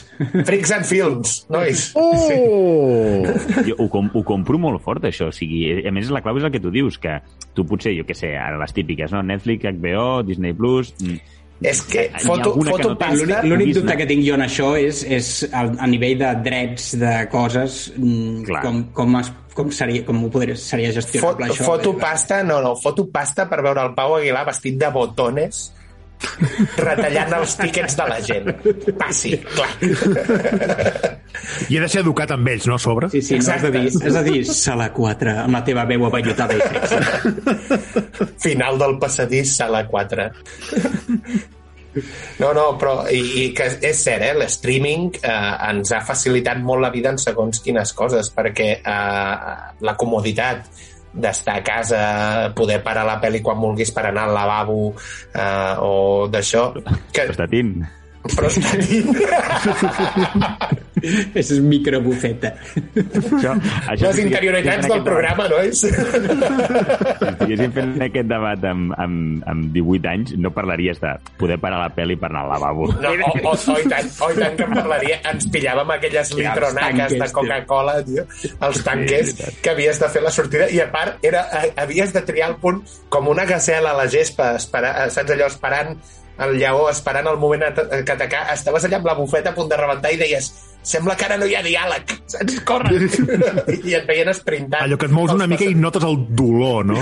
Freaks 0.47 0.71
and 0.71 0.85
Films, 0.87 1.33
nois. 1.51 1.81
Oh! 1.99 3.25
jo 3.67 3.75
ho, 3.77 3.87
com, 3.91 4.07
ho 4.15 4.21
compro 4.23 4.57
molt 4.61 4.79
fort, 4.85 5.03
això. 5.09 5.27
O 5.27 5.35
sigui, 5.35 5.65
a 5.85 5.91
més, 5.91 6.07
la 6.13 6.21
clau 6.23 6.39
és 6.39 6.45
el 6.47 6.51
que 6.53 6.61
tu 6.63 6.71
dius, 6.71 6.95
que 7.03 7.17
tu 7.53 7.65
potser, 7.67 7.91
jo 7.97 8.05
què 8.07 8.15
sé, 8.15 8.31
ara 8.39 8.57
les 8.61 8.71
típiques, 8.75 9.11
no? 9.11 9.21
Netflix, 9.21 9.67
HBO, 9.67 10.23
Disney+, 10.23 10.55
Plus... 10.55 10.93
mm, 11.03 11.19
És 11.63 11.79
que 11.87 12.09
foto, 12.19 12.51
alguna 12.51 12.71
que 12.71 12.83
foto 12.83 12.89
no. 13.23 13.37
L'únic 13.47 13.71
dubte 13.77 13.95
que 14.01 14.07
tinc 14.09 14.25
jo 14.27 14.35
en 14.35 14.43
això 14.45 14.73
és, 14.79 15.03
és 15.07 15.29
a, 15.47 15.63
a 15.63 15.87
nivell 15.87 16.17
de 16.19 16.31
drets 16.43 16.89
de 16.99 17.13
coses, 17.31 17.85
mm, 17.95 18.43
Clar. 18.49 18.63
com, 18.65 18.81
com, 18.97 19.15
es, 19.21 19.31
com, 19.55 19.69
seria, 19.71 20.03
com 20.03 20.25
ho 20.25 20.31
podria, 20.33 20.57
seria 20.59 20.91
Fot, 20.91 20.99
gestionable 20.99 21.47
això. 21.47 21.69
foto 21.69 21.95
pasta, 22.01 22.41
no, 22.43 22.59
no, 22.65 22.75
foto 22.75 23.07
pasta 23.13 23.47
per 23.47 23.61
veure 23.63 23.87
el 23.87 23.95
Pau 23.95 24.17
Aguilar 24.17 24.43
vestit 24.51 24.75
de 24.81 24.91
botones 24.91 25.69
retallant 26.77 27.33
els 27.39 27.55
tíquets 27.59 27.97
de 27.99 28.07
la 28.09 28.19
gent. 28.23 28.51
Passi, 28.99 29.33
clar. 29.53 29.71
I 31.69 31.77
he 31.77 31.81
de 31.81 31.89
ser 31.89 32.03
educat 32.03 32.33
amb 32.35 32.47
ells, 32.53 32.67
no, 32.69 32.77
a 32.77 32.81
sobre? 32.81 33.09
Sí, 33.13 33.21
sí, 33.25 33.39
no, 33.39 33.47
has 33.53 33.65
de 33.65 33.71
dir, 33.73 33.87
has 33.91 34.19
de 34.19 34.23
dir 34.29 34.43
sala 34.49 34.89
4 34.95 35.33
amb 35.45 35.57
la 35.57 35.63
teva 35.67 35.87
veu 35.89 36.05
avellotada 36.07 36.57
i 36.57 36.61
sexy. 36.61 38.05
Final 38.47 38.79
del 38.81 38.97
passadís, 39.01 39.57
sala 39.57 39.83
4. 39.89 40.29
No, 42.39 42.53
no, 42.57 42.63
però 42.81 43.03
i, 43.13 43.19
i 43.43 43.43
que 43.53 43.67
és 43.85 43.99
cert, 44.01 44.23
eh? 44.25 44.33
l'streaming 44.37 45.11
eh, 45.19 45.51
ens 45.69 45.91
ha 45.93 46.01
facilitat 46.05 46.57
molt 46.65 46.81
la 46.81 46.89
vida 46.93 47.11
en 47.13 47.19
segons 47.21 47.61
quines 47.61 47.93
coses, 47.97 48.31
perquè 48.33 48.69
eh, 48.79 49.53
la 49.85 49.95
comoditat 49.99 50.65
d'estar 51.13 51.59
a 51.59 51.65
casa, 51.65 51.99
poder 52.57 52.79
parar 52.83 53.05
la 53.07 53.19
pel·li 53.21 53.43
quan 53.45 53.61
vulguis 53.61 53.93
per 53.93 54.07
anar 54.09 54.27
al 54.27 54.37
lavabo 54.37 54.77
eh, 54.91 55.73
o 55.85 55.93
d'això... 56.33 56.71
Que, 57.13 57.27
Prostatín. 57.29 57.77
Prostatín. 58.35 59.11
és 61.35 61.51
microbufeta. 61.63 62.53
Això, 62.95 63.53
això 63.91 64.07
Les 64.07 64.19
interioritats 64.23 64.87
del 64.87 65.03
programa, 65.05 65.47
no 65.51 65.59
és? 65.63 65.81
Si 65.83 65.89
estiguéssim 65.91 67.73
fent 67.75 68.05
aquest 68.07 68.29
debat 68.29 68.67
amb, 68.69 68.93
amb, 69.01 69.43
amb 69.49 69.67
18 69.75 70.11
anys, 70.13 70.35
no 70.39 70.53
parlaries 70.55 71.01
de 71.03 71.13
poder 71.39 71.59
parar 71.63 71.81
la 71.83 71.89
pel·li 71.95 72.17
per 72.19 72.31
anar 72.31 72.45
al 72.45 72.53
lavabo. 72.55 72.87
No, 73.03 73.11
o, 73.11 73.33
o, 73.51 73.55
o, 73.55 73.77
i 73.79 73.91
tant, 73.91 74.09
o 74.23 74.31
i 74.31 74.39
tant 74.39 74.57
que 74.59 74.67
en 74.69 74.75
parlaria. 74.79 75.19
Ens 75.33 75.49
pillàvem 75.53 75.93
aquelles 75.97 76.33
litronaques 76.37 77.17
tanques, 77.17 77.19
de. 77.19 77.31
Coca-Cola, 77.39 77.99
tio, 78.07 78.27
els 78.69 78.83
tanques, 78.85 79.35
que 79.63 79.73
havies 79.73 79.99
de 79.99 80.11
fer 80.13 80.23
la 80.23 80.33
sortida, 80.33 80.69
i 80.71 80.81
a 80.83 80.89
part, 80.93 81.19
era, 81.25 81.45
eh, 81.59 81.71
havies 81.83 82.15
de 82.15 82.23
triar 82.27 82.53
el 82.53 82.59
punt 82.63 82.83
com 83.13 83.27
una 83.31 83.47
gacela 83.49 83.91
a 83.91 84.03
la 84.03 84.09
gespa, 84.11 84.53
espera, 84.59 84.95
saps 85.13 85.35
allò, 85.35 85.49
esperant 85.51 85.97
el 86.39 86.55
lleó, 86.57 86.89
esperant 86.89 87.27
el 87.29 87.37
moment 87.37 87.63
a- 87.63 88.03
que 88.03 88.11
atacar, 88.11 88.47
estaves 88.53 88.83
allà 88.85 88.95
amb 88.97 89.05
la 89.05 89.13
bufeta 89.13 89.51
a 89.51 89.53
punt 89.55 89.69
de 89.69 89.77
rebentar 89.77 90.11
i 90.13 90.17
deies 90.17 90.47
sembla 90.83 91.15
que 91.15 91.23
ara 91.25 91.37
no 91.37 91.45
hi 91.47 91.53
ha 91.55 91.61
diàleg, 91.63 92.09
saps? 92.27 92.57
Corre! 92.67 92.97
I 93.87 93.93
et 93.95 94.07
veien 94.09 94.27
esprintant. 94.27 94.81
Allò 94.83 94.97
que 94.99 95.05
et 95.07 95.13
mous 95.15 95.31
una 95.31 95.47
mica 95.47 95.63
i 95.63 95.75
notes 95.79 96.03
el 96.03 96.17
dolor, 96.35 96.83
no? 96.89 96.97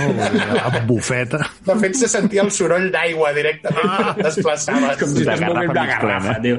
La 0.54 0.84
bufeta. 0.86 1.40
De 1.66 1.74
fet, 1.80 1.96
se 1.98 2.06
sentia 2.12 2.44
el 2.44 2.52
soroll 2.54 2.90
d'aigua 2.94 3.32
directament 3.34 3.90
Ah. 3.90 4.14
desplaçaves. 4.20 5.00
Com 5.00 5.08
si 5.16 5.24
La 5.24 5.34
estàs 5.34 5.48
movent 5.48 5.70
una 5.74 5.86
garrafa 5.90 6.36
tio. 6.44 6.58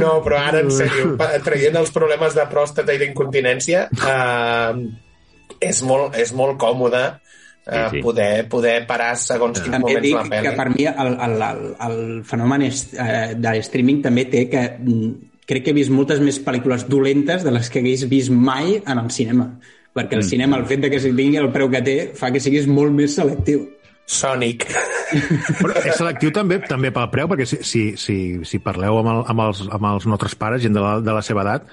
No, 0.00 0.16
però 0.24 0.38
ara, 0.42 0.60
en 0.64 0.70
sèrio, 0.74 1.12
traient 1.46 1.76
els 1.78 1.92
problemes 1.94 2.34
de 2.34 2.42
pròstata 2.50 2.94
i 2.94 2.98
d'incontinència, 2.98 3.84
eh, 3.90 4.80
és, 5.62 5.82
molt, 5.86 6.16
és 6.18 6.32
molt 6.34 6.58
còmode 6.58 7.04
eh, 7.70 7.86
Sí, 7.90 7.96
sí. 7.96 8.02
Poder, 8.02 8.48
poder 8.50 8.76
parar 8.86 9.14
segons 9.16 9.60
quins 9.60 9.70
També 9.72 9.94
moments 9.94 10.02
dic 10.06 10.14
la 10.18 10.24
pel·li. 10.28 10.42
que 10.48 10.52
per 10.58 10.68
mi 10.74 10.86
el, 10.90 11.16
el, 11.26 11.42
el, 11.48 11.64
el 11.88 11.98
fenomen 12.28 12.62
est, 12.66 12.94
eh, 12.98 13.34
de 13.38 13.56
streaming 13.62 14.02
també 14.02 14.24
té 14.30 14.46
que 14.50 14.64
mm, 14.78 15.10
crec 15.46 15.64
que 15.64 15.70
he 15.70 15.78
vist 15.80 15.90
moltes 15.90 16.20
més 16.22 16.38
pel·lícules 16.44 16.86
dolentes 16.88 17.42
de 17.46 17.50
les 17.54 17.70
que 17.70 17.80
hagués 17.82 18.06
vist 18.10 18.30
mai 18.30 18.76
en 18.86 18.98
el 18.98 19.10
cinema. 19.10 19.48
Perquè 19.94 20.14
el 20.20 20.22
cinema, 20.22 20.56
el 20.60 20.66
fet 20.70 20.84
de 20.84 20.90
que 20.92 21.00
tingui 21.02 21.36
el 21.40 21.48
preu 21.50 21.68
que 21.70 21.80
té, 21.82 21.96
fa 22.14 22.28
que 22.30 22.38
siguis 22.38 22.68
molt 22.70 22.92
més 22.94 23.16
selectiu. 23.18 23.64
Sonic. 24.10 24.64
Però 25.58 25.74
és 25.86 25.96
selectiu 25.98 26.30
també 26.34 26.60
també 26.66 26.90
pel 26.94 27.08
preu, 27.10 27.28
perquè 27.30 27.46
si, 27.46 27.58
si, 27.66 27.82
si, 27.98 28.16
si 28.46 28.58
parleu 28.62 29.00
amb, 29.00 29.10
el, 29.12 29.20
amb, 29.30 29.42
els, 29.48 29.64
amb 29.70 29.88
els 29.92 30.06
nostres 30.10 30.34
pares, 30.38 30.62
gent 30.62 30.74
de 30.74 30.82
la, 30.82 30.96
de 31.02 31.14
la 31.14 31.22
seva 31.26 31.42
edat, 31.42 31.66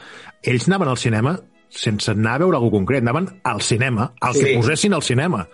ells 0.45 0.67
anaven 0.69 0.89
al 0.93 0.97
cinema 1.01 1.35
sense 1.69 2.13
anar 2.13 2.37
a 2.37 2.41
veure 2.45 2.57
algú 2.57 2.69
concret, 2.71 3.01
anaven 3.05 3.27
al 3.43 3.61
cinema, 3.61 4.11
al 4.21 4.33
Sí. 4.37 4.45
que 4.45 4.55
posessin 4.61 4.93
al 4.97 5.03
cinema. 5.03 5.47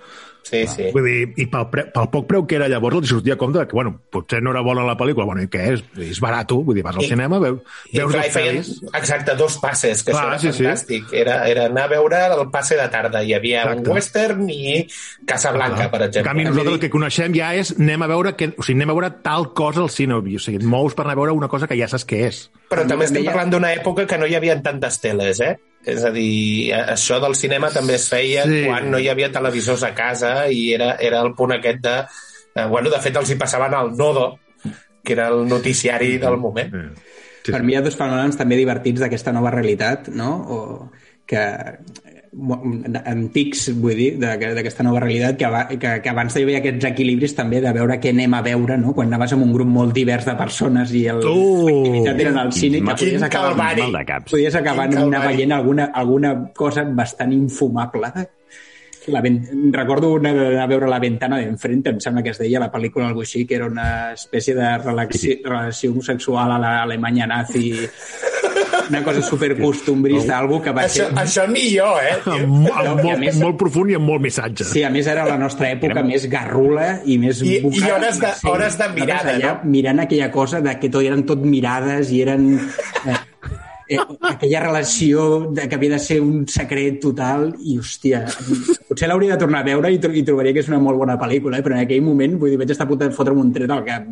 Sí, 0.44 0.66
sí. 0.68 0.90
Vull 0.92 1.06
dir, 1.08 1.34
i 1.40 1.46
pel, 1.48 1.70
pre, 1.72 1.86
pel 1.94 2.10
poc 2.12 2.26
preu 2.28 2.44
que 2.46 2.58
era 2.58 2.68
llavors 2.68 2.98
els 3.00 3.08
sortia 3.10 3.34
a 3.34 3.40
compte 3.40 3.62
que, 3.66 3.74
bueno, 3.78 3.94
potser 4.12 4.42
no 4.44 4.52
era 4.52 4.60
bona 4.62 4.84
la 4.84 4.98
pel·lícula, 5.00 5.24
bueno, 5.26 5.42
i 5.42 5.48
què 5.48 5.62
és? 5.74 5.84
És 5.98 6.20
barat, 6.20 6.52
vull 6.52 6.76
dir, 6.76 6.84
vas 6.84 6.98
al 7.00 7.06
I- 7.06 7.08
cinema, 7.08 7.40
veu, 7.40 7.62
I 7.94 7.98
veus 8.02 8.12
clar, 8.12 8.26
feien, 8.30 8.58
exacte, 8.94 9.36
dos 9.40 9.58
passes, 9.64 10.04
que 10.04 10.12
Clar, 10.12 10.26
això 10.26 10.30
era 10.34 10.40
sí, 10.42 10.52
sí. 10.52 10.64
fantàstic. 10.66 11.14
Era, 11.14 11.38
era 11.48 11.66
anar 11.72 11.86
a 11.86 11.92
veure 11.96 12.20
el 12.36 12.50
passe 12.52 12.76
de 12.76 12.90
tarda. 12.92 13.24
Hi 13.24 13.34
havia 13.34 13.64
Exacte. 13.64 13.90
un 13.90 13.96
western 13.96 14.50
i 14.50 14.88
Casablanca, 15.26 15.90
per 15.90 16.02
En 16.02 16.08
exemple. 16.10 16.30
canvi, 16.30 16.44
nosaltres 16.50 16.74
el 16.76 16.80
que 16.82 16.90
coneixem 16.94 17.34
ja 17.36 17.54
és 17.56 17.74
anem 17.80 18.02
a 18.04 18.08
veure, 18.12 18.36
que, 18.36 18.52
o 18.58 18.64
sigui, 18.64 18.78
anem 18.82 18.92
a 18.92 18.98
veure 19.00 19.12
tal 19.24 19.54
cosa 19.54 19.82
al 19.82 19.90
cine. 19.90 20.14
O 20.20 20.22
sigui, 20.40 20.58
et 20.60 20.64
mous 20.68 20.94
per 20.94 21.06
anar 21.06 21.16
a 21.16 21.22
veure 21.24 21.32
una 21.32 21.48
cosa 21.48 21.68
que 21.68 21.78
ja 21.80 21.88
saps 21.88 22.06
què 22.10 22.26
és. 22.28 22.50
Però 22.70 22.86
també 22.88 23.06
estem 23.06 23.22
Deia- 23.24 23.32
parlant 23.32 23.52
d'una 23.56 23.74
època 23.74 24.06
que 24.08 24.18
no 24.18 24.28
hi 24.28 24.36
havia 24.36 24.60
tantes 24.62 25.00
teles, 25.00 25.40
eh? 25.40 25.56
És 25.86 26.04
a 26.08 26.12
dir, 26.16 26.72
això 26.74 27.20
del 27.20 27.36
cinema 27.36 27.70
també 27.70 27.96
es 27.96 28.08
feia 28.10 28.46
Sí. 28.48 28.64
quan 28.66 28.90
no 28.92 29.00
hi 29.00 29.10
havia 29.12 29.32
televisors 29.32 29.84
a 29.84 29.94
casa 29.94 30.48
i 30.48 30.74
era, 30.74 30.96
era 31.00 31.22
el 31.22 31.34
punt 31.36 31.52
aquest 31.58 31.82
de... 31.84 31.98
Eh, 32.56 32.66
bueno, 32.70 32.90
de 32.90 33.00
fet, 33.02 33.16
els 33.18 33.30
hi 33.32 33.36
passaven 33.36 33.74
al 33.74 33.96
Nodo, 33.98 34.40
que 35.04 35.14
era 35.14 35.28
el 35.28 35.48
noticiari 35.48 36.18
del 36.18 36.38
moment. 36.38 36.72
Sí, 37.44 37.52
per 37.52 37.64
mi 37.64 37.74
hi 37.74 37.76
ha 37.76 37.82
dos 37.84 37.98
fenòmens 38.00 38.38
també 38.40 38.56
divertits 38.56 39.02
d'aquesta 39.04 39.34
nova 39.36 39.52
realitat, 39.52 40.08
no? 40.08 40.30
O 40.48 40.92
que 41.28 41.42
antics, 43.06 43.68
vull 43.80 43.96
dir, 43.98 44.10
d'aqu- 44.22 44.54
d'aquesta 44.58 44.84
nova 44.84 45.00
realitat, 45.04 45.38
que, 45.38 45.78
que, 45.78 45.92
que 46.04 46.10
abans 46.12 46.36
hi 46.38 46.44
havia 46.46 46.60
aquests 46.64 46.88
equilibris 46.90 47.36
també 47.38 47.62
de 47.64 47.72
veure 47.76 48.00
què 48.02 48.12
anem 48.14 48.34
a 48.34 48.42
veure, 48.46 48.78
no? 48.82 48.94
Quan 48.98 49.12
anaves 49.14 49.34
amb 49.38 49.46
un 49.48 49.54
grup 49.54 49.70
molt 49.70 49.94
divers 49.96 50.26
de 50.26 50.36
persones 50.40 50.94
i 50.98 51.06
el, 51.14 51.22
Uh! 51.24 51.66
l'activitat 51.70 52.20
era 52.26 52.36
al 52.42 52.52
cine, 52.54 52.82
que 52.82 52.96
podies 52.96 53.22
acabar, 53.24 53.52
calvari. 53.54 53.82
Mal 53.88 54.00
de 54.00 54.06
caps. 54.06 54.32
podies 54.32 54.56
acabar 54.56 54.88
anar 54.90 55.04
calvari. 55.10 55.36
veient 55.38 55.52
alguna, 55.58 55.90
alguna 55.94 56.34
cosa 56.56 56.84
bastant 56.84 57.34
infumable. 57.34 58.12
La 59.08 59.20
ven... 59.20 59.42
Recordo 59.74 60.14
una 60.16 60.30
a 60.64 60.66
veure 60.66 60.88
La 60.88 60.98
ventana 61.00 61.38
d'enfrente, 61.38 61.90
em 61.92 61.98
sembla 62.00 62.24
que 62.24 62.32
es 62.32 62.38
deia 62.40 62.60
la 62.62 62.70
pel·lícula 62.72 63.10
algo 63.10 63.22
així, 63.26 63.46
que 63.46 63.56
era 63.58 63.66
una 63.68 64.14
espècie 64.14 64.56
de 64.56 64.78
relaxi... 64.78 65.42
relació 65.44 65.92
homosexual 65.92 66.54
a 66.56 66.58
l'Alemanya 66.58 67.28
nazi, 67.28 67.74
una 68.90 69.02
cosa 69.04 69.22
supercostumbrista, 69.22 70.38
algo 70.38 70.62
que 70.62 70.72
va 70.76 70.84
Això, 70.88 71.08
ser... 71.10 71.18
això 71.24 71.46
ni 71.50 71.66
jo, 71.76 71.90
eh? 72.02 72.16
Amb, 72.36 72.68
No, 72.68 72.74
amb, 72.74 72.86
i 72.86 72.88
a 72.88 72.96
molt, 73.04 73.20
més- 73.24 73.40
molt 73.42 73.58
profund 73.60 73.92
i 73.94 73.98
amb 74.00 74.08
molt 74.10 74.22
missatge. 74.24 74.66
Sí, 74.70 74.84
a 74.84 74.90
més 74.94 75.08
era 75.08 75.26
la 75.28 75.38
nostra 75.42 75.70
època 75.74 75.98
Era- 76.00 76.06
més 76.08 76.28
garrula 76.32 76.88
i 77.06 77.18
més... 77.22 77.42
I- 77.42 77.58
i 77.58 77.62
bocada. 77.66 77.94
hores 77.98 78.20
de- 78.24 78.34
Sí, 78.40 78.48
hores 78.52 78.78
de 78.80 78.90
mirada, 78.96 79.36
allà 79.38 79.54
no? 79.64 79.70
Mirant 79.74 80.00
aquella 80.06 80.32
cosa 80.32 80.62
de 80.62 80.78
que 80.80 80.90
tot 80.94 81.04
eren 81.06 81.26
tot 81.30 81.44
mirades 81.46 82.12
i 82.12 82.22
eren... 82.26 82.50
Eh, 83.06 83.18
eh, 83.96 84.00
aquella 84.30 84.62
relació 84.64 85.52
de 85.52 85.68
que 85.70 85.76
havia 85.76 85.96
de 85.98 86.00
ser 86.00 86.22
un 86.24 86.46
secret 86.48 87.02
total 87.04 87.50
i, 87.60 87.76
hòstia, 87.82 88.24
potser 88.88 89.10
l'hauria 89.12 89.36
de 89.36 89.42
tornar 89.44 89.60
a 89.62 89.68
veure 89.68 89.92
i, 89.92 90.00
tro- 90.02 90.14
i 90.16 90.24
trobaria 90.24 90.54
que 90.56 90.64
és 90.64 90.70
una 90.72 90.80
molt 90.80 90.98
bona 91.02 91.18
pel·lícula, 91.20 91.60
eh? 91.60 91.66
però 91.66 91.76
en 91.76 91.84
aquell 91.84 92.02
moment, 92.06 92.38
vull 92.40 92.54
dir, 92.54 92.58
vaig 92.62 92.72
estar 92.74 92.88
a 92.88 92.90
punt 92.94 93.04
de 93.04 93.12
fotre'm 93.14 93.42
un 93.44 93.52
tret 93.54 93.70
al 93.76 93.84
cap. 93.86 94.08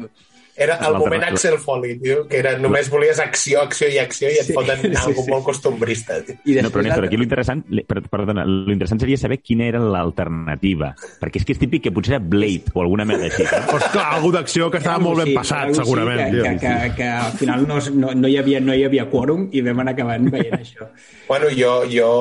Era 0.55 0.75
el 0.85 0.93
moment 0.99 1.23
Axel 1.23 1.57
Foley, 1.57 1.95
tio, 1.99 2.27
que 2.27 2.37
era 2.37 2.57
només 2.59 2.89
volies 2.91 3.19
acció, 3.23 3.61
acció 3.61 3.87
i 3.89 3.97
acció 3.97 4.27
i 4.29 4.35
et 4.41 4.45
Sí, 4.49 4.53
foten 4.53 4.81
sí, 4.81 4.89
algo 4.99 5.23
sí. 5.23 5.29
molt 5.31 5.45
costumbrista. 5.45 6.17
Tio. 6.25 6.35
I 6.45 6.57
No, 6.61 6.69
però 6.69 6.83
Néstor, 6.83 7.05
aquí 7.07 7.17
l'interessant, 7.17 7.63
li- 7.69 7.85
per- 7.87 8.03
perdona, 8.11 8.43
l'interessant 8.45 8.99
seria 8.99 9.17
saber 9.17 9.39
quina 9.39 9.65
era 9.65 9.79
l'alternativa. 9.79 10.91
Perquè 11.21 11.39
és 11.41 11.45
que 11.47 11.55
és 11.55 11.59
típic 11.61 11.83
que 11.87 11.91
potser 11.95 12.17
era 12.17 12.23
Blade 12.23 12.73
o 12.75 12.81
alguna 12.83 13.05
merda 13.07 13.29
així. 13.29 13.45
Però, 13.47 13.79
esclar, 13.79 14.05
algú 14.17 14.31
d'acció 14.35 14.69
que 14.69 14.77
estava 14.83 14.99
molt 14.99 15.21
ben 15.23 15.31
Sí, 15.31 15.37
passat, 15.39 15.73
segurament. 15.79 16.35
Que, 16.35 16.41
que, 16.41 16.57
que, 16.59 16.93
que 16.99 17.07
al 17.07 17.31
final 17.39 17.65
no, 17.67 17.79
no, 17.95 18.13
no, 18.13 18.27
hi 18.27 18.37
havia, 18.37 18.59
no 18.59 18.75
hi 18.75 18.83
havia 18.85 19.07
quòrum 19.09 19.47
i 19.55 19.61
vam 19.65 19.79
anar 19.85 19.95
acabant 19.95 20.29
veient 20.31 20.59
això. 20.59 20.91
Bueno, 21.31 21.47
jo, 21.57 21.73
jo 21.89 22.11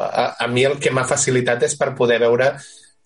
a, 0.00 0.34
a 0.40 0.48
mi 0.48 0.64
el 0.64 0.78
que 0.80 0.90
m'ha 0.90 1.04
facilitat 1.04 1.62
és 1.68 1.76
per 1.78 1.92
poder 1.94 2.18
veure... 2.24 2.54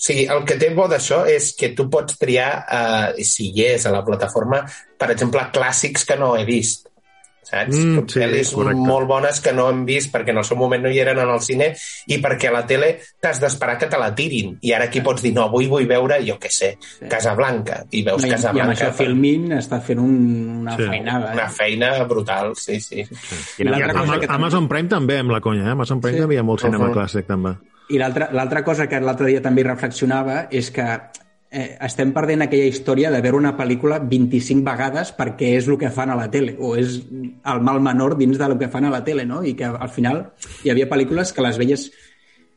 O 0.03 0.05
sigui, 0.05 0.25
el 0.35 0.41
que 0.43 0.57
té 0.59 0.73
bo 0.75 0.89
d'això 0.91 1.21
és 1.31 1.53
que 1.55 1.69
tu 1.79 1.85
pots 1.91 2.17
triar, 2.19 2.49
eh, 2.67 3.23
si 3.23 3.53
hi 3.53 3.69
és 3.69 3.85
a 3.87 3.93
la 3.95 4.01
plataforma, 4.03 4.65
per 4.99 5.13
exemple, 5.15 5.45
clàssics 5.55 6.03
que 6.09 6.17
no 6.19 6.33
he 6.35 6.43
vist. 6.49 6.89
Saps? 7.43 7.75
Mm, 7.77 8.05
sí, 8.09 8.21
Pel·lis 8.21 8.53
correcte. 8.55 8.81
molt 8.87 9.07
bones 9.09 9.41
que 9.41 9.53
no 9.53 9.69
hem 9.69 9.85
vist 9.85 10.13
perquè 10.15 10.31
en 10.31 10.39
el 10.39 10.45
seu 10.45 10.57
moment 10.57 10.83
no 10.85 10.89
hi 10.89 11.01
eren 11.03 11.19
en 11.19 11.29
el 11.29 11.41
cine 11.41 11.75
i 12.07 12.17
perquè 12.23 12.49
a 12.49 12.53
la 12.55 12.63
tele 12.67 13.01
t'has 13.21 13.41
d'esperar 13.43 13.77
que 13.79 13.87
te 13.91 13.99
la 13.99 14.15
tirin. 14.15 14.57
I 14.63 14.73
ara 14.73 14.85
aquí 14.87 15.01
pots 15.03 15.21
dir, 15.23 15.35
no, 15.35 15.43
avui 15.43 15.67
vull 15.67 15.87
veure, 15.87 16.21
jo 16.25 16.39
què 16.39 16.49
sé, 16.49 16.79
Casablanca. 17.11 17.83
I 17.91 18.03
veus 18.07 18.23
i, 18.23 18.29
I 18.29 18.31
amb 18.31 18.37
Casablanca. 18.39 18.73
això 18.73 18.93
Filmin 18.97 19.51
està 19.59 19.81
fent 19.83 19.99
un, 20.01 20.15
una 20.63 20.77
Sí. 20.77 20.87
feinada. 20.89 21.33
Una 21.35 21.47
Eh? 21.47 21.51
feina 21.51 22.05
brutal, 22.05 22.55
sí, 22.57 22.81
sí. 22.81 23.03
I 23.59 23.65
l'altra 23.65 23.91
Ama- 23.91 24.01
cosa 24.01 24.21
que 24.21 24.27
Amazon 24.31 24.69
Prime 24.69 24.89
també, 24.89 25.19
amb 25.19 25.31
la 25.31 25.41
conya, 25.41 25.67
eh? 25.67 25.71
Amazon 25.73 26.01
Prime 26.01 26.17
Sí. 26.17 26.21
també 26.23 26.35
hi 26.35 26.39
ha 26.39 26.43
molt 26.43 26.61
cinema 26.61 26.87
Uh-huh. 26.87 26.95
clàssic, 26.95 27.27
també. 27.27 27.57
I 27.91 27.99
l'altra 27.99 28.31
l'altra 28.33 28.65
cosa 28.65 28.87
que 28.89 28.99
l'altre 29.01 29.27
dia 29.27 29.43
també 29.43 29.63
reflexionava 29.65 30.47
és 30.51 30.71
que 30.71 30.87
eh, 31.53 31.77
estem 31.85 32.13
perdent 32.17 32.43
aquella 32.45 32.71
història 32.71 33.11
de 33.13 33.21
veure 33.25 33.39
una 33.39 33.53
pel·lícula 33.59 34.01
25 34.01 34.65
vegades 34.67 35.13
perquè 35.17 35.53
és 35.59 35.69
el 35.69 35.79
que 35.79 35.93
fan 35.93 36.11
a 36.11 36.17
la 36.19 36.31
tele, 36.33 36.57
o 36.59 36.75
és 36.81 37.01
el 37.13 37.61
mal 37.63 37.83
menor 37.85 38.17
dins 38.19 38.41
del 38.41 38.57
que 38.59 38.71
fan 38.73 38.89
a 38.89 38.95
la 38.95 39.03
tele, 39.05 39.27
no? 39.29 39.43
I 39.45 39.55
que 39.59 39.69
al 39.69 39.93
final 39.93 40.25
hi 40.65 40.73
havia 40.73 40.89
pel·lícules 40.91 41.35
que 41.37 41.45
les 41.45 41.61
veies 41.61 41.91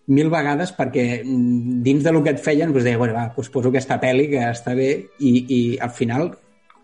mil 0.07 0.29
vegades 0.29 0.71
perquè 0.77 1.23
mm, 1.23 1.81
dins 1.85 2.05
de 2.05 2.13
lo 2.13 2.23
que 2.23 2.35
et 2.35 2.41
feien 2.41 2.71
doncs 2.71 2.85
deia, 2.85 3.01
bueno, 3.01 3.17
va, 3.17 3.27
doncs 3.35 3.51
poso 3.51 3.73
aquesta 3.73 3.99
pel·li 4.01 4.29
que 4.31 4.45
està 4.47 4.75
bé 4.77 4.91
i, 5.19 5.33
i 5.49 5.59
al 5.81 5.91
final 5.91 6.31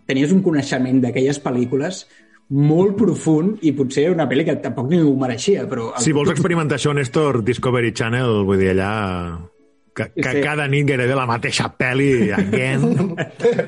tenies 0.10 0.34
un 0.36 0.42
coneixement 0.44 1.00
d'aquelles 1.04 1.40
pel·lícules 1.40 2.06
molt 2.52 2.98
profund 3.00 3.62
i 3.64 3.72
potser 3.78 4.10
una 4.12 4.28
pel·li 4.28 4.44
que 4.50 4.58
tampoc 4.60 4.90
ningú 4.92 5.14
mereixia, 5.20 5.64
però... 5.72 5.94
Si 6.04 6.12
vols 6.12 6.34
experimentar 6.34 6.76
això, 6.76 6.92
Néstor, 6.98 7.40
Discovery 7.48 7.94
Channel, 7.96 8.42
vull 8.48 8.60
dir, 8.60 8.74
allà... 8.74 8.92
Que, 9.94 10.06
que 10.16 10.32
Sí. 10.32 10.42
cada 10.42 10.68
nit 10.72 10.86
gairebé 10.88 11.16
la 11.18 11.26
mateixa 11.28 11.66
pel·li, 11.76 12.32
again. 12.32 13.12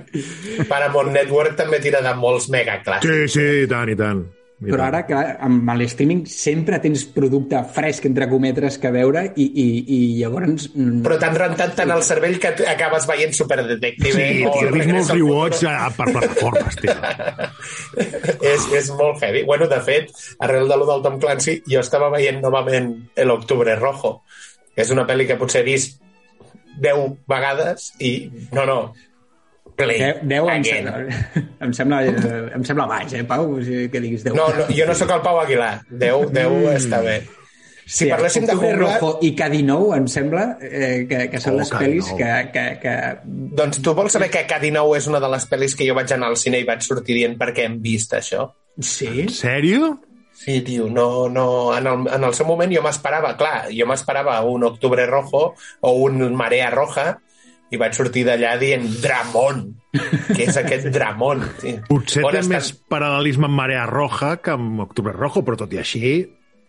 Paramount 0.69 1.11
Network 1.11 1.57
també 1.59 1.81
tira 1.83 1.99
de 2.05 2.13
molts 2.15 2.47
megaclàssics. 2.53 3.27
Sí, 3.27 3.35
sí, 3.39 3.49
i 3.65 3.67
tant, 3.67 3.91
i 3.91 3.97
tant. 3.99 4.23
I 4.63 4.69
Però 4.69 4.77
tant. 4.85 4.93
ara, 4.93 4.99
clar, 5.03 5.23
amb 5.43 5.67
l'streaming 5.75 6.21
sempre 6.31 6.77
tens 6.79 7.01
producte 7.11 7.59
fresc, 7.75 8.05
entre 8.07 8.29
cometes, 8.31 8.77
que 8.79 8.91
veure 8.95 9.25
i, 9.35 9.43
i, 9.43 9.65
i 9.83 9.97
llavors... 10.21 10.69
Però 11.03 11.17
t'han 11.19 11.35
rentat 11.35 11.73
tant 11.75 11.91
el 11.91 12.03
cervell 12.07 12.37
que 12.39 12.53
acabes 12.71 13.07
veient 13.09 13.35
Superdetective. 13.35 14.13
Sí, 14.15 14.45
o 14.47 14.53
tio, 14.53 14.69
he 14.69 14.77
vist 14.77 14.93
molts 14.93 15.11
rewatch 15.11 15.65
eh, 15.67 15.75
per 15.97 16.07
plataformes, 16.13 16.79
tio. 16.79 16.95
és, 18.53 18.69
és 18.79 18.89
molt 18.95 19.19
heavy. 19.25 19.43
Bueno, 19.49 19.67
de 19.67 19.81
fet, 19.83 20.15
arrel 20.39 20.71
de 20.71 20.79
lo 20.79 20.87
del 20.87 21.03
Tom 21.03 21.19
Clancy, 21.19 21.57
jo 21.67 21.83
estava 21.83 22.07
veient 22.13 22.39
novament 22.45 22.93
El 23.19 23.35
Octubre 23.35 23.75
Rojo. 23.75 24.21
És 24.79 24.89
una 24.95 25.03
pel·li 25.09 25.27
que 25.29 25.35
potser 25.37 25.61
he 25.61 25.67
vist 25.67 25.99
10 26.83 27.17
vegades 27.31 27.89
i 28.03 28.13
no, 28.51 28.67
no, 28.69 28.79
Play. 29.75 29.97
10, 29.97 30.19
10 30.29 30.49
em, 30.53 30.63
sembla, 30.67 30.97
em, 31.65 31.71
sembla, 31.73 32.01
eh, 32.05 32.41
em 32.53 32.65
sembla 32.67 32.85
baix, 32.91 33.13
eh, 33.17 33.23
Pau? 33.25 33.47
O 33.55 33.61
sigui, 33.63 33.87
que 33.89 34.01
diguis 34.03 34.21
10. 34.25 34.35
No, 34.37 34.49
no, 34.53 34.67
jo 34.69 34.85
no 34.85 34.93
sóc 34.99 35.13
el 35.15 35.23
Pau 35.25 35.39
Aguilar. 35.41 35.79
10, 35.89 36.27
10 36.35 36.67
està 36.75 36.99
bé. 37.01 37.23
Si 37.83 38.07
parléssim 38.07 38.45
de 38.47 38.53
jungla, 38.55 38.93
Rojo 39.01 39.17
i 39.27 39.33
K19, 39.35 39.89
em 39.97 40.05
sembla, 40.07 40.43
eh, 40.63 41.03
que, 41.09 41.25
que 41.33 41.41
són 41.43 41.57
Oh, 41.57 41.63
les 41.63 41.71
pel·lis 41.73 42.11
K19. 42.13 42.19
que, 42.21 42.51
que, 42.53 42.65
que... 42.83 42.93
doncs 43.59 43.81
tu 43.83 43.95
vols 43.97 44.13
saber 44.15 44.29
que 44.31 44.45
K19 44.47 44.95
és 45.01 45.09
una 45.11 45.19
de 45.19 45.31
les 45.33 45.49
pel·lis 45.51 45.75
que 45.75 45.89
jo 45.89 45.97
vaig 45.97 46.13
anar 46.15 46.29
al 46.31 46.37
cine 46.39 46.61
i 46.61 46.67
vaig 46.69 46.85
sortir 46.85 47.17
dient 47.17 47.35
perquè 47.41 47.65
hem 47.67 47.81
vist 47.83 48.13
això? 48.15 48.45
Sí? 48.79 49.09
En 49.25 49.33
sèrio? 49.35 49.95
Sí, 50.43 50.59
tio, 50.61 50.89
no, 50.91 51.29
no, 51.31 51.45
en 51.77 51.87
el, 51.87 52.07
en 52.17 52.23
el 52.27 52.33
seu 52.35 52.45
moment 52.49 52.71
jo 52.75 52.81
m'esperava, 52.83 53.35
clar, 53.39 53.69
jo 53.71 53.85
m'esperava 53.87 54.41
un 54.43 54.65
Octubre 54.67 55.05
Rojo 55.07 55.53
o 55.79 55.91
un 56.03 56.19
Marea 56.35 56.69
Roja 56.73 57.13
i 57.71 57.77
vaig 57.79 57.95
sortir 57.95 58.25
d'allà 58.27 58.57
dient 58.59 58.83
Dramón. 59.01 59.63
Què 59.93 60.43
és 60.49 60.57
aquest 60.59 60.89
Dramón? 60.93 61.41
tio? 61.61 61.79
Potser 61.87 62.25
On 62.27 62.31
té 62.35 62.41
estan- 62.43 62.57
més 62.57 62.73
paral·lelisme 62.91 63.47
amb 63.47 63.55
Marea 63.61 63.85
Roja 63.89 64.35
que 64.43 64.51
amb 64.53 64.83
Octubre 64.83 65.13
Rojo, 65.15 65.41
però 65.47 65.55
tot 65.63 65.71
i 65.73 65.79
així, 65.81 66.13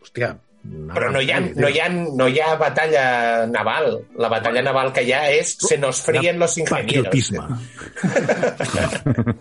hòstia... 0.00 0.36
Però 0.64 1.10
no 1.12 1.20
hi, 1.20 1.28
ha, 1.28 1.42
no, 1.44 1.68
hi 1.68 1.76
ha, 1.82 1.90
no 1.92 2.24
hi 2.24 2.38
ha 2.40 2.54
batalla 2.56 3.44
naval. 3.50 3.98
La 4.16 4.30
batalla 4.32 4.62
naval 4.64 4.94
que 4.96 5.02
hi 5.04 5.12
ha 5.12 5.26
és 5.28 5.50
se 5.60 5.76
nos 5.76 6.00
fríen 6.00 6.38
los 6.40 6.56
ingenieros. 6.56 7.10
Patriotisme. 7.12 7.44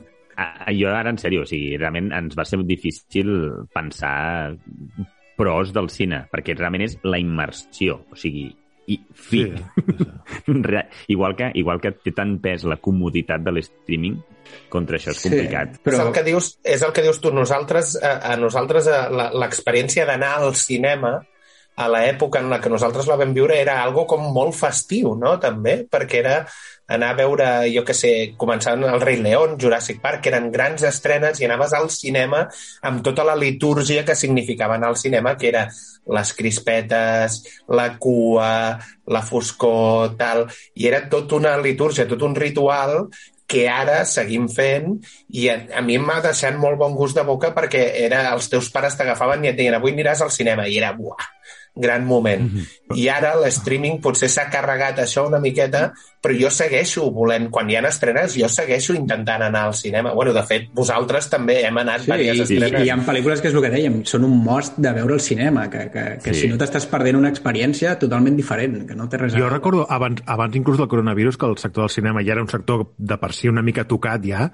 Jo 0.72 0.90
ara, 0.94 1.10
en 1.12 1.18
sèrio, 1.22 1.44
o 1.44 1.50
sigui, 1.50 1.76
realment 1.78 2.12
ens 2.16 2.36
va 2.38 2.46
ser 2.46 2.62
difícil 2.64 3.30
pensar 3.74 4.56
pros 5.38 5.72
del 5.74 5.90
cine, 5.90 6.24
perquè 6.32 6.56
realment 6.56 6.84
és 6.86 6.98
la 7.04 7.18
immersió, 7.20 8.04
o 8.12 8.16
sigui, 8.20 8.46
i 8.88 8.98
fi. 9.16 9.46
Sí. 9.48 10.06
Re- 10.48 10.88
igual, 11.08 11.36
que, 11.40 11.50
igual 11.60 11.80
que 11.82 11.94
té 12.04 12.12
tant 12.16 12.36
pes 12.44 12.66
la 12.68 12.78
comoditat 12.84 13.42
de 13.44 13.54
l'streaming, 13.56 14.18
contra 14.70 14.98
això 15.00 15.14
és 15.16 15.22
Sí. 15.24 15.30
complicat. 15.32 15.78
Però... 15.84 15.98
És, 15.98 16.06
el 16.06 16.12
que 16.14 16.24
dius, 16.28 16.50
és 16.64 16.82
el 16.84 16.92
que 16.94 17.02
dius 17.06 17.20
tu. 17.24 17.32
Nosaltres, 17.34 17.96
a, 18.04 18.18
a 18.34 18.38
nosaltres, 18.38 18.88
la- 18.92 19.32
l'experiència 19.34 20.06
d'anar 20.06 20.36
al 20.42 20.54
cinema 20.60 21.16
a 21.76 21.88
l'època 21.90 22.38
en 22.44 22.52
la 22.52 22.60
que 22.62 22.70
nosaltres 22.70 23.08
la 23.10 23.16
vam 23.18 23.32
viure 23.34 23.56
era 23.58 23.80
algo 23.82 24.04
com 24.06 24.28
molt 24.36 24.54
festiu, 24.54 25.16
no?, 25.18 25.40
també, 25.42 25.80
perquè 25.90 26.20
era 26.20 26.36
anar 26.88 27.14
a 27.14 27.18
veure, 27.18 27.48
jo 27.74 27.84
que 27.88 27.96
sé, 27.96 28.12
començant 28.40 28.84
el 28.84 29.02
Rei 29.02 29.22
León, 29.24 29.58
Jurassic 29.62 30.02
Park, 30.04 30.24
que 30.24 30.32
eren 30.34 30.52
grans 30.52 30.84
estrenes 30.88 31.40
i 31.40 31.48
anaves 31.48 31.74
al 31.78 31.90
cinema 31.94 32.44
amb 32.82 33.04
tota 33.06 33.26
la 33.28 33.38
litúrgia 33.40 34.04
que 34.06 34.18
significava 34.20 34.76
anar 34.76 34.92
al 34.92 35.00
cinema, 35.00 35.38
que 35.38 35.50
era 35.54 35.68
les 36.14 36.34
crispetes, 36.36 37.40
la 37.70 37.94
cua, 37.98 38.80
la 39.08 39.22
foscor, 39.24 40.18
tal, 40.20 40.48
i 40.76 40.90
era 40.90 41.06
tot 41.10 41.32
una 41.40 41.56
litúrgia, 41.58 42.08
tot 42.10 42.28
un 42.28 42.36
ritual 42.36 43.08
que 43.48 43.68
ara 43.70 44.02
seguim 44.10 44.48
fent 44.50 44.96
i 45.36 45.48
a, 45.52 45.58
a 45.78 45.82
mi 45.86 46.00
m'ha 46.02 46.20
deixat 46.24 46.56
molt 46.60 46.80
bon 46.80 46.96
gust 46.98 47.18
de 47.20 47.26
boca 47.28 47.52
perquè 47.56 47.84
era 48.06 48.26
els 48.32 48.48
teus 48.50 48.70
pares 48.74 48.96
t'agafaven 48.98 49.44
i 49.44 49.52
et 49.52 49.60
deien 49.60 49.76
avui 49.78 49.94
aniràs 49.94 50.24
al 50.24 50.32
cinema 50.34 50.66
i 50.68 50.80
era 50.80 50.94
buah, 50.98 51.28
gran 51.76 52.06
moment. 52.06 52.52
I 52.94 53.08
ara 53.10 53.32
l'streaming 53.42 54.00
potser 54.02 54.28
s'ha 54.30 54.44
carregat 54.54 55.00
això 55.02 55.24
una 55.26 55.40
miqueta, 55.42 55.88
però 56.22 56.36
jo 56.38 56.52
segueixo 56.54 57.08
volent, 57.12 57.48
quan 57.52 57.70
hi 57.70 57.76
ha 57.76 57.82
estrenes, 57.90 58.36
jo 58.38 58.48
segueixo 58.48 58.94
intentant 58.94 59.42
anar 59.42 59.64
al 59.68 59.74
cinema. 59.74 60.14
Bueno, 60.14 60.34
de 60.34 60.44
fet, 60.46 60.68
vosaltres 60.74 61.30
també 61.32 61.64
hem 61.66 61.78
anat 61.82 62.02
Sí, 62.06 62.12
diverses 62.12 62.52
i, 62.52 62.60
estrenes. 62.60 62.82
i 62.82 62.86
hi 62.86 62.92
ha 62.94 62.98
pel·lícules 63.08 63.42
que 63.42 63.50
és 63.50 63.56
el 63.58 63.62
que 63.66 63.72
dèiem, 63.74 63.98
són 64.06 64.24
un 64.30 64.38
most 64.44 64.78
de 64.78 64.94
veure 64.94 65.18
el 65.18 65.20
cinema, 65.26 65.66
que, 65.70 65.90
que, 65.90 66.06
que 66.24 66.34
Sí. 66.34 66.42
si 66.42 66.48
no 66.54 66.58
t'estàs 66.62 66.86
perdent 66.86 67.18
una 67.18 67.30
experiència 67.34 67.98
totalment 68.00 68.38
diferent, 68.38 68.86
que 68.88 68.96
no 68.96 69.10
té 69.10 69.18
res 69.18 69.34
a 69.34 69.38
Jo 69.42 69.50
recordo, 69.50 69.88
abans, 69.90 70.22
abans 70.28 70.56
inclús 70.56 70.78
del 70.78 70.88
coronavirus, 70.88 71.38
que 71.38 71.46
el 71.48 71.58
sector 71.58 71.84
del 71.88 71.90
cinema 71.90 72.22
ja 72.24 72.34
era 72.38 72.42
un 72.44 72.50
sector 72.50 72.92
de 72.98 73.18
per 73.18 73.34
si 73.34 73.50
una 73.50 73.62
mica 73.66 73.84
tocat 73.90 74.22
ja, 74.24 74.52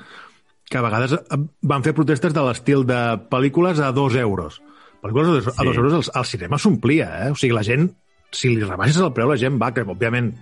que 0.70 0.78
a 0.78 0.82
vegades 0.82 1.13
eh, 1.20 1.38
van 1.61 1.84
fer 1.84 1.93
protestes 1.97 2.34
de 2.34 2.41
l'estil 2.47 2.86
de 2.88 3.20
pel·lícules 3.30 3.80
a 3.84 3.91
dos 3.91 4.15
euros. 4.15 4.61
Pel·lícules 5.02 5.28
a 5.28 5.32
dos, 5.32 5.47
a 5.47 5.52
Sí. 5.62 5.66
dos 5.68 5.78
euros 5.78 5.93
al, 5.93 6.04
al 6.22 6.26
cinema 6.26 6.58
s'omplia, 6.58 7.10
eh? 7.26 7.32
O 7.32 7.36
sigui, 7.36 7.54
la 7.56 7.64
gent, 7.64 7.89
si 8.32 8.50
li 8.54 8.62
rebaixes 8.64 9.00
el 9.02 9.14
preu, 9.14 9.30
la 9.32 9.38
gent 9.39 9.58
va, 9.62 9.72
que 9.74 9.82
òbviament, 9.88 10.34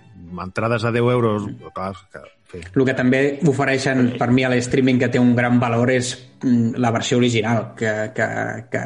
entrades 0.42 0.84
a 0.84 0.90
10 0.92 1.12
euros, 1.12 1.46
clar, 1.74 1.94
que, 2.12 2.18
en 2.18 2.44
fi. 2.50 2.58
El 2.76 2.84
que 2.84 2.94
també 2.94 3.20
ofereixen 3.48 4.14
per 4.18 4.28
mi 4.30 4.44
a 4.44 4.50
l'streaming 4.52 4.98
que 5.00 5.08
té 5.08 5.18
un 5.22 5.34
gran 5.36 5.56
valor 5.60 5.90
és 5.94 6.10
mm, 6.42 6.74
la 6.76 6.90
versió 6.92 7.16
original, 7.16 7.70
que, 7.78 8.10
que, 8.14 8.28
que 8.70 8.82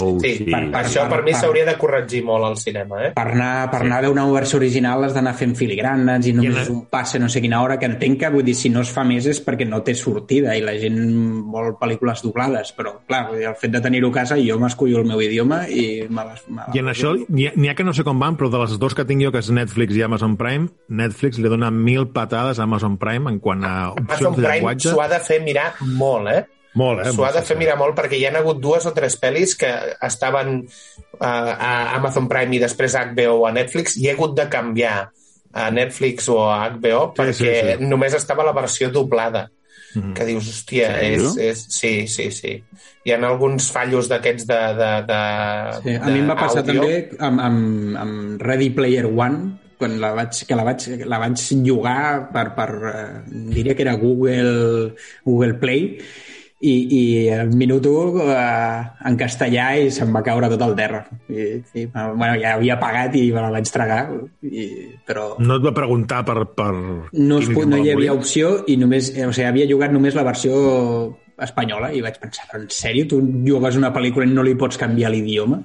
Oh, 0.00 0.18
Sí, 0.22 0.34
sí. 0.36 0.44
per, 0.50 0.60
per, 0.70 0.82
això 0.84 1.08
per 1.10 1.22
mi 1.24 1.32
per- 1.32 1.40
s'hauria 1.40 1.64
de 1.66 1.74
corregir 1.80 2.22
molt 2.24 2.44
al 2.46 2.56
cinema, 2.56 3.00
eh? 3.06 3.12
per 3.16 3.26
anar, 3.32 3.70
per 3.72 3.80
anar 3.82 3.98
a 3.98 4.00
veure 4.06 4.12
una 4.20 4.26
versió 4.32 4.58
original 4.58 5.02
has 5.04 5.14
d'anar 5.16 5.34
fent 5.34 5.54
filigranes 5.58 6.26
i 6.26 6.32
només 6.36 6.68
I 6.68 6.72
un 6.72 6.84
passe 6.90 7.18
no 7.18 7.28
sé 7.28 7.40
quina 7.42 7.60
hora, 7.62 7.78
que 7.78 7.86
entenc 7.90 8.20
que 8.20 8.30
vull 8.30 8.44
dir, 8.46 8.54
si 8.54 8.70
no 8.70 8.80
es 8.86 8.92
fa 8.94 9.04
més 9.04 9.26
és 9.26 9.40
perquè 9.44 9.66
no 9.68 9.82
té 9.82 9.94
sortida 9.98 10.56
i 10.56 10.62
la 10.62 10.76
gent 10.78 10.98
vol 11.52 11.74
pel·lícules 11.80 12.22
doblades, 12.22 12.72
però 12.76 12.94
clar, 13.06 13.24
vull 13.30 13.38
dir, 13.40 13.48
el 13.50 13.56
fet 13.58 13.72
de 13.74 13.80
tenir-ho 13.84 14.10
a 14.12 14.16
casa 14.20 14.36
jo 14.38 14.58
m'escullo 14.58 15.00
el 15.02 15.08
meu 15.08 15.20
idioma 15.22 15.64
i 15.68 16.06
me 16.08 16.24
les, 16.30 16.44
me 16.48 16.62
les 16.66 16.76
I 16.76 16.82
en 16.84 16.92
això 16.92 17.14
n'hi 17.28 17.48
ha, 17.48 17.54
ha 17.72 17.74
que 17.78 17.84
no 17.86 17.92
sé 17.96 18.04
com 18.06 18.18
van, 18.20 18.36
però 18.38 18.50
de 18.52 18.62
les 18.62 18.78
dos 18.78 18.94
que 18.94 19.04
tinc 19.08 19.22
jo, 19.24 19.32
que 19.34 19.42
és 19.42 19.50
Netflix 19.50 19.96
i 19.96 20.02
Amazon 20.06 20.36
Prime, 20.40 20.68
Netflix 20.88 21.38
li 21.38 21.48
dona 21.50 21.70
mil 21.74 22.08
patades 22.14 22.58
a 22.58 22.66
Amazon 22.68 22.98
Prime 22.98 23.30
en 23.30 23.40
quant 23.40 23.64
a 23.64 23.74
Amazon 23.90 24.04
opcions 24.06 24.36
de 24.36 24.42
Prime 24.42 24.54
llenguatge. 24.54 24.90
s'ho 24.92 25.02
ha 25.02 25.08
de 25.08 25.18
fer 25.24 25.40
mirar 25.42 25.72
molt, 25.80 26.28
eh? 26.32 26.44
Molt, 26.74 27.00
eh? 27.02 27.12
S'ho 27.14 27.24
ha 27.24 27.32
de 27.32 27.42
fer 27.42 27.56
sí. 27.56 27.60
mirar 27.62 27.78
molt 27.80 27.96
perquè 27.96 28.18
hi 28.18 28.26
ha 28.28 28.32
hagut 28.38 28.60
dues 28.60 28.84
o 28.86 28.92
tres 28.94 29.16
pel·lis 29.20 29.56
que 29.58 29.70
estaven 30.04 30.60
uh, 30.62 31.24
a 31.24 31.94
Amazon 31.96 32.28
Prime 32.28 32.54
i 32.54 32.60
després 32.62 32.94
a 32.94 33.06
HBO 33.08 33.40
o 33.40 33.46
a 33.48 33.52
Netflix 33.56 33.96
i 33.96 34.08
he 34.08 34.16
hagut 34.16 34.36
de 34.36 34.48
canviar 34.52 35.08
a 35.52 35.70
Netflix 35.72 36.28
o 36.28 36.42
a 36.44 36.68
HBO 36.76 37.06
Sí, 37.08 37.20
perquè 37.22 37.36
sí, 37.38 37.78
sí. 37.78 37.86
només 37.88 38.14
estava 38.14 38.44
la 38.44 38.52
versió 38.52 38.90
doblada. 38.94 39.48
Mhm. 39.94 40.12
Que 40.14 40.24
dius, 40.28 40.44
hòstia, 40.50 40.90
Sèrio? 40.98 41.30
és, 41.32 41.38
és... 41.48 41.62
Sí, 41.72 41.92
sí, 42.06 42.30
sí. 42.30 42.58
Hi 43.08 43.14
ha 43.14 43.18
alguns 43.24 43.70
fallos 43.72 44.10
d'aquests 44.10 44.44
de, 44.46 44.58
de, 44.76 44.90
de, 45.08 45.20
Sí, 45.80 45.94
a 45.96 46.10
mi 46.12 46.20
em 46.20 46.28
va 46.28 46.36
passar 46.36 46.62
d'àudio. 46.62 46.82
també 46.84 47.24
amb, 47.24 47.40
amb, 47.40 47.96
amb 48.02 48.44
Ready 48.44 48.68
Player 48.76 49.06
One, 49.08 49.56
quan 49.78 49.96
la 50.02 50.12
vaig, 50.12 50.42
que 50.44 50.58
la 50.58 50.66
vaig, 50.66 50.84
la 51.08 51.20
vaig 51.22 51.40
llogar 51.64 52.28
per, 52.34 52.48
per 52.56 52.68
eh, 52.92 53.22
diria 53.54 53.76
que 53.78 53.86
era 53.86 53.94
Google, 53.96 54.92
Google 55.24 55.54
Play, 55.62 56.02
i, 56.60 56.72
i 56.98 57.02
al 57.30 57.52
minut 57.54 57.84
1 57.86 58.22
eh, 58.34 58.80
en 59.06 59.16
castellà 59.20 59.68
i 59.78 59.92
se'm 59.94 60.10
va 60.16 60.24
caure 60.26 60.48
tot 60.50 60.64
al 60.66 60.74
terra. 60.78 61.04
I, 61.30 61.46
i, 61.78 61.84
bueno, 61.92 62.32
ja 62.40 62.56
havia 62.56 62.78
pagat 62.80 63.14
i 63.14 63.28
me 63.30 63.44
la 63.44 63.52
vaig 63.54 63.70
tragar, 63.70 64.00
i, 64.42 64.66
però 65.06 65.30
No 65.38 65.60
et 65.60 65.64
va 65.68 65.74
preguntar 65.76 66.24
per... 66.26 66.40
per 66.58 66.72
no, 66.74 67.38
es, 67.38 67.46
pu- 67.52 67.66
no 67.68 67.78
hi 67.78 67.92
havia 67.94 68.16
opció 68.16 68.64
i 68.66 68.76
només, 68.80 69.12
eh, 69.14 69.26
o 69.28 69.32
sigui, 69.32 69.46
havia 69.52 69.68
llogat 69.70 69.94
només 69.94 70.18
la 70.18 70.26
versió 70.26 70.58
espanyola 71.38 71.92
i 71.94 72.02
vaig 72.02 72.18
pensar, 72.18 72.48
en 72.58 72.66
sèrio, 72.74 73.06
tu 73.06 73.20
llogues 73.22 73.78
una 73.78 73.92
pel·lícula 73.94 74.26
i 74.26 74.32
no 74.34 74.42
li 74.42 74.56
pots 74.58 74.80
canviar 74.80 75.12
l'idioma? 75.14 75.60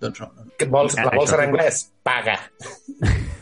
Doncs 0.00 0.20
no. 0.22 0.28
Que 0.58 0.66
vols, 0.70 0.94
la 0.96 1.10
vols 1.14 1.30
Això- 1.32 1.38
en 1.42 1.48
anglès? 1.48 1.80
Paga. 2.06 2.36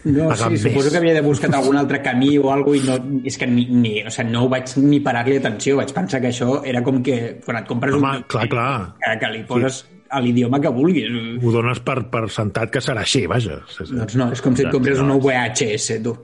No, 0.06 0.28
Pagar 0.30 0.36
sí, 0.46 0.52
més. 0.54 0.62
suposo 0.62 0.90
que 0.92 0.98
havia 1.00 1.14
de 1.16 1.20
buscar 1.24 1.50
algun 1.54 1.76
altre 1.76 1.98
camí 2.02 2.36
o 2.38 2.52
alguna 2.52 2.78
cosa 2.78 2.78
i 2.78 3.08
no, 3.10 3.20
és 3.26 3.36
que 3.40 3.46
ni, 3.50 3.64
ni, 3.66 3.92
o 4.06 4.10
sigui, 4.14 4.30
no 4.30 4.44
vaig 4.48 4.70
ni 4.78 5.00
parar-li 5.02 5.40
atenció, 5.40 5.76
vaig 5.80 5.90
pensar 5.92 6.20
que 6.22 6.30
això 6.30 6.60
era 6.64 6.82
com 6.86 7.02
que 7.02 7.40
quan 7.44 7.58
et 7.58 7.66
compres 7.66 7.94
Home, 7.98 8.12
un 8.20 8.22
clar, 8.30 8.46
clar. 8.48 8.94
que, 9.02 9.16
que 9.24 9.30
li 9.34 9.42
poses 9.48 9.80
a 10.08 10.20
l'idioma 10.22 10.60
que 10.62 10.70
vulguis. 10.70 11.10
Ho 11.42 11.50
dones 11.50 11.80
per, 11.82 11.96
per 12.12 12.28
sentat 12.30 12.70
que 12.70 12.78
serà 12.80 13.02
així, 13.02 13.24
vaja. 13.26 13.58
Sí, 13.66 13.82
sí. 13.88 13.96
Doncs 13.98 14.14
no, 14.20 14.30
és 14.32 14.40
com 14.44 14.54
si 14.54 14.62
et 14.62 14.68
Doncs 14.70 14.76
compres 14.78 15.02
no. 15.02 15.16
una 15.16 15.18
VHS, 15.18 15.98
tu. 16.06 16.14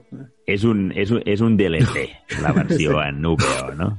és 0.47 0.63
un, 0.63 0.85
és 0.95 1.11
un, 1.11 1.19
és 1.27 1.41
un 1.43 1.57
DLC, 1.59 2.07
la 2.41 2.53
versió 2.55 3.01
en 3.03 3.25
UPO, 3.25 3.73
no? 3.75 3.89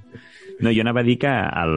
No, 0.61 0.71
jo 0.71 0.85
anava 0.85 1.03
a 1.03 1.07
dir 1.07 1.17
que 1.19 1.31
el, 1.31 1.75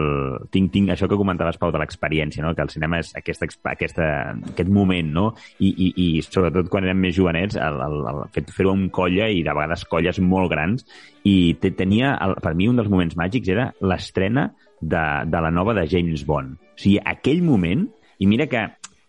tinc, 0.54 0.70
tinc 0.74 0.92
això 0.94 1.08
que 1.10 1.18
comentaves, 1.18 1.58
Pau, 1.58 1.72
de 1.74 1.80
l'experiència, 1.82 2.44
no? 2.46 2.54
que 2.56 2.62
el 2.62 2.70
cinema 2.70 3.00
és 3.02 3.10
aquesta, 3.18 3.48
aquesta, 3.72 4.08
aquest 4.52 4.70
moment, 4.74 5.10
no? 5.14 5.26
I, 5.58 5.72
i, 5.72 5.88
i 6.04 6.08
sobretot 6.26 6.70
quan 6.72 6.86
érem 6.86 7.02
més 7.08 7.16
jovenets, 7.18 7.58
el, 7.58 7.82
el, 7.88 7.98
el 8.12 8.22
fet 8.36 8.54
fer-ho 8.54 8.76
amb 8.76 8.92
colla 8.94 9.30
i 9.34 9.42
de 9.46 9.56
vegades 9.58 9.88
colles 9.90 10.22
molt 10.22 10.54
grans, 10.54 10.86
i 11.26 11.58
te, 11.62 11.74
tenia, 11.78 12.14
el, 12.24 12.38
per 12.44 12.54
mi 12.58 12.70
un 12.70 12.78
dels 12.80 12.92
moments 12.94 13.18
màgics 13.20 13.50
era 13.54 13.72
l'estrena 13.82 14.52
de, 14.80 15.06
de 15.26 15.46
la 15.48 15.52
nova 15.52 15.74
de 15.78 15.88
James 15.90 16.26
Bond. 16.28 16.58
O 16.78 16.82
sigui, 16.84 17.00
aquell 17.02 17.42
moment, 17.46 17.88
i 18.22 18.30
mira 18.30 18.48
que 18.52 18.68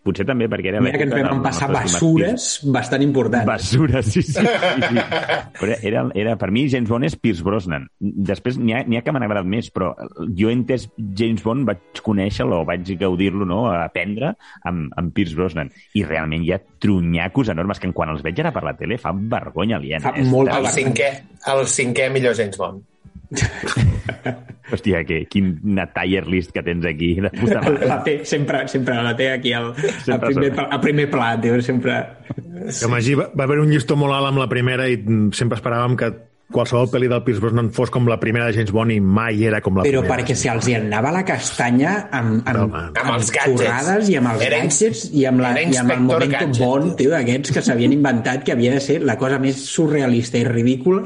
potser 0.08 0.26
també 0.28 0.48
perquè 0.50 0.72
era 0.72 0.80
Mira 0.82 0.98
que 0.98 1.06
ens 1.06 1.14
vam 1.28 1.42
passar 1.44 1.68
bessures 1.74 2.48
bastant 2.74 3.04
importants. 3.04 3.46
Basura, 3.48 4.02
sí, 4.02 4.22
sí. 4.24 4.32
sí, 4.32 4.42
sí. 4.42 5.04
Però 5.58 5.76
era, 5.82 6.04
era, 6.18 6.34
per 6.40 6.50
mi, 6.54 6.66
James 6.70 6.88
Bond 6.90 7.06
és 7.08 7.16
Pierce 7.18 7.44
Brosnan. 7.44 7.86
Després 8.00 8.58
n'hi 8.60 8.74
ha, 8.76 8.82
ha 8.84 9.02
que 9.04 9.14
m'han 9.14 9.24
agradat 9.26 9.48
més, 9.50 9.70
però 9.74 9.92
jo 10.38 10.50
he 10.50 10.54
entès 10.54 10.88
James 11.18 11.42
Bond, 11.44 11.66
vaig 11.68 12.02
conèixer-lo, 12.04 12.62
vaig 12.68 12.92
gaudir-lo, 13.00 13.46
no?, 13.48 13.64
a 13.70 13.84
aprendre 13.88 14.34
amb, 14.68 14.92
amb 14.98 15.14
Pierce 15.16 15.34
Brosnan. 15.38 15.72
I 15.98 16.04
realment 16.06 16.44
hi 16.46 16.52
ha 16.54 16.60
trunyacos 16.78 17.50
enormes 17.54 17.82
que 17.82 17.90
quan 17.96 18.12
els 18.14 18.22
veig 18.24 18.38
ara 18.44 18.52
per 18.54 18.62
la 18.66 18.76
tele 18.78 19.00
fa 19.02 19.12
vergonya 19.14 19.80
aliena. 19.80 20.04
Fa 20.06 20.14
de- 20.14 20.26
El 20.58 20.70
cinquè, 20.74 21.10
el 21.54 21.66
cinquè 21.66 22.08
millor 22.14 22.38
James 22.38 22.58
Bond. 22.60 22.86
Hòstia, 24.72 25.00
que, 25.08 25.22
quina 25.32 25.86
tier 25.94 26.26
list 26.28 26.52
que 26.52 26.62
tens 26.64 26.84
aquí 26.88 27.14
de 27.24 27.30
puta 27.32 27.60
mare. 27.64 27.88
La 27.88 27.98
té, 28.04 28.18
sempre, 28.28 28.66
sempre 28.68 28.98
la 29.04 29.14
té 29.16 29.30
aquí 29.32 29.54
al, 29.56 29.70
a, 29.72 30.18
primer, 30.20 30.52
a 30.60 30.80
primer 30.80 31.08
pla, 31.12 31.34
tio, 31.40 31.60
sempre... 31.64 31.98
Que 32.68 32.88
Magí 32.90 33.14
va, 33.16 33.30
va 33.32 33.46
haver 33.48 33.60
un 33.62 33.72
llistó 33.72 33.96
molt 33.96 34.16
alt 34.16 34.32
amb 34.32 34.42
la 34.42 34.48
primera 34.50 34.88
i 34.90 34.98
sempre 35.36 35.56
esperàvem 35.60 35.96
que 36.00 36.10
qualsevol 36.52 36.88
pel·li 36.88 37.08
del 37.12 37.20
Pierce 37.26 37.42
Brosnan 37.44 37.68
fos 37.76 37.90
com 37.92 38.06
la 38.08 38.16
primera 38.20 38.46
de 38.48 38.56
James 38.56 38.72
Bond 38.72 38.94
i 38.94 38.98
mai 39.04 39.42
era 39.44 39.60
com 39.64 39.76
la 39.76 39.84
Però 39.84 40.00
primera. 40.00 40.14
perquè 40.14 40.36
si 40.36 40.48
els 40.48 40.68
hi 40.68 40.76
anava 40.78 41.12
la 41.12 41.22
castanya 41.28 41.94
amb, 42.08 42.40
amb, 42.48 42.62
Home. 42.64 42.84
Amb 43.02 43.14
els 43.18 43.32
gadgets. 43.34 44.08
i 44.08 44.16
amb 44.20 44.32
els 44.32 44.44
Era 44.46 44.60
gadgets 44.64 45.04
i 45.12 45.26
amb, 45.28 45.44
la, 45.44 45.52
i 45.60 45.76
amb 45.76 45.92
el 45.92 46.28
Gadget. 46.32 46.60
Bond, 46.60 46.94
tio, 47.00 47.12
aquests 47.16 47.52
que 47.52 47.64
s'havien 47.64 47.92
inventat 47.96 48.44
que 48.44 48.56
havia 48.56 48.76
de 48.78 48.84
ser 48.84 49.00
la 49.04 49.18
cosa 49.20 49.40
més 49.42 49.60
surrealista 49.68 50.40
i 50.40 50.46
ridícula 50.48 51.04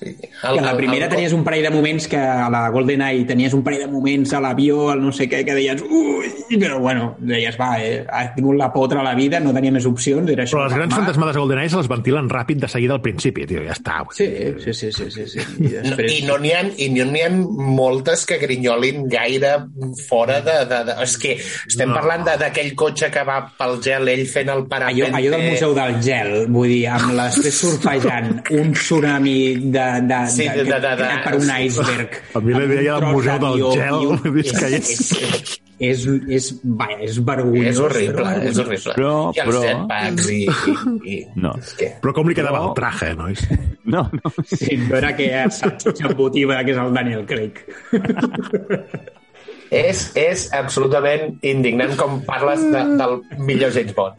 Sí. 0.00 0.14
que 0.16 0.60
la 0.64 0.72
primera 0.76 1.08
tenies 1.12 1.34
un 1.36 1.42
parell 1.44 1.62
de 1.66 1.70
moments 1.74 2.06
que 2.08 2.16
a 2.16 2.48
la 2.48 2.62
GoldenEye 2.72 3.26
tenies 3.28 3.52
un 3.52 3.62
parell 3.62 3.82
de 3.84 3.88
moments 3.92 4.32
a 4.32 4.40
l'avió, 4.40 4.88
al 4.94 5.02
no 5.04 5.12
sé 5.12 5.26
què, 5.28 5.42
que 5.44 5.52
deies 5.54 5.82
ui, 5.84 6.30
però 6.58 6.78
bueno, 6.80 7.10
deies 7.20 7.58
va, 7.60 7.74
eh, 7.84 8.04
ha 8.08 8.22
tingut 8.34 8.56
la 8.56 8.70
potra 8.72 9.00
a 9.02 9.04
la 9.04 9.14
vida, 9.14 9.40
no 9.44 9.52
tenia 9.52 9.70
més 9.74 9.84
opcions, 9.86 10.24
era 10.32 10.46
això. 10.46 10.56
Però 10.56 10.68
les 10.70 10.76
grans 10.78 10.94
fantasmades 10.96 11.36
de 11.36 11.42
GoldenEye 11.44 11.68
se 11.74 11.76
les 11.82 11.90
ventilen 11.92 12.30
ràpid 12.32 12.62
de 12.64 12.68
seguida 12.72 12.96
al 12.96 13.02
principi, 13.04 13.44
tio, 13.50 13.60
ja 13.66 13.76
està. 13.76 13.98
Sí, 14.16 14.26
dir. 14.26 14.56
sí, 14.64 14.72
sí, 14.72 14.90
sí, 14.92 15.10
sí, 15.10 15.26
sí. 15.34 15.44
I 15.60 15.68
No, 15.68 15.82
després... 15.90 16.16
I 16.16 16.24
no 16.26 16.38
n'hi 16.40 16.52
ha, 16.56 16.62
no 16.64 17.06
ha 17.26 17.30
moltes 17.76 18.24
que 18.26 18.38
grinyolin 18.40 19.04
gaire 19.12 19.52
fora 20.08 20.40
de... 20.40 20.56
de, 20.70 20.80
de 20.88 20.96
és 21.04 21.16
que 21.20 21.36
estem 21.36 21.90
No. 21.90 21.96
parlant 21.98 22.24
de- 22.24 22.36
d'aquell 22.40 22.72
cotxe 22.78 23.10
que 23.12 23.22
va 23.26 23.38
pel 23.58 23.76
gel, 23.84 24.08
ell 24.08 24.24
fent 24.30 24.48
el 24.52 24.64
parapente... 24.70 25.08
Allò, 25.10 25.18
allò 25.20 25.30
del 25.36 25.46
Museu 25.50 25.74
del 25.76 25.96
Gel, 26.02 26.34
vull 26.48 26.68
dir, 26.72 26.84
amb 26.94 27.12
la 27.16 27.28
després 27.30 27.60
surfejant 27.60 28.40
un 28.56 28.72
tsunami 28.76 29.38
de, 29.74 29.86
de, 30.00 30.20
Sí, 30.30 30.44
de- 30.48 30.64
de- 30.64 30.80
de- 30.80 30.96
de- 30.96 31.08
per 31.24 31.34
un 31.36 31.50
iceberg. 31.64 32.10
A 32.34 32.40
mi 32.40 32.52
la 32.54 32.64
idea 32.64 33.00
del 33.00 33.12
Museu 33.12 33.38
del 33.38 33.64
Gel, 33.72 33.94
un- 34.12 34.38
és 34.38 34.52
que 34.52 34.66
és- 34.76 34.90
és, 34.90 35.26
és, 35.80 36.06
és, 36.28 36.48
vaja, 36.62 36.98
és 37.06 37.18
vergonyós. 37.24 37.66
És 37.72 37.78
horrible, 37.80 38.22
però- 38.22 38.42
és 38.50 38.58
horrible. 38.58 38.94
Però- 38.94 39.32
I 39.34 39.40
els 39.40 39.48
però- 39.48 39.62
jetpacks 39.64 40.30
i... 40.30 40.40
i, 40.44 41.14
i 41.14 41.26
No. 41.36 41.54
Que... 41.78 41.94
Però 42.02 42.12
com 42.12 42.28
li 42.28 42.34
quedava 42.34 42.58
Però- 42.60 42.68
el 42.68 42.74
traje, 42.74 43.14
nois? 43.14 43.46
No, 43.90 44.04
no. 44.12 44.32
Sí, 44.46 44.76
no 44.76 44.96
era 45.00 45.16
que 45.16 45.30
salxitxa 45.50 46.06
embotiva 46.12 46.62
que 46.64 46.70
és 46.72 46.78
el 46.78 46.92
Daniel 46.94 47.24
Craig. 47.26 47.56
És, 49.70 50.10
és 50.18 50.48
absolutament 50.52 51.36
indignant 51.46 51.92
com 51.98 52.16
parles 52.26 52.62
de, 52.72 52.80
del 52.98 53.20
millor 53.38 53.70
James 53.70 53.94
Bond. 53.94 54.16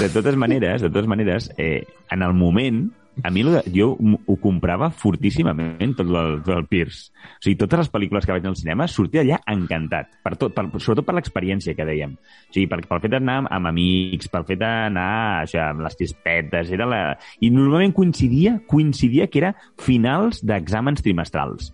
De 0.00 0.08
totes 0.14 0.36
maneres, 0.40 0.80
de 0.80 0.88
totes 0.88 1.08
maneres, 1.10 1.50
eh, 1.60 1.84
en 2.10 2.22
el 2.24 2.32
moment, 2.32 2.86
a 3.20 3.30
mi 3.30 3.42
lo 3.42 3.52
de, 3.52 3.62
jo 3.74 3.92
ho 4.00 4.36
comprava 4.40 4.88
fortíssimament, 4.90 5.92
tot 5.98 6.08
el, 6.08 6.38
tot 6.46 6.54
el 6.56 6.66
Pierce. 6.70 7.10
O 7.12 7.44
sigui, 7.44 7.58
totes 7.60 7.82
les 7.82 7.90
pel·lícules 7.92 8.24
que 8.24 8.32
vaig 8.32 8.46
al 8.48 8.56
cinema 8.56 8.86
sortia 8.88 9.20
allà 9.20 9.38
encantat, 9.52 10.16
per 10.24 10.32
tot, 10.40 10.54
per, 10.56 10.64
sobretot 10.78 11.06
per 11.06 11.16
l'experiència 11.18 11.76
que 11.76 11.86
dèiem. 11.86 12.14
O 12.16 12.54
sigui, 12.54 12.66
per, 12.70 12.80
pel 12.88 13.02
fet 13.04 13.12
d'anar 13.12 13.36
amb, 13.42 13.50
amb 13.52 13.70
amics, 13.72 14.30
pel 14.32 14.46
fet 14.48 14.62
d'anar 14.62 15.42
això, 15.42 15.66
amb 15.68 15.84
les 15.84 15.98
crispetes, 16.00 16.72
era 16.72 16.88
la... 16.88 17.02
i 17.44 17.52
normalment 17.52 17.92
coincidia, 17.96 18.56
coincidia 18.70 19.28
que 19.28 19.42
era 19.42 19.52
finals 19.82 20.40
d'exàmens 20.46 21.04
trimestrals. 21.04 21.72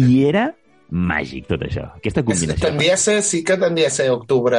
I 0.00 0.24
era 0.26 0.48
màgic, 0.90 1.46
tot 1.46 1.62
això. 1.68 1.86
Aquesta 2.00 2.26
combinació. 2.26 2.66
Tendia 2.66 2.98
a 2.98 3.00
ser, 3.00 3.20
sí 3.22 3.44
que 3.46 3.56
tendia 3.62 3.92
a 3.92 3.94
ser 3.94 4.10
octubre, 4.10 4.58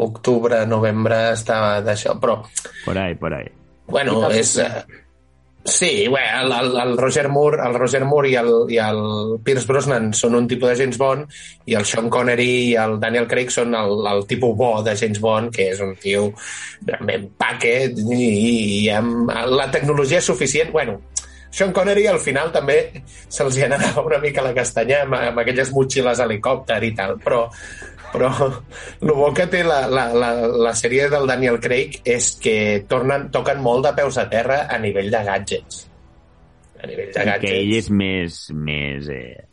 octubre, 0.00 0.64
novembre, 0.64 1.20
estava 1.36 1.78
d'això, 1.84 2.16
però 2.20 2.40
Por 2.86 2.96
ahí, 2.96 3.14
por 3.14 3.34
ahí. 3.34 3.52
Bueno, 3.90 4.30
és... 4.30 4.56
eh, 4.56 4.84
Sí, 5.62 6.08
bé, 6.08 6.22
el, 6.40 6.52
el, 6.52 6.76
el 6.80 6.96
Roger 6.96 7.28
Moore, 7.28 7.58
el 7.66 7.74
Roger 7.74 8.04
Moore 8.06 8.30
i 8.30 8.34
el, 8.40 8.48
i 8.72 8.78
el 8.80 9.00
Pierce 9.44 9.68
Brosnan 9.68 10.08
són 10.16 10.38
un 10.38 10.46
tipus 10.48 10.70
de 10.70 10.76
James 10.78 10.96
Bond 10.96 11.28
i 11.68 11.76
el 11.76 11.84
Sean 11.84 12.08
Connery 12.08 12.48
i 12.70 12.76
el 12.80 12.96
Daniel 13.02 13.28
Craig 13.28 13.52
són 13.52 13.76
el, 13.76 13.92
el 14.08 14.24
tipus 14.30 14.56
bo 14.56 14.70
de 14.86 14.96
James 14.96 15.20
Bond, 15.20 15.52
que 15.52 15.68
és 15.74 15.82
un 15.84 15.92
tio 16.00 16.30
realment 16.88 17.28
paquet 17.36 18.00
i, 18.00 18.22
i, 18.24 18.88
amb 18.94 19.28
la 19.52 19.68
tecnologia 19.70 20.22
suficient... 20.24 20.72
Bueno, 20.72 21.02
Sean 21.50 21.74
Connery 21.76 22.06
al 22.06 22.20
final 22.22 22.52
també 22.54 22.78
se'ls 23.28 23.58
hi 23.58 23.66
anava 23.66 24.04
una 24.06 24.20
mica 24.22 24.44
la 24.46 24.54
castanya 24.56 25.02
amb, 25.04 25.18
amb 25.18 25.44
aquelles 25.44 25.74
motxilles 25.76 26.24
helicòpter 26.24 26.80
i 26.88 26.94
tal, 26.96 27.18
però, 27.20 27.44
però 28.12 28.30
el 29.00 29.12
bo 29.16 29.30
que 29.36 29.46
té 29.50 29.62
la, 29.66 29.82
la, 29.90 30.08
la, 30.14 30.30
la 30.68 30.72
sèrie 30.78 31.08
del 31.12 31.28
Daniel 31.30 31.60
Craig 31.62 32.00
és 32.08 32.32
que 32.42 32.56
tornen, 32.90 33.28
toquen 33.34 33.62
molt 33.62 33.86
de 33.86 33.94
peus 34.00 34.18
a 34.20 34.26
terra 34.32 34.64
a 34.68 34.80
nivell 34.82 35.10
de 35.12 35.22
gadgets. 35.26 35.84
A 36.80 36.88
nivell 36.88 37.12
de 37.12 37.18
que 37.18 37.28
gadgets. 37.28 37.54
ell 37.54 37.74
és 37.78 37.90
més, 38.02 38.40
més 38.56 39.10
eh, 39.14 39.46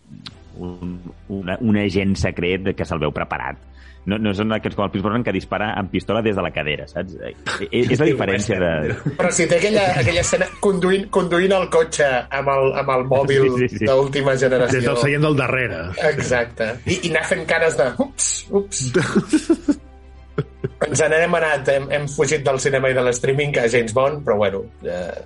un, 0.57 0.97
una, 1.33 1.57
un 1.61 1.79
agent 1.81 2.15
secret 2.19 2.73
que 2.75 2.87
se'l 2.87 3.03
veu 3.03 3.13
preparat. 3.15 3.61
No, 4.07 4.15
no 4.23 4.31
són 4.31 4.53
aquests 4.55 4.77
com 4.77 4.85
el 4.85 4.91
Pierce 4.93 5.03
Brosnan 5.03 5.23
que 5.25 5.33
dispara 5.35 5.73
amb 5.75 5.91
pistola 5.91 6.21
des 6.23 6.37
de 6.37 6.43
la 6.45 6.51
cadera, 6.55 6.85
saps? 6.87 7.17
Eh, 7.19 7.33
És, 7.67 7.89
és 7.91 7.99
la 7.99 8.07
diferència 8.07 8.59
de... 8.61 8.69
Però 9.17 9.31
si 9.35 9.47
té 9.51 9.57
aquella, 9.57 9.83
aquella 9.99 10.21
escena 10.23 10.47
conduint, 10.63 11.09
conduint 11.11 11.55
el 11.57 11.67
cotxe 11.73 12.07
amb 12.39 12.53
el, 12.53 12.71
amb 12.79 12.93
el 12.95 13.03
mòbil 13.11 13.49
Sí, 13.57 13.67
sí, 13.67 13.81
sí. 13.81 13.89
d'última 13.89 14.37
generació. 14.39 14.79
Des 14.79 14.87
del 14.87 15.01
seient 15.01 15.27
del 15.27 15.35
darrere. 15.39 15.81
Exacte. 16.13 16.69
I, 16.87 17.01
i 17.01 17.11
anar 17.11 17.25
fent 17.27 17.43
cares 17.49 17.75
de... 17.79 17.89
Ups, 18.05 18.29
ups. 18.61 18.85
Ens 20.87 21.03
n'hem 21.11 21.35
anat, 21.41 21.67
hem, 21.73 21.89
hem 21.97 22.07
fugit 22.11 22.45
del 22.47 22.61
cinema 22.63 22.91
i 22.91 22.95
de 22.95 23.03
l'streaming 23.03 23.59
a 23.59 23.67
James 23.71 23.93
Bond, 23.97 24.23
però 24.23 24.37
bueno, 24.39 24.63
eh, 24.85 25.19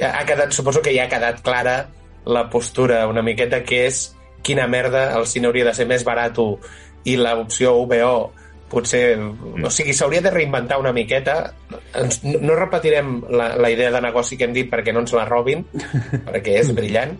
ja 0.00 0.14
ha 0.18 0.24
quedat, 0.26 0.54
suposo 0.56 0.82
que 0.82 0.94
ja 0.96 1.06
ha 1.06 1.12
quedat 1.12 1.42
clara 1.46 1.78
la 2.26 2.48
postura 2.50 3.04
una 3.06 3.22
miqueta 3.22 3.62
que 3.62 3.84
és 3.86 4.08
quina 4.46 4.66
merda, 4.70 5.12
el 5.18 5.26
cine 5.30 5.48
hauria 5.50 5.66
de 5.68 5.74
ser 5.74 5.86
més 5.90 6.04
barat 6.06 6.38
i 7.06 7.16
l'opció 7.20 7.78
VO 7.86 8.16
potser... 8.70 9.16
O 9.16 9.70
sigui, 9.70 9.94
s'hauria 9.94 10.22
de 10.24 10.32
reinventar 10.34 10.80
una 10.82 10.92
miqueta. 10.94 11.36
Ens, 11.94 12.20
no, 12.24 12.56
repetirem 12.58 13.20
la, 13.30 13.52
la 13.58 13.70
idea 13.70 13.92
de 13.94 14.02
negoci 14.02 14.38
que 14.38 14.48
hem 14.48 14.56
dit 14.56 14.70
perquè 14.70 14.94
no 14.94 15.04
ens 15.04 15.14
la 15.16 15.26
robin, 15.28 15.64
perquè 16.28 16.58
és 16.62 16.72
brillant. 16.76 17.14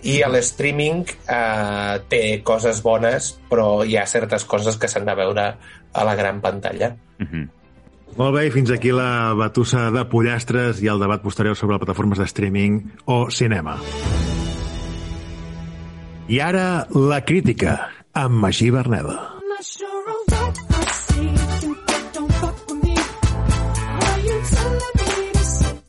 I 0.00 0.22
l'streaming 0.32 1.04
eh, 1.28 1.96
té 2.08 2.22
coses 2.46 2.80
bones, 2.80 3.34
però 3.50 3.82
hi 3.84 3.98
ha 4.00 4.08
certes 4.08 4.46
coses 4.48 4.80
que 4.80 4.88
s'han 4.88 5.04
de 5.08 5.16
veure 5.18 5.46
a 5.92 6.04
la 6.08 6.16
gran 6.16 6.40
pantalla. 6.40 6.94
Mhm. 7.20 7.48
Molt 8.18 8.34
bé, 8.34 8.48
i 8.48 8.50
fins 8.50 8.72
aquí 8.74 8.90
la 8.90 9.36
batussa 9.38 9.84
de 9.94 10.02
pollastres 10.10 10.80
i 10.82 10.88
el 10.90 10.98
debat 10.98 11.22
posterior 11.22 11.54
sobre 11.54 11.76
les 11.76 11.84
plataformes 11.84 12.18
de 12.18 12.26
streaming 12.26 12.80
o 13.06 13.20
cinema. 13.30 13.76
I 16.30 16.40
ara, 16.42 16.86
la 16.90 17.20
crítica, 17.26 17.76
amb 18.12 18.34
Magí 18.40 18.70
Berneda. 18.70 19.36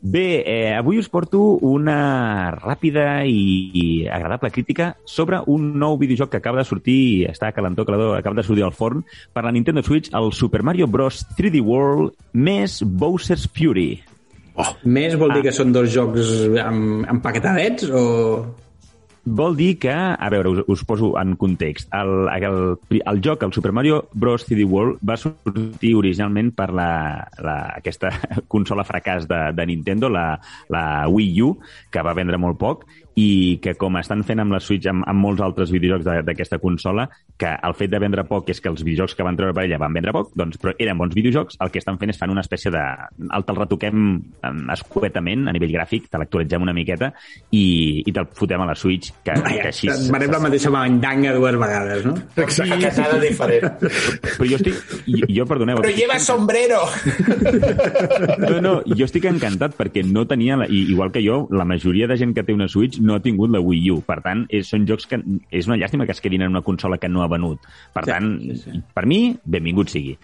Bé, 0.04 0.44
eh, 0.46 0.74
avui 0.76 0.98
us 0.98 1.08
porto 1.08 1.40
una 1.62 2.50
ràpida 2.58 3.22
i, 3.30 3.70
i 3.72 3.84
agradable 4.10 4.50
crítica 4.52 4.96
sobre 5.08 5.38
un 5.54 5.70
nou 5.80 5.96
videojoc 6.02 6.32
que 6.34 6.40
acaba 6.42 6.58
de 6.60 6.66
sortir, 6.68 7.28
està 7.30 7.52
calentó, 7.54 7.86
calador, 7.86 8.18
acaba 8.18 8.36
de 8.36 8.44
sortir 8.44 8.66
al 8.66 8.74
forn, 8.74 9.06
per 9.32 9.44
la 9.46 9.54
Nintendo 9.54 9.84
Switch, 9.86 10.10
el 10.18 10.34
Super 10.34 10.64
Mario 10.68 10.88
Bros. 10.90 11.22
3D 11.38 11.62
World 11.64 12.18
més 12.34 12.82
Bowser's 12.84 13.46
Fury. 13.56 14.02
Més 14.84 15.16
vol 15.18 15.32
Ah. 15.32 15.36
dir 15.38 15.44
que 15.48 15.54
són 15.56 15.72
dos 15.72 15.88
jocs 15.94 16.34
amb, 16.60 17.06
empaquetadets 17.08 17.88
o... 17.94 18.04
Vol 19.24 19.54
dir 19.54 19.76
que, 19.78 19.94
a 19.94 20.30
veure, 20.34 20.50
us, 20.50 20.62
us 20.66 20.82
poso 20.88 21.12
en 21.22 21.36
context. 21.38 21.92
El, 21.94 22.26
el, 22.34 22.56
el 22.98 23.22
joc, 23.22 23.44
el 23.46 23.54
Super 23.54 23.72
Mario 23.72 24.08
Bros. 24.14 24.48
3D 24.50 24.66
World, 24.66 24.98
va 25.06 25.18
sortir 25.22 25.94
originalment 25.96 26.50
per 26.58 26.72
la, 26.74 26.90
la, 27.38 27.58
aquesta 27.78 28.10
consola 28.54 28.86
fracàs 28.88 29.30
de, 29.30 29.44
de 29.54 29.68
Nintendo, 29.70 30.10
la, 30.10 30.26
la 30.74 30.84
Wii 31.08 31.46
U, 31.46 31.54
que 31.94 32.02
va 32.02 32.18
vendre 32.18 32.42
molt 32.42 32.58
poc, 32.58 32.88
i 33.20 33.60
que 33.62 33.74
com 33.76 33.98
estan 34.00 34.24
fent 34.24 34.40
amb 34.40 34.54
la 34.56 34.60
Switch, 34.64 34.88
amb, 34.88 35.04
amb 35.08 35.20
molts 35.20 35.42
altres 35.44 35.72
videojocs 35.72 36.06
de- 36.06 36.22
d'aquesta 36.24 36.60
consola, 36.64 37.10
que 37.38 37.50
el 37.64 37.74
fet 37.76 37.92
de 37.92 38.00
vendre 38.00 38.24
poc 38.24 38.50
és 38.54 38.62
que 38.62 38.70
els 38.70 38.84
videojocs 38.84 39.16
que 39.18 39.24
van 39.28 39.36
treure 39.36 39.54
per 39.54 39.66
ella 39.66 39.78
van 39.82 39.94
vendre 39.94 40.14
poc, 40.16 40.30
doncs, 40.38 40.58
però 40.62 40.72
eren 40.80 40.98
bons 40.98 41.14
videojocs, 41.16 41.58
el 41.60 41.72
que 41.72 41.80
estan 41.82 41.98
fent 42.00 42.10
és 42.14 42.18
fan 42.22 42.30
una 42.32 42.42
espècie 42.46 42.72
de... 42.72 42.84
El 43.36 43.44
te'l 43.44 43.58
retoquem 43.60 43.98
em, 44.22 44.62
escuetament 44.72 45.48
a 45.50 45.56
nivell 45.56 45.74
gràfic, 45.76 46.08
te 46.12 46.18
l'actualitzem 46.22 46.62
una 46.64 46.74
miqueta 46.78 47.12
i, 47.52 48.04
i 48.06 48.12
te'l 48.16 48.30
fotem 48.38 48.62
a 48.64 48.70
la 48.70 48.76
Switch, 48.80 49.12
que, 49.26 49.34
que 49.36 49.42
Vaja, 49.42 49.68
així... 49.74 49.90
Farem 50.12 50.32
la 50.32 50.40
mateixa 50.48 50.72
mandanga 50.72 51.34
dues 51.36 51.58
vegades, 51.60 52.06
no? 52.08 52.16
Exacte. 52.46 52.94
Nada 53.02 53.20
diferent. 53.20 53.68
Però 53.82 54.48
jo 54.48 54.60
estic... 54.62 54.80
Jo, 55.08 55.28
jo 55.42 55.46
perdoneu... 55.50 55.82
Però 55.82 55.90
estic 55.92 56.00
lleva 56.06 56.20
sombrero! 56.24 56.80
No, 58.42 58.62
no, 58.62 58.74
jo 58.88 59.06
estic 59.08 59.26
encantat 59.30 59.76
perquè 59.78 60.04
no 60.08 60.24
tenia, 60.30 60.58
la, 60.62 60.68
i, 60.70 60.86
igual 60.94 61.12
que 61.12 61.24
jo, 61.26 61.44
la 61.52 61.66
majoria 61.68 62.08
de 62.08 62.18
gent 62.20 62.34
que 62.38 62.44
té 62.48 62.54
una 62.56 62.68
Switch 62.72 63.01
no 63.02 63.18
ha 63.18 63.24
tingut 63.24 63.52
la 63.54 63.60
Wii 63.64 63.90
U. 63.96 64.00
Per 64.08 64.20
tant, 64.26 64.46
és, 64.54 64.70
són 64.72 64.86
jocs 64.90 65.10
que 65.10 65.20
és 65.52 65.68
una 65.70 65.78
llàstima 65.82 66.06
que 66.08 66.16
es 66.16 66.22
quedin 66.24 66.46
en 66.46 66.54
una 66.54 66.62
consola 66.66 67.00
que 67.02 67.10
no 67.10 67.24
ha 67.26 67.30
venut. 67.32 67.66
Per 67.96 68.06
Sí, 68.06 68.12
tant, 68.14 68.32
sí, 68.46 68.58
sí. 68.64 68.82
per 68.96 69.06
mi, 69.10 69.22
benvingut 69.46 69.90
sigui. 69.94 70.16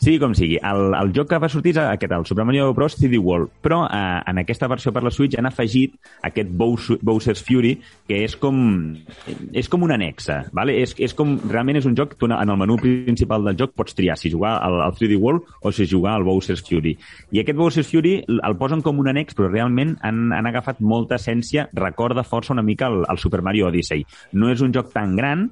Sigui 0.00 0.18
com 0.22 0.34
sigui, 0.36 0.58
el, 0.62 0.92
el 0.94 1.12
joc 1.16 1.28
que 1.30 1.38
va 1.42 1.48
sortir 1.50 1.72
és 1.74 1.80
aquest, 1.82 2.12
el 2.12 2.26
Super 2.28 2.44
Mario 2.46 2.72
Bros. 2.74 2.94
3D 2.96 3.18
World, 3.20 3.50
però 3.64 3.82
eh, 3.90 4.20
en 4.30 4.38
aquesta 4.42 4.68
versió 4.70 4.92
per 4.94 5.02
la 5.04 5.10
Switch 5.10 5.34
han 5.38 5.48
afegit 5.48 5.96
aquest 6.24 6.48
Bowser- 6.56 6.98
Bowser's 7.02 7.42
Fury, 7.44 7.74
que 8.08 8.22
és 8.24 8.36
com, 8.40 8.56
és 9.52 9.68
com 9.68 9.82
un 9.82 9.92
anexa, 9.92 10.44
vale? 10.56 10.76
és, 10.82 10.94
és 11.02 11.14
com, 11.16 11.34
realment 11.50 11.80
és 11.80 11.88
un 11.88 11.96
joc, 11.98 12.14
tu 12.20 12.28
en 12.30 12.36
el 12.36 12.58
menú 12.60 12.76
principal 12.80 13.44
del 13.44 13.58
joc 13.58 13.74
pots 13.76 13.96
triar 13.98 14.16
si 14.20 14.30
jugar 14.32 14.56
al, 14.62 14.78
al 14.84 14.94
3D 14.96 15.18
World 15.20 15.42
o 15.62 15.72
si 15.72 15.88
jugar 15.90 16.14
al 16.16 16.24
Bowser's 16.26 16.62
Fury. 16.66 16.94
I 17.32 17.42
aquest 17.42 17.58
Bowser's 17.58 17.90
Fury 17.90 18.16
el 18.36 18.56
posen 18.60 18.82
com 18.86 18.98
un 19.02 19.10
annex, 19.12 19.34
però 19.36 19.50
realment 19.50 19.96
han, 20.06 20.30
han 20.36 20.46
agafat 20.50 20.80
molta 20.80 21.18
essència, 21.18 21.68
recorda 21.74 22.24
força 22.26 22.54
una 22.54 22.64
mica 22.66 22.88
el, 22.92 23.02
el 23.10 23.18
Super 23.18 23.42
Mario 23.42 23.68
Odyssey. 23.68 24.04
No 24.38 24.50
és 24.52 24.62
un 24.64 24.72
joc 24.74 24.92
tan 24.94 25.16
gran, 25.18 25.48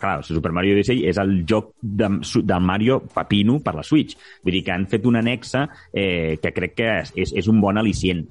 clar, 0.00 0.20
Super 0.24 0.52
Mario 0.54 0.76
Odyssey 0.78 1.04
és 1.08 1.18
el 1.20 1.40
joc 1.48 1.72
de, 1.82 2.08
del 2.42 2.64
Mario 2.64 3.00
Papino 3.14 3.58
per 3.64 3.76
la 3.78 3.86
Switch. 3.86 4.18
Vull 4.44 4.58
dir 4.58 4.64
que 4.66 4.74
han 4.74 4.88
fet 4.90 5.06
una 5.08 5.22
anexa 5.24 5.66
eh, 5.92 6.38
que 6.42 6.54
crec 6.54 6.78
que 6.78 6.90
és, 7.02 7.32
és, 7.32 7.50
un 7.50 7.60
bon 7.62 7.80
al·licient 7.80 8.24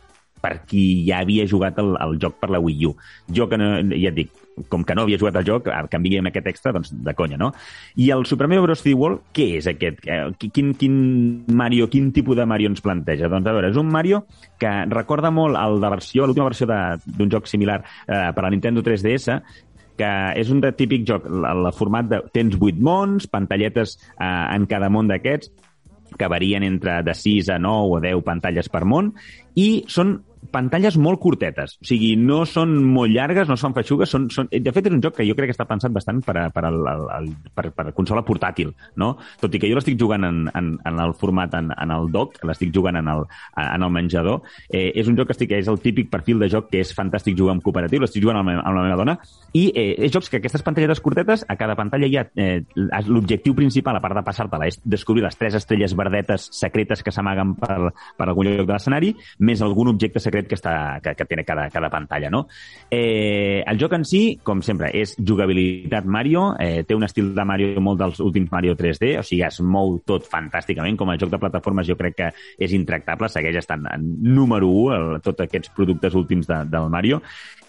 per 0.43 0.57
qui 0.67 1.05
ja 1.07 1.21
havia 1.23 1.47
jugat 1.47 1.77
el, 1.79 1.93
el 2.03 2.17
joc 2.19 2.35
per 2.41 2.49
la 2.51 2.59
Wii 2.59 2.87
U. 2.89 2.95
Jo 3.31 3.47
que 3.47 3.59
no, 3.59 3.77
ja 3.95 4.11
et 4.11 4.17
dic, 4.17 4.33
com 4.69 4.83
que 4.83 4.95
no 4.95 5.05
havia 5.05 5.19
jugat 5.19 5.39
el 5.39 5.47
joc, 5.47 5.69
que 5.89 6.01
vingui 6.03 6.19
amb 6.19 6.29
aquest 6.29 6.49
extra, 6.51 6.73
doncs 6.75 6.91
de 6.93 7.13
conya, 7.17 7.39
no? 7.39 7.53
I 7.95 8.09
el 8.15 8.25
Super 8.29 8.49
Mario 8.51 8.65
Bros. 8.67 8.83
3D 8.83 8.95
World, 8.99 9.23
què 9.35 9.47
és 9.61 9.69
aquest? 9.71 10.03
Eh, 10.03 10.19
Quin, 10.53 10.73
quin 10.77 10.95
Mario, 11.47 11.87
quin 11.89 12.11
tipus 12.11 12.35
de 12.37 12.45
Mario 12.49 12.73
ens 12.73 12.83
planteja? 12.83 13.29
Doncs 13.31 13.47
a 13.47 13.55
veure, 13.55 13.71
és 13.71 13.79
un 13.79 13.87
Mario 13.91 14.25
que 14.59 14.71
recorda 14.91 15.31
molt 15.31 15.57
el 15.59 15.79
de 15.79 15.93
versió, 15.95 16.27
l'última 16.27 16.49
versió 16.49 16.67
d'un 16.67 17.31
joc 17.31 17.47
similar 17.47 17.79
eh, 17.83 18.31
per 18.35 18.43
a 18.43 18.51
Nintendo 18.51 18.83
3DS, 18.83 19.39
que 19.99 20.11
és 20.39 20.49
un 20.53 20.63
típic 20.77 21.05
joc, 21.07 21.27
el 21.27 21.69
format 21.77 22.09
de... 22.09 22.21
Tens 22.33 22.57
8 22.59 22.81
mons, 22.83 23.27
pantalletes 23.31 23.97
eh, 24.17 24.25
en 24.25 24.67
cada 24.69 24.89
món 24.93 25.11
d'aquests, 25.11 25.51
que 26.17 26.29
varien 26.29 26.63
entre 26.65 26.99
de 27.05 27.13
6 27.17 27.49
a 27.55 27.59
9 27.61 27.97
o 27.97 28.01
10 28.03 28.23
pantalles 28.25 28.69
per 28.69 28.83
món, 28.85 29.13
i 29.59 29.83
són 29.91 30.19
pantalles 30.53 30.97
molt 31.01 31.19
curtetes. 31.19 31.77
O 31.81 31.87
sigui, 31.87 32.13
no 32.19 32.43
són 32.49 32.75
molt 32.93 33.11
llargues, 33.13 33.49
no 33.49 33.57
són 33.59 33.73
feixugues, 33.75 34.11
són, 34.13 34.27
són... 34.33 34.49
De 34.51 34.73
fet, 34.75 34.87
és 34.87 34.95
un 34.95 35.01
joc 35.03 35.17
que 35.17 35.25
jo 35.27 35.35
crec 35.37 35.49
que 35.49 35.55
està 35.55 35.65
pensat 35.69 35.93
bastant 35.95 36.21
per, 36.25 36.35
a, 36.39 36.45
per, 36.53 36.65
al, 36.69 36.79
al, 36.87 37.29
per, 37.55 37.69
per 37.75 37.87
consola 37.97 38.23
portàtil, 38.27 38.73
no? 39.01 39.13
Tot 39.41 39.55
i 39.55 39.61
que 39.61 39.69
jo 39.71 39.77
l'estic 39.77 39.97
jugant 39.99 40.27
en, 40.27 40.43
en, 40.53 40.73
en 40.85 41.01
el 41.03 41.15
format, 41.19 41.55
en, 41.59 41.71
en 41.73 41.93
el 41.95 42.09
dock, 42.13 42.37
l'estic 42.47 42.73
jugant 42.75 42.99
en 42.99 43.09
el, 43.11 43.25
en 43.63 43.87
el 43.87 43.93
menjador. 43.93 44.43
Eh, 44.69 44.91
és 45.01 45.09
un 45.09 45.17
joc 45.17 45.31
que 45.31 45.37
estic, 45.37 45.55
és 45.57 45.71
el 45.71 45.81
típic 45.83 46.11
perfil 46.13 46.43
de 46.43 46.51
joc 46.53 46.69
que 46.71 46.83
és 46.83 46.93
fantàstic 46.95 47.37
jugar 47.39 47.57
amb 47.57 47.65
cooperatiu, 47.65 48.03
l'estic 48.03 48.23
jugant 48.23 48.41
amb, 48.43 48.53
la 48.53 48.61
amb 48.61 48.79
la 48.79 48.85
meva 48.85 48.99
dona, 49.01 49.17
i 49.57 49.65
eh, 49.73 49.89
és 50.05 50.13
jocs 50.13 50.29
que 50.29 50.41
aquestes 50.41 50.65
pantalletes 50.65 51.01
curtetes, 51.03 51.47
a 51.49 51.57
cada 51.59 51.77
pantalla 51.79 52.09
hi 52.09 52.19
ha 52.19 52.27
eh, 52.37 52.61
l'objectiu 53.09 53.57
principal, 53.57 53.97
a 53.97 54.03
part 54.03 54.17
de 54.19 54.25
passar-te-la, 54.25 54.69
és 54.69 54.79
descobrir 54.83 55.25
les 55.25 55.37
tres 55.39 55.57
estrelles 55.57 55.97
verdetes 55.97 56.49
secretes 56.53 57.03
que 57.03 57.13
s'amaguen 57.13 57.55
per, 57.59 57.93
per 58.17 58.29
algun 58.29 58.49
lloc 58.51 58.67
de 58.67 58.75
l'escenari, 58.75 59.13
més 59.43 59.61
algun 59.61 59.91
objecte 59.91 60.21
secret 60.23 60.47
que, 60.49 60.57
està, 60.57 60.99
que, 61.03 61.15
que 61.19 61.27
té 61.27 61.39
cada, 61.43 61.67
cada 61.73 61.89
pantalla, 61.93 62.31
no? 62.33 62.45
Eh, 62.89 63.63
el 63.67 63.79
joc 63.81 63.97
en 63.97 64.05
si, 64.07 64.23
com 64.43 64.63
sempre, 64.65 64.91
és 64.95 65.15
jugabilitat 65.19 66.07
Mario, 66.07 66.51
eh, 66.61 66.83
té 66.87 66.95
un 66.95 67.05
estil 67.07 67.33
de 67.35 67.47
Mario 67.47 67.81
molt 67.83 68.01
dels 68.01 68.21
últims 68.23 68.51
Mario 68.53 68.77
3D, 68.79 69.17
o 69.19 69.25
sigui, 69.25 69.43
es 69.47 69.59
mou 69.63 69.97
tot 70.07 70.27
fantàsticament, 70.29 70.97
com 70.99 71.11
a 71.11 71.17
joc 71.19 71.33
de 71.33 71.41
plataformes 71.41 71.89
jo 71.89 71.97
crec 71.99 72.19
que 72.19 72.29
és 72.57 72.75
intractable, 72.75 73.31
segueix 73.31 73.59
estant 73.59 73.87
en 73.91 74.07
número 74.23 74.69
1, 74.69 74.95
el, 74.95 75.19
tots 75.25 75.45
aquests 75.45 75.73
productes 75.75 76.15
últims 76.19 76.47
de, 76.49 76.63
del 76.71 76.89
Mario, 76.93 77.21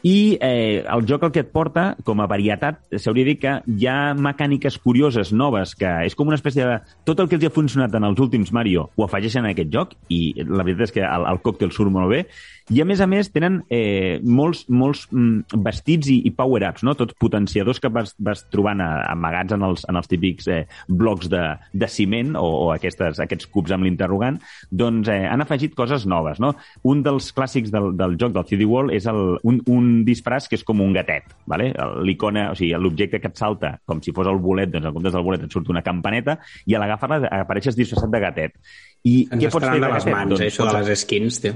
i 0.05 0.37
eh, 0.37 0.85
el 0.85 1.07
joc 1.09 1.23
el 1.25 1.33
que 1.33 1.41
et 1.41 1.49
porta, 1.53 1.95
com 2.05 2.21
a 2.21 2.27
varietat, 2.29 2.83
s'hauria 3.01 3.25
dit 3.25 3.41
que 3.41 3.55
hi 3.65 3.87
ha 3.89 4.13
mecàniques 4.13 4.77
curioses, 4.85 5.31
noves, 5.33 5.73
que 5.81 5.89
és 6.05 6.17
com 6.19 6.29
una 6.29 6.37
espècie 6.37 6.67
de... 6.69 6.75
Tot 7.09 7.23
el 7.25 7.31
que 7.31 7.39
els 7.39 7.47
ha 7.49 7.53
funcionat 7.55 7.97
en 7.97 8.05
els 8.11 8.21
últims 8.21 8.53
Mario 8.53 8.91
ho 8.93 9.07
afegeixen 9.07 9.47
en 9.47 9.55
aquest 9.55 9.73
joc, 9.73 9.95
i 10.13 10.35
la 10.45 10.61
veritat 10.61 10.91
és 10.91 10.95
que 10.99 11.07
el, 11.09 11.25
el 11.31 11.41
còctel 11.47 11.64
surt 11.73 11.93
molt 11.95 12.11
bé, 12.13 12.25
i 12.73 12.81
a 12.81 12.85
més 12.89 13.01
a 13.05 13.07
més 13.09 13.29
tenen 13.29 13.59
eh, 13.69 14.21
molts, 14.25 14.63
molts 14.73 15.03
mm, 15.11 15.61
vestits 15.67 16.09
i, 16.09 16.17
i 16.25 16.31
power-ups, 16.33 16.85
no? 16.89 16.95
tots 16.97 17.13
potenciadors 17.21 17.81
que 17.81 17.91
vas, 17.93 18.15
vas 18.17 18.45
trobant 18.49 18.81
a, 18.81 18.89
amagats 19.13 19.53
en 19.53 19.67
els, 19.67 19.85
en 19.91 20.01
els 20.01 20.09
típics 20.09 20.49
eh, 20.49 20.63
blocs 20.89 21.29
de, 21.33 21.43
de 21.77 21.89
ciment 21.93 22.33
o, 22.41 22.47
o 22.65 22.71
aquestes, 22.73 23.21
aquests 23.21 23.51
cubs 23.53 23.75
amb 23.77 23.85
l'interrogant, 23.85 24.39
doncs 24.73 25.13
eh, 25.13 25.27
han 25.29 25.45
afegit 25.45 25.77
coses 25.77 26.07
noves. 26.09 26.41
No? 26.41 26.55
Un 26.89 27.05
dels 27.05 27.29
clàssics 27.37 27.73
del, 27.75 27.91
del 28.01 28.17
joc 28.21 28.33
del 28.33 28.49
3D 28.49 28.71
World 28.71 28.97
és 28.97 29.11
el, 29.13 29.37
un, 29.45 29.61
un 29.69 29.93
disfraç 30.09 30.49
que 30.49 30.57
és 30.57 30.65
com 30.65 30.81
un 30.81 30.97
gatet. 30.97 31.37
Vale? 31.51 31.69
L'icona, 32.01 32.49
o 32.55 32.57
sigui, 32.57 32.73
l'objecte 32.81 33.21
que 33.21 33.29
et 33.29 33.45
salta 33.45 33.75
com 33.85 34.01
si 34.01 34.17
fos 34.17 34.31
el 34.31 34.41
bolet, 34.41 34.73
doncs 34.73 34.89
en 34.89 34.97
comptes 34.97 35.13
del 35.13 35.29
bolet 35.29 35.45
et 35.45 35.53
surt 35.53 35.69
una 35.69 35.85
campaneta 35.85 36.39
i 36.65 36.75
a 36.75 36.81
l'agafar-la 36.81 37.29
apareixes 37.45 37.77
disfressat 37.77 38.09
de 38.09 38.25
gatet. 38.25 38.57
I 39.05 39.15
Ens 39.29 39.43
què 39.43 39.53
pots 39.53 39.69
fer 39.69 39.81
de 39.83 39.93
les 39.93 40.07
mans, 40.09 40.41
eh, 40.41 40.49
això 40.49 40.67
de 40.71 40.81
les 40.81 41.05
skins, 41.05 41.41
tio. 41.45 41.55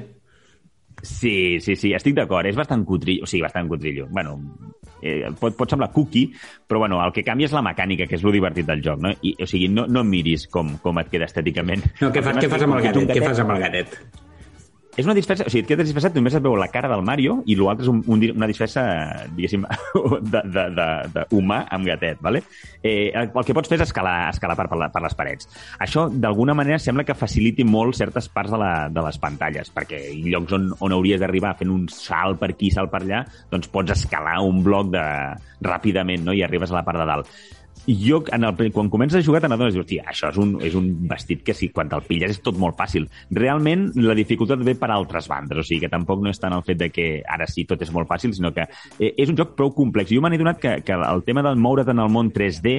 Sí, 1.03 1.61
sí, 1.62 1.76
sí, 1.78 1.92
estic 1.94 2.16
d'acord. 2.16 2.49
És 2.51 2.59
bastant 2.59 2.84
cutrillo. 2.84 3.22
O 3.24 3.30
sigui, 3.30 3.44
bastant 3.46 3.68
cutrillo. 3.70 4.09
Bueno, 4.11 4.34
eh, 5.01 5.30
pot, 5.38 5.55
pot 5.57 5.70
semblar 5.70 5.92
cookie, 5.94 6.32
però 6.66 6.82
bueno, 6.82 6.99
el 7.05 7.12
que 7.14 7.24
canvia 7.26 7.49
és 7.49 7.55
la 7.55 7.62
mecànica, 7.64 8.09
que 8.11 8.18
és 8.18 8.24
lo 8.26 8.34
divertit 8.34 8.66
del 8.68 8.82
joc, 8.84 9.01
no? 9.05 9.14
I, 9.22 9.36
o 9.38 9.46
sigui, 9.49 9.70
no, 9.72 9.86
no 9.86 10.05
miris 10.05 10.49
com, 10.53 10.74
com 10.82 10.99
et 11.01 11.12
queda 11.12 11.28
estèticament. 11.30 11.86
No, 12.03 12.11
què, 12.14 12.24
fas, 12.24 12.40
què 12.42 12.51
fas 12.51 12.66
amb 12.66 12.78
el 12.78 12.88
gatet? 12.88 13.12
Què 13.14 13.22
fas 13.24 13.44
amb 13.44 13.55
el 13.55 13.62
gatet? 13.62 14.01
És 14.99 15.07
una 15.07 15.14
disfressa, 15.14 15.46
o 15.46 15.53
sigui, 15.53 15.62
et 15.62 15.68
quedes 15.70 15.86
disfressat, 15.86 16.16
només 16.18 16.34
et 16.34 16.42
veu 16.42 16.57
la 16.59 16.66
cara 16.72 16.90
del 16.90 17.05
Mario 17.07 17.38
i 17.46 17.55
l'altre 17.59 17.86
és 17.86 17.90
un, 17.92 18.01
un, 18.11 18.24
una 18.34 18.49
disfressa, 18.51 18.82
diguéssim, 19.36 19.62
de, 20.32 20.42
de, 20.42 20.64
de, 20.74 20.88
de 21.14 21.26
amb 21.38 21.86
gatet, 21.86 22.18
¿vale? 22.20 22.42
Eh, 22.82 23.12
el 23.14 23.30
que 23.46 23.55
pots 23.55 23.70
fer 23.70 23.78
és 23.78 23.86
escalar, 23.86 24.16
escalar 24.32 24.57
per, 24.59 24.66
per, 24.72 24.78
la, 24.80 24.88
per 24.90 25.03
les 25.05 25.14
parets. 25.14 25.49
Això, 25.78 26.09
d'alguna 26.11 26.57
manera, 26.59 26.80
sembla 26.82 27.07
que 27.07 27.14
faciliti 27.14 27.62
molt 27.64 27.94
certes 27.94 28.26
parts 28.28 28.51
de, 28.51 28.59
la, 28.59 28.72
de 28.90 29.05
les 29.07 29.20
pantalles, 29.22 29.70
perquè 29.74 30.03
en 30.11 30.26
llocs 30.32 30.57
on, 30.59 30.72
on 30.82 30.96
hauries 30.96 31.22
d'arribar 31.22 31.55
fent 31.61 31.70
un 31.70 31.86
salt 31.92 32.42
per 32.42 32.51
aquí, 32.57 32.72
salt 32.74 32.90
per 32.90 33.05
allà, 33.05 33.22
doncs 33.53 33.70
pots 33.70 33.94
escalar 33.94 34.40
un 34.42 34.64
bloc 34.66 34.90
de, 34.96 35.07
ràpidament, 35.64 36.26
no?, 36.26 36.34
i 36.34 36.42
arribes 36.42 36.72
a 36.72 36.78
la 36.78 36.84
part 36.86 37.01
de 37.01 37.07
dalt. 37.09 37.30
Jo, 37.89 38.22
en 38.32 38.45
el, 38.45 38.72
quan 38.72 38.91
comences 38.91 39.22
a 39.22 39.26
jugar, 39.26 39.41
te 39.41 39.49
n'adones, 39.49 39.76
hòstia, 39.80 40.03
això 40.12 40.28
és 40.28 40.36
un, 40.36 40.51
és 40.61 40.74
un 40.76 40.91
vestit 41.09 41.41
que 41.41 41.55
si 41.57 41.70
quan 41.72 41.89
te'l 41.89 42.05
pilles 42.05 42.34
és 42.34 42.41
tot 42.45 42.59
molt 42.61 42.76
fàcil. 42.76 43.07
Realment, 43.32 43.86
la 44.05 44.16
dificultat 44.18 44.61
ve 44.61 44.74
per 44.76 44.91
altres 44.93 45.24
bandes, 45.30 45.62
o 45.62 45.64
sigui 45.64 45.86
que 45.86 45.91
tampoc 45.93 46.20
no 46.20 46.28
és 46.28 46.41
tant 46.43 46.53
el 46.53 46.64
fet 46.66 46.76
de 46.82 46.91
que 46.93 47.07
ara 47.24 47.47
sí 47.49 47.64
tot 47.64 47.80
és 47.80 47.93
molt 47.95 48.11
fàcil, 48.11 48.34
sinó 48.36 48.51
que 48.53 48.66
eh, 48.99 49.14
és 49.16 49.32
un 49.32 49.39
joc 49.39 49.55
prou 49.57 49.72
complex. 49.72 50.12
Jo 50.12 50.20
me 50.20 50.28
n'he 50.28 50.41
donat 50.41 50.61
que, 50.61 50.74
que 50.84 50.99
el 50.99 51.24
tema 51.24 51.43
del 51.47 51.57
moure't 51.57 51.89
en 51.89 52.03
el 52.05 52.12
món 52.12 52.28
3D, 52.34 52.74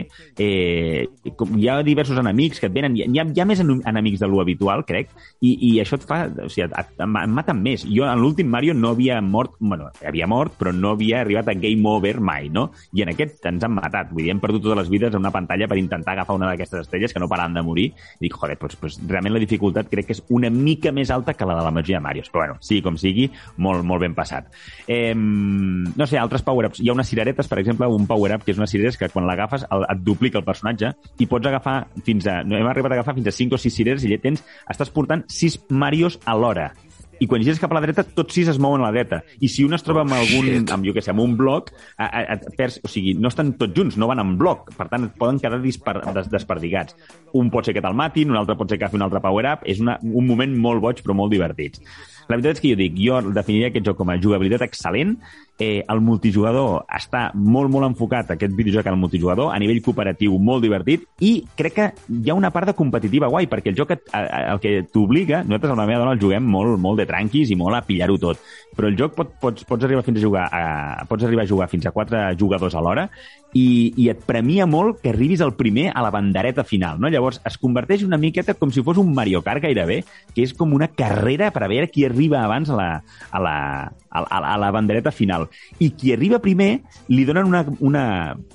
eh, 0.46 1.34
com 1.40 1.58
hi 1.58 1.66
ha 1.72 1.80
diversos 1.82 2.22
enemics 2.22 2.62
que 2.62 2.70
et 2.70 2.78
venen, 2.78 3.00
hi 3.00 3.08
ha, 3.10 3.26
hi 3.26 3.42
ha 3.42 3.48
més 3.50 3.66
enemics 3.66 4.22
de 4.22 4.30
lo 4.30 4.44
habitual, 4.44 4.86
crec, 4.86 5.10
i, 5.42 5.56
i 5.72 5.74
això 5.82 5.98
et 5.98 6.06
fa, 6.06 6.22
o 6.30 6.52
sigui, 6.54 6.68
et, 6.68 6.78
et, 6.84 6.94
em 7.02 7.18
maten 7.34 7.66
més. 7.66 7.88
Jo 7.90 8.06
en 8.06 8.22
l'últim 8.22 8.54
Mario 8.54 8.78
no 8.78 8.94
havia 8.94 9.18
mort, 9.26 9.58
bueno, 9.58 9.90
havia 10.06 10.30
mort, 10.30 10.54
però 10.62 10.76
no 10.76 10.94
havia 10.94 11.24
arribat 11.24 11.50
a 11.50 11.58
game 11.58 11.90
over 11.90 12.20
mai, 12.22 12.54
no? 12.54 12.70
I 12.94 13.08
en 13.08 13.16
aquest 13.16 13.50
ens 13.50 13.66
han 13.66 13.74
matat, 13.74 14.14
vull 14.14 14.28
dir, 14.28 14.36
hem 14.36 14.44
perdut 14.44 14.68
totes 14.68 14.84
les 14.84 14.94
vides 14.94 14.99
en 15.08 15.20
una 15.20 15.32
pantalla 15.32 15.68
per 15.68 15.78
intentar 15.78 16.14
agafar 16.14 16.36
una 16.36 16.50
d'aquestes 16.52 16.82
estrelles 16.82 17.14
que 17.14 17.20
no 17.20 17.30
paraven 17.32 17.54
de 17.58 17.64
morir. 17.64 17.88
I 18.20 18.28
dic, 18.28 18.36
joder, 18.36 18.58
doncs, 18.60 18.78
doncs 18.82 19.00
realment 19.08 19.36
la 19.36 19.44
dificultat 19.44 19.90
crec 19.92 20.10
que 20.10 20.18
és 20.18 20.24
una 20.30 20.50
mica 20.54 20.92
més 20.92 21.12
alta 21.12 21.34
que 21.34 21.48
la 21.48 21.58
de 21.58 21.66
la 21.66 21.72
majoria 21.72 22.00
de 22.00 22.06
Marios. 22.06 22.30
Però 22.30 22.44
bueno, 22.44 22.58
sigui 22.66 22.82
com 22.86 22.98
sigui, 23.00 23.30
molt, 23.58 23.86
molt 23.88 24.04
ben 24.04 24.16
passat. 24.18 24.52
Eh, 24.88 25.14
no 25.16 26.08
sé, 26.08 26.20
altres 26.20 26.44
power-ups. 26.44 26.84
Hi 26.84 26.90
ha 26.90 26.98
unes 26.98 27.10
cireretes, 27.10 27.48
per 27.48 27.62
exemple, 27.64 27.88
un 27.88 28.08
power-up 28.10 28.44
que 28.46 28.54
és 28.56 28.60
una 28.62 28.70
cireres 28.70 28.98
que 28.98 29.10
quan 29.14 29.28
l'agafes 29.28 29.66
et 29.66 30.04
duplica 30.06 30.40
el 30.42 30.48
personatge 30.48 30.94
i 31.20 31.30
pots 31.30 31.50
agafar 31.50 31.80
fins 32.06 32.28
a... 32.28 32.42
No 32.44 32.60
hem 32.60 32.70
arribat 32.70 32.94
a 32.94 33.00
agafar 33.00 33.18
fins 33.18 33.32
a 33.32 33.36
5 33.36 33.56
o 33.58 33.62
6 33.62 33.80
cireres 33.82 34.06
i 34.06 34.14
ja 34.14 34.22
tens... 34.22 34.46
Estàs 34.70 34.94
portant 34.94 35.26
6 35.32 35.64
Marios 35.70 36.20
a 36.26 36.38
l'hora 36.38 36.70
i 37.20 37.28
quan 37.28 37.44
gires 37.44 37.60
cap 37.62 37.74
a 37.74 37.78
la 37.78 37.84
dreta, 37.84 38.06
tots 38.16 38.36
sis 38.36 38.50
es 38.52 38.60
mouen 38.62 38.84
a 38.84 38.88
la 38.88 38.94
dreta. 38.96 39.22
I 39.44 39.50
si 39.52 39.66
un 39.68 39.76
es 39.78 39.84
troba 39.86 40.06
amb 40.06 40.16
algun, 40.16 40.50
amb, 40.72 40.88
jo 40.88 40.94
què 40.96 41.04
sé, 41.04 41.12
amb 41.14 41.24
un 41.24 41.36
bloc, 41.40 41.72
a, 41.98 42.08
a, 42.08 42.24
a, 42.36 42.54
perds, 42.58 42.80
o 42.86 42.92
sigui, 42.92 43.16
no 43.20 43.32
estan 43.32 43.54
tots 43.60 43.76
junts, 43.76 43.98
no 44.00 44.10
van 44.12 44.24
en 44.24 44.36
bloc. 44.40 44.72
Per 44.78 44.88
tant, 44.92 45.10
et 45.10 45.18
poden 45.20 45.42
quedar 45.44 45.60
dispar, 45.64 46.00
des, 46.16 46.32
desperdigats. 46.32 46.96
Un 47.40 47.52
pot 47.54 47.68
ser 47.68 47.76
que 47.78 47.84
te'l 47.84 47.98
matin, 47.98 48.32
un 48.32 48.40
altre 48.40 48.58
pot 48.60 48.72
ser 48.72 48.80
que 48.80 48.88
agafi 48.88 49.00
un 49.00 49.06
altre 49.08 49.22
power-up. 49.24 49.68
És 49.70 49.84
una, 49.84 50.00
un 50.04 50.30
moment 50.30 50.56
molt 50.68 50.84
boig, 50.86 51.04
però 51.06 51.18
molt 51.18 51.36
divertit. 51.36 51.82
La 52.30 52.38
veritat 52.38 52.60
és 52.60 52.64
que 52.64 52.74
jo 52.74 52.80
dic, 52.80 52.98
jo 53.02 53.22
definiria 53.34 53.72
aquest 53.72 53.88
joc 53.90 53.98
com 54.00 54.12
a 54.14 54.20
jugabilitat 54.22 54.64
excel·lent, 54.68 55.18
eh, 55.60 55.84
el 55.84 56.02
multijugador 56.02 56.86
està 56.96 57.30
molt, 57.36 57.70
molt 57.72 57.90
enfocat, 57.90 58.32
aquest 58.34 58.56
videojoc 58.56 58.88
al 58.88 58.98
multijugador, 58.98 59.52
a 59.54 59.60
nivell 59.62 59.82
cooperatiu 59.84 60.38
molt 60.40 60.64
divertit, 60.64 61.04
i 61.20 61.34
crec 61.60 61.76
que 61.76 61.90
hi 62.16 62.32
ha 62.32 62.38
una 62.38 62.54
part 62.56 62.72
de 62.72 62.78
competitiva 62.78 63.30
guai, 63.30 63.50
perquè 63.52 63.74
el 63.74 63.78
joc 63.78 63.94
et, 63.98 64.08
el 64.16 64.62
que 64.64 64.74
t'obliga, 64.94 65.44
nosaltres 65.44 65.76
amb 65.76 65.84
la 65.84 65.90
meva 65.92 66.06
dona 66.06 66.16
el 66.16 66.24
juguem 66.24 66.48
molt, 66.48 66.80
molt 66.80 67.04
de 67.04 67.08
tranquis 67.10 67.52
i 67.52 67.60
molt 67.60 67.78
a 67.78 67.84
pillar-ho 67.86 68.18
tot, 68.22 68.42
però 68.76 68.90
el 68.90 68.98
joc 68.98 69.18
pot, 69.18 69.36
pots, 69.42 69.68
pots 69.68 69.86
arribar 69.86 70.06
fins 70.08 70.22
a 70.22 70.26
jugar 70.26 70.48
a, 70.48 70.64
pots 71.10 71.28
arribar 71.28 71.44
a 71.44 71.52
jugar 71.52 71.70
fins 71.72 71.86
a 71.86 71.94
quatre 71.96 72.24
jugadors 72.40 72.78
alhora 72.80 73.10
i, 73.54 73.94
i 73.98 74.10
et 74.12 74.20
premia 74.28 74.66
molt 74.70 75.00
que 75.02 75.10
arribis 75.10 75.42
el 75.42 75.56
primer 75.58 75.88
a 75.96 76.04
la 76.06 76.12
bandereta 76.14 76.64
final, 76.64 77.00
no? 77.02 77.10
Llavors 77.10 77.42
es 77.46 77.58
converteix 77.58 78.04
una 78.06 78.18
miqueta 78.22 78.54
com 78.54 78.70
si 78.72 78.84
fos 78.86 78.98
un 79.02 79.14
Mario 79.14 79.42
Kart 79.42 79.64
gairebé, 79.64 80.04
que 80.36 80.44
és 80.46 80.54
com 80.54 80.74
una 80.78 80.88
carrera 80.94 81.50
per 81.52 81.64
a 81.66 81.72
veure 81.72 81.90
qui 81.90 82.06
arriba 82.06 82.44
abans 82.44 82.70
a 82.70 82.76
la, 82.78 82.90
a 83.32 83.40
la, 83.42 83.56
a, 84.10 84.20
a, 84.22 84.40
a 84.54 84.58
la 84.62 84.70
bandereta 84.72 85.12
final. 85.12 85.48
I 85.80 85.92
qui 85.98 86.14
arriba 86.14 86.40
primer 86.40 86.82
li 87.10 87.26
donen 87.26 87.46
una, 87.50 87.66
una, 87.80 88.06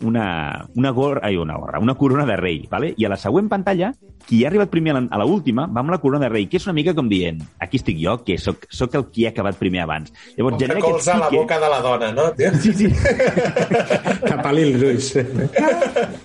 una, 0.02 0.26
una, 0.74 0.90
gorra, 0.90 1.20
ai, 1.26 1.36
una 1.36 1.56
gorra, 1.58 1.80
una 1.82 1.94
corona 1.96 2.24
de 2.26 2.36
rei, 2.36 2.66
¿vale? 2.70 2.94
i 2.96 3.04
a 3.04 3.08
la 3.10 3.16
següent 3.18 3.48
pantalla 3.50 3.92
qui 4.24 4.44
ha 4.44 4.48
arribat 4.48 4.70
primer 4.72 4.94
a 4.94 5.00
la- 5.00 5.08
a 5.10 5.18
la 5.20 5.24
última 5.28 5.66
va 5.66 5.82
amb 5.82 5.90
la 5.92 5.98
corona 6.00 6.22
de 6.24 6.30
rei, 6.32 6.46
que 6.48 6.56
és 6.56 6.64
una 6.64 6.72
mica 6.72 6.94
com 6.96 7.08
dient 7.10 7.42
aquí 7.60 7.76
estic 7.76 7.98
jo, 8.00 8.14
que 8.24 8.38
sóc, 8.40 8.62
sóc 8.72 8.94
el 8.96 9.08
qui 9.12 9.26
ha 9.26 9.34
acabat 9.34 9.58
primer 9.60 9.82
abans. 9.82 10.14
Llavors, 10.38 10.56
Com 10.56 10.68
que 10.70 10.80
colza 10.80 11.18
la 11.18 11.28
pique- 11.28 11.42
boca 11.42 11.58
de 11.60 11.68
la 11.68 11.80
dona, 11.84 12.12
no? 12.12 12.30
tio? 12.32 12.48
Sí, 12.62 12.72
sí. 12.72 12.88
Tapar-li 14.24 14.64
els 14.90 15.12
ulls. 15.16 16.24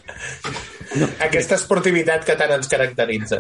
Aquesta 1.22 1.54
esportivitat 1.60 2.24
que 2.26 2.34
tant 2.38 2.50
ens 2.56 2.68
caracteritza. 2.70 3.38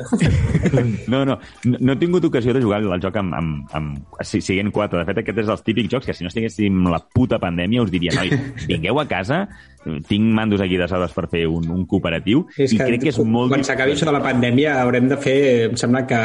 No, 1.09 1.23
no, 1.25 1.39
no, 1.65 1.77
no 1.81 1.93
he 1.95 1.97
tingut 1.97 2.27
ocasió 2.27 2.53
de 2.53 2.61
jugar 2.61 2.77
al 2.83 3.01
joc 3.01 3.15
amb, 3.17 3.33
amb, 3.33 3.71
amb 3.73 4.21
si- 4.21 4.41
siguent 4.45 4.69
4. 4.75 4.99
De 5.01 5.05
fet, 5.07 5.21
aquest 5.23 5.41
és 5.41 5.49
dels 5.49 5.63
típics 5.65 5.89
jocs 5.95 6.05
que 6.05 6.13
si 6.13 6.23
no 6.23 6.29
estiguéssim 6.29 6.83
la 6.93 6.99
puta 7.01 7.39
pandèmia 7.41 7.81
us 7.81 7.89
diria, 7.89 8.13
noi, 8.13 8.29
vingueu 8.69 9.01
a 9.01 9.07
casa, 9.09 9.41
tinc 10.11 10.29
mandos 10.37 10.61
aquí 10.61 10.77
de 10.77 10.85
sales 10.91 11.15
per 11.17 11.25
fer 11.31 11.47
un, 11.49 11.65
un 11.73 11.87
cooperatiu 11.89 12.43
És 12.53 12.75
i 12.75 12.77
crec 12.77 13.07
que 13.07 13.13
és 13.15 13.19
molt... 13.25 13.49
Quan 13.55 13.65
s'acabi 13.65 13.95
això 13.97 14.05
de 14.11 14.13
la 14.13 14.21
pandèmia 14.23 14.77
haurem 14.83 15.09
de 15.09 15.17
fer, 15.17 15.37
em 15.71 15.77
sembla 15.79 16.05
que 16.05 16.21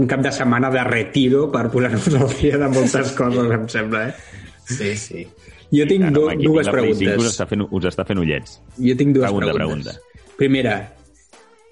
un 0.00 0.08
cap 0.08 0.24
de 0.24 0.32
setmana 0.32 0.72
de 0.72 0.86
retiro 0.88 1.50
per 1.52 1.66
posar-nos 1.74 2.08
al 2.16 2.32
dia 2.40 2.56
de 2.64 2.72
moltes 2.72 3.12
coses, 3.18 3.52
em 3.60 3.68
sembla, 3.76 4.06
eh? 4.08 4.48
Sí, 4.72 4.96
sí. 4.96 5.26
Jo 5.72 5.86
tinc 5.88 6.04
do, 6.12 6.26
no, 6.26 6.28
aquí 6.28 6.44
dues 6.44 6.66
5 6.66 6.68
Us 6.68 6.98
preguntes. 6.98 7.28
està, 7.32 7.46
fent, 7.48 7.62
us 7.70 7.84
està 7.88 8.04
fent 8.06 8.18
ullets. 8.20 8.58
Jo 8.78 8.96
tinc 8.96 9.14
dues 9.16 9.24
Pregunta, 9.24 9.52
preguntes. 9.54 9.96
pregunta. 9.96 10.36
Primera, 10.36 10.74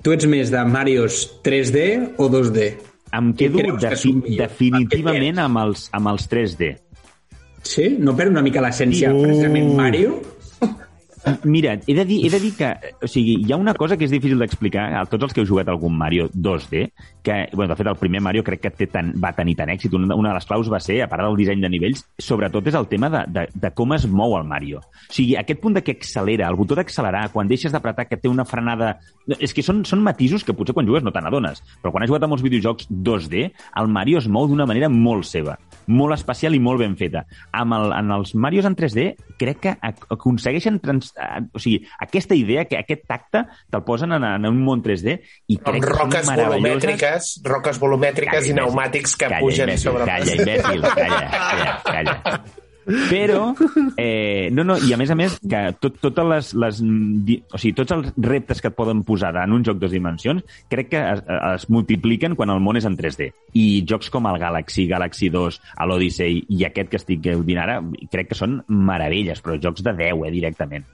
tu 0.02 0.12
ets 0.16 0.26
més 0.26 0.50
de 0.50 0.64
Marios 0.64 1.18
3D 1.44 2.14
o 2.16 2.28
2D? 2.32 2.70
Em 3.12 3.32
quedo 3.34 3.58
que 3.58 3.72
defi 3.90 3.96
són 4.12 4.22
millor? 4.22 4.46
definitivament 4.46 5.38
amb 5.42 5.58
els, 5.58 5.88
amb 5.92 6.08
els 6.12 6.28
3D. 6.30 6.70
Sí? 7.62 7.96
No 7.98 8.14
perd 8.16 8.30
una 8.32 8.40
mica 8.42 8.62
l'essència 8.64 9.12
Uh. 9.12 9.20
precisament 9.22 9.74
Mario? 9.76 10.20
Mira, 11.44 11.74
he 11.86 11.94
de, 11.94 12.04
dir, 12.08 12.24
he 12.24 12.30
de 12.32 12.38
dir 12.40 12.50
que 12.56 12.68
o 13.04 13.08
sigui, 13.08 13.34
hi 13.44 13.52
ha 13.52 13.56
una 13.60 13.74
cosa 13.76 13.96
que 14.00 14.06
és 14.06 14.12
difícil 14.12 14.38
d'explicar 14.40 14.86
a 14.96 15.02
tots 15.04 15.26
els 15.26 15.34
que 15.36 15.42
heu 15.42 15.48
jugat 15.50 15.68
algun 15.68 15.92
Mario 15.98 16.30
2D, 16.32 16.86
que, 17.22 17.34
bueno, 17.52 17.74
de 17.74 17.76
fet, 17.76 17.90
el 17.92 17.98
primer 18.00 18.22
Mario 18.24 18.42
crec 18.46 18.62
que 18.64 18.70
té 18.72 18.86
tan, 18.88 19.10
va 19.20 19.34
tenir 19.36 19.52
tant 19.58 19.68
èxit. 19.68 19.92
Una, 19.98 20.14
una 20.16 20.30
de 20.32 20.38
les 20.38 20.46
claus 20.48 20.70
va 20.72 20.80
ser, 20.80 21.02
a 21.04 21.08
part 21.12 21.26
del 21.26 21.36
disseny 21.36 21.60
de 21.60 21.68
nivells, 21.68 22.06
sobretot 22.16 22.66
és 22.72 22.78
el 22.80 22.88
tema 22.88 23.10
de, 23.12 23.24
de, 23.28 23.44
de 23.52 23.72
com 23.76 23.92
es 23.92 24.06
mou 24.08 24.38
el 24.38 24.48
Mario. 24.48 24.80
O 24.80 25.12
sigui, 25.12 25.36
aquest 25.36 25.60
punt 25.60 25.76
de 25.76 25.82
que 25.84 25.92
accelera, 25.98 26.48
el 26.48 26.56
botó 26.56 26.78
d'accelerar, 26.78 27.26
quan 27.34 27.48
deixes 27.52 27.72
d'apretar 27.76 28.08
que 28.08 28.16
té 28.16 28.28
una 28.32 28.46
frenada... 28.48 28.94
És 29.38 29.52
que 29.54 29.62
són, 29.62 29.84
són 29.86 30.00
matisos 30.02 30.42
que 30.42 30.54
potser 30.56 30.72
quan 30.74 30.88
jugues 30.88 31.04
no 31.04 31.12
te 31.12 31.20
n'adones, 31.22 31.60
però 31.84 31.92
quan 31.92 32.02
has 32.02 32.10
jugat 32.10 32.24
a 32.24 32.30
molts 32.32 32.42
videojocs 32.42 32.88
2D, 32.90 33.44
el 33.78 33.92
Mario 33.92 34.18
es 34.18 34.26
mou 34.26 34.48
d'una 34.48 34.66
manera 34.66 34.88
molt 34.90 35.28
seva, 35.28 35.58
molt 35.86 36.16
especial 36.16 36.56
i 36.56 36.62
molt 36.62 36.80
ben 36.82 36.96
feta. 36.98 37.26
Amb 37.54 37.76
el, 37.76 37.92
en 37.94 38.10
els 38.16 38.32
Marios 38.34 38.66
en 38.66 38.74
3D 38.74 39.04
crec 39.38 39.60
que 39.62 39.76
ac- 39.76 40.08
aconsegueixen 40.16 40.80
trans, 40.82 41.09
eh, 41.16 41.42
o 41.52 41.62
sigui, 41.62 41.82
aquesta 42.00 42.38
idea, 42.38 42.66
que 42.70 42.78
aquest 42.78 43.06
tacte 43.08 43.44
te'l 43.70 43.84
posen 43.86 44.16
en, 44.16 44.26
en 44.28 44.48
un 44.50 44.62
món 44.64 44.84
3D 44.84 45.18
i 45.50 45.58
crec 45.58 45.84
que 45.84 45.92
roques 45.92 46.26
són 46.28 46.42
volumètriques, 46.44 47.34
roques 47.46 47.82
volumètriques 47.82 48.48
i 48.48 48.54
imbècil. 48.54 48.62
pneumàtics 48.62 49.16
que 49.16 49.28
calla, 49.28 49.44
pugen 49.44 49.70
imbècil, 49.70 49.86
sobre... 49.90 50.08
Calla, 50.10 50.40
imbècil, 50.40 50.88
calla, 50.88 51.22
calla, 51.36 51.78
calla. 51.90 52.42
Però, 53.10 53.54
eh, 53.96 54.48
no, 54.52 54.64
no, 54.64 54.76
i 54.78 54.92
a 54.92 54.98
més 55.00 55.10
a 55.12 55.16
més, 55.18 55.36
que 55.42 55.60
tot, 55.80 55.98
totes 56.02 56.26
les, 56.30 56.52
les, 56.54 56.80
o 57.52 57.58
sigui, 57.60 57.74
tots 57.76 57.92
els 57.96 58.08
reptes 58.16 58.60
que 58.62 58.70
et 58.72 58.76
poden 58.76 59.02
posar 59.06 59.34
en 59.42 59.52
un 59.56 59.64
joc 59.66 59.76
de 59.78 59.86
dues 59.86 59.92
dimensions, 59.94 60.42
crec 60.72 60.88
que 60.94 61.02
es, 61.12 61.22
es 61.54 61.68
multipliquen 61.70 62.34
quan 62.38 62.50
el 62.54 62.60
món 62.64 62.78
és 62.80 62.86
en 62.88 62.96
3D. 62.98 63.30
I 63.60 63.84
jocs 63.88 64.10
com 64.10 64.26
el 64.30 64.38
Galaxy, 64.42 64.86
Galaxy 64.90 65.28
2, 65.32 65.60
l'Odyssey 65.86 66.44
i 66.48 66.64
aquest 66.68 66.90
que 66.92 67.00
estic 67.00 67.22
dient 67.22 67.62
ara, 67.62 67.80
crec 68.10 68.32
que 68.32 68.38
són 68.38 68.60
meravelles, 68.68 69.40
però 69.44 69.58
jocs 69.60 69.82
de 69.86 69.94
10, 69.96 70.26
eh, 70.26 70.34
directament. 70.34 70.84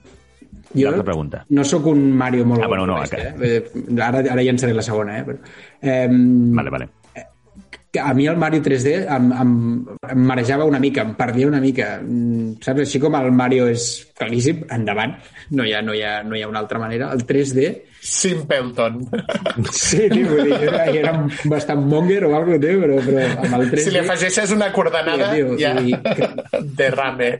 Jo 0.75 0.89
L'altra 0.89 1.03
pregunta. 1.07 1.45
no 1.55 1.63
sóc 1.63 1.85
un 1.87 2.11
Mario 2.17 2.45
molt 2.45 2.61
Ah, 2.63 2.67
bueno, 2.67 2.85
no, 2.85 2.97
que- 3.09 3.17
eh? 3.17 3.33
Eh, 3.41 3.99
Ara, 4.01 4.19
ara 4.19 4.43
llançaré 4.43 4.73
la 4.73 4.81
segona, 4.83 5.19
eh? 5.19 5.23
Però, 5.25 5.37
eh 5.81 6.07
Vale, 6.11 6.69
vale. 6.69 6.89
Que 7.97 8.03
a 8.05 8.13
mi 8.13 8.27
el 8.29 8.37
Mario 8.37 8.61
3D 8.61 8.93
em, 9.09 9.31
em, 9.41 9.51
em 10.13 10.23
marejava 10.29 10.65
una 10.69 10.79
mica, 10.79 11.01
em 11.03 11.15
perdia 11.17 11.49
una 11.49 11.59
mica. 11.63 11.95
Mm, 12.05 12.59
Saps? 12.61 12.85
Així 12.85 13.01
com 13.01 13.17
el 13.17 13.31
Mario 13.35 13.65
és 13.73 13.87
claríssim, 14.17 14.61
endavant. 14.71 15.17
No 15.57 15.65
hi 15.65 15.73
ha, 15.73 15.81
no 15.81 15.97
hi 15.97 16.03
ha, 16.05 16.21
no 16.23 16.37
hi 16.37 16.43
ha 16.45 16.49
una 16.53 16.61
altra 16.63 16.79
manera. 16.79 17.09
El 17.17 17.25
3D... 17.27 17.67
Simpleton. 18.07 19.01
Sí, 19.73 20.05
tio, 20.13 20.29
vull 20.29 20.45
dir, 20.47 20.59
era, 20.69 20.83
era 20.95 21.11
bastant 21.51 21.81
monger 21.89 22.21
o 22.27 22.29
alguna 22.37 22.55
cosa, 22.61 22.77
però, 22.85 22.99
però 23.03 23.25
amb 23.41 23.57
el 23.57 23.65
3D... 23.73 23.83
Si 23.83 23.91
li 23.91 23.99
afegeixes 24.03 24.53
una 24.55 24.69
coordenada, 24.71 25.31
Sí, 25.33 25.41
tio, 25.41 25.57
ja... 25.59 25.73
i- 25.81 26.63
Derrame. 26.77 27.31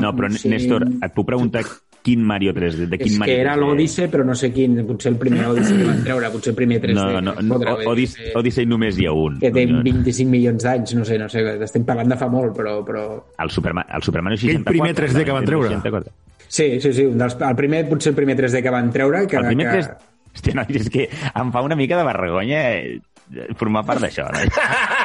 No, 0.00 0.14
però 0.16 0.30
sí, 0.32 0.48
Néstor, 0.48 0.86
et 1.04 1.12
puc 1.12 1.26
preguntar 1.28 1.66
quin 2.02 2.22
Mario 2.24 2.54
3D, 2.56 2.86
de 2.88 2.98
quin 2.98 3.12
És 3.12 3.18
Mario 3.20 3.34
que 3.34 3.40
era 3.40 3.54
3D? 3.54 3.60
l'Odyssey, 3.60 4.08
però 4.12 4.24
no 4.24 4.34
sé 4.38 4.50
quin, 4.54 4.78
potser 4.88 5.12
el 5.12 5.18
primer 5.20 5.46
Odyssey 5.50 5.76
que 5.78 5.88
van 5.88 6.02
treure, 6.06 6.30
potser 6.32 6.52
el 6.52 6.58
primer 6.58 6.80
3D. 6.82 6.96
No, 6.96 7.20
no, 7.20 7.34
no 7.42 7.58
dir, 7.60 7.86
Odyssey, 7.92 8.32
Odyssey 8.40 8.68
només 8.68 8.98
hi 8.98 9.08
ha 9.08 9.14
un. 9.16 9.38
que 9.42 9.52
té 9.54 9.66
No, 9.70 9.82
25 9.86 10.30
milions 10.30 10.64
d'anys, 10.66 10.94
no 10.98 11.04
sé, 11.08 11.18
no 11.20 11.28
sé, 11.32 11.44
estem 11.66 11.84
parlant 11.88 12.12
de 12.12 12.18
fa 12.20 12.28
molt, 12.32 12.54
però... 12.56 12.78
però... 12.86 13.06
El 13.38 13.52
Superman, 13.54 13.88
el 13.94 14.06
Superman 14.06 14.36
64. 14.36 14.60
Aquell 14.60 14.72
primer 14.72 14.94
3D 14.96 15.26
que 15.28 15.36
van 15.36 15.48
treure. 15.48 15.74
64. 15.76 16.16
Sí, 16.50 16.70
sí, 16.80 16.92
sí, 16.92 17.04
un 17.06 17.20
dels, 17.20 17.36
el 17.46 17.58
primer, 17.58 17.84
potser 17.88 18.10
el 18.10 18.16
primer 18.16 18.36
3D 18.40 18.62
que 18.64 18.72
van 18.74 18.90
treure, 18.90 19.26
que, 19.26 19.36
El 19.36 19.52
primer 19.52 19.68
que... 19.68 19.82
3... 19.84 20.08
Hòstia, 20.30 20.54
no, 20.54 20.64
és 20.70 20.86
que 20.94 21.08
em 21.10 21.48
fa 21.50 21.62
una 21.66 21.74
mica 21.74 21.96
de 21.98 22.06
vergonya 22.06 22.60
eh, 22.78 23.00
formar 23.58 23.82
part 23.86 24.02
d'això. 24.04 24.28
No? 24.30 24.44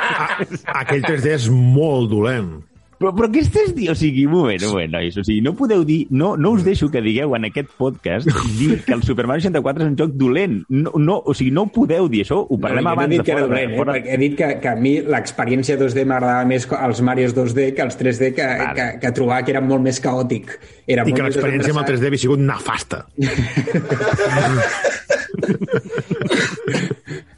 Aquell 0.82 1.06
3D 1.06 1.32
és 1.34 1.48
molt 1.50 2.12
dolent. 2.12 2.52
Però, 3.00 3.12
però 3.16 3.28
què 3.32 3.40
estàs 3.44 3.74
dient? 3.76 3.92
O 3.92 3.96
sigui, 4.00 4.26
un 4.28 4.34
moment, 4.34 4.62
un 4.64 4.70
moment, 4.72 4.92
nois. 4.96 5.18
O 5.20 5.24
sigui, 5.26 5.42
no 5.44 5.52
podeu 5.58 5.84
dir... 5.88 6.08
No, 6.16 6.36
no 6.40 6.50
us 6.56 6.64
deixo 6.66 6.90
que 6.94 7.02
digueu 7.04 7.36
en 7.36 7.44
aquest 7.50 7.70
podcast 7.80 8.26
dir 8.60 8.70
que 8.86 8.94
el 8.96 9.04
Super 9.04 9.26
Mario 9.28 9.42
64 9.44 9.84
és 9.84 9.90
un 9.92 9.98
joc 10.00 10.12
dolent. 10.20 10.56
No, 10.72 10.92
no, 11.02 11.16
o 11.20 11.32
sigui, 11.36 11.52
no 11.56 11.62
ho 11.66 11.70
podeu 11.76 12.04
dir. 12.12 12.22
Això 12.26 12.38
ho 12.42 12.58
parlem 12.62 12.84
no, 12.86 12.90
jo 12.90 12.92
no 12.92 12.92
abans 12.96 13.12
he 13.12 13.14
dit 13.18 13.20
de 13.20 13.24
que 13.28 13.34
era 13.36 13.44
dolent, 13.48 13.72
eh? 13.74 13.78
fora... 13.82 13.92
perquè 13.98 14.10
he 14.16 14.20
dit 14.24 14.34
que, 14.40 14.48
que 14.64 14.70
a 14.72 14.76
mi 14.80 14.94
l'experiència 15.04 15.80
2D 15.82 15.98
m'agradava 16.08 16.44
més 16.50 16.64
els 16.80 17.00
Marios 17.10 17.32
2D 17.36 17.60
que 17.76 17.84
els 17.86 17.96
3D 18.00 18.22
que, 18.38 18.48
Vale. 18.64 18.76
que, 18.80 18.86
que 19.04 19.10
trobava 19.20 19.42
que 19.44 19.52
era 19.56 19.64
molt 19.66 19.84
més 19.86 19.98
caòtic. 20.04 20.44
Era 20.86 21.02
I 21.04 21.06
molt 21.12 21.18
que 21.20 21.26
l'experiència 21.30 21.72
amb 21.76 21.82
el 21.84 21.88
desendreçat. 21.92 22.00
3D 22.00 22.04
havia 22.12 22.24
sigut 22.24 22.40
nefasta. 22.40 22.98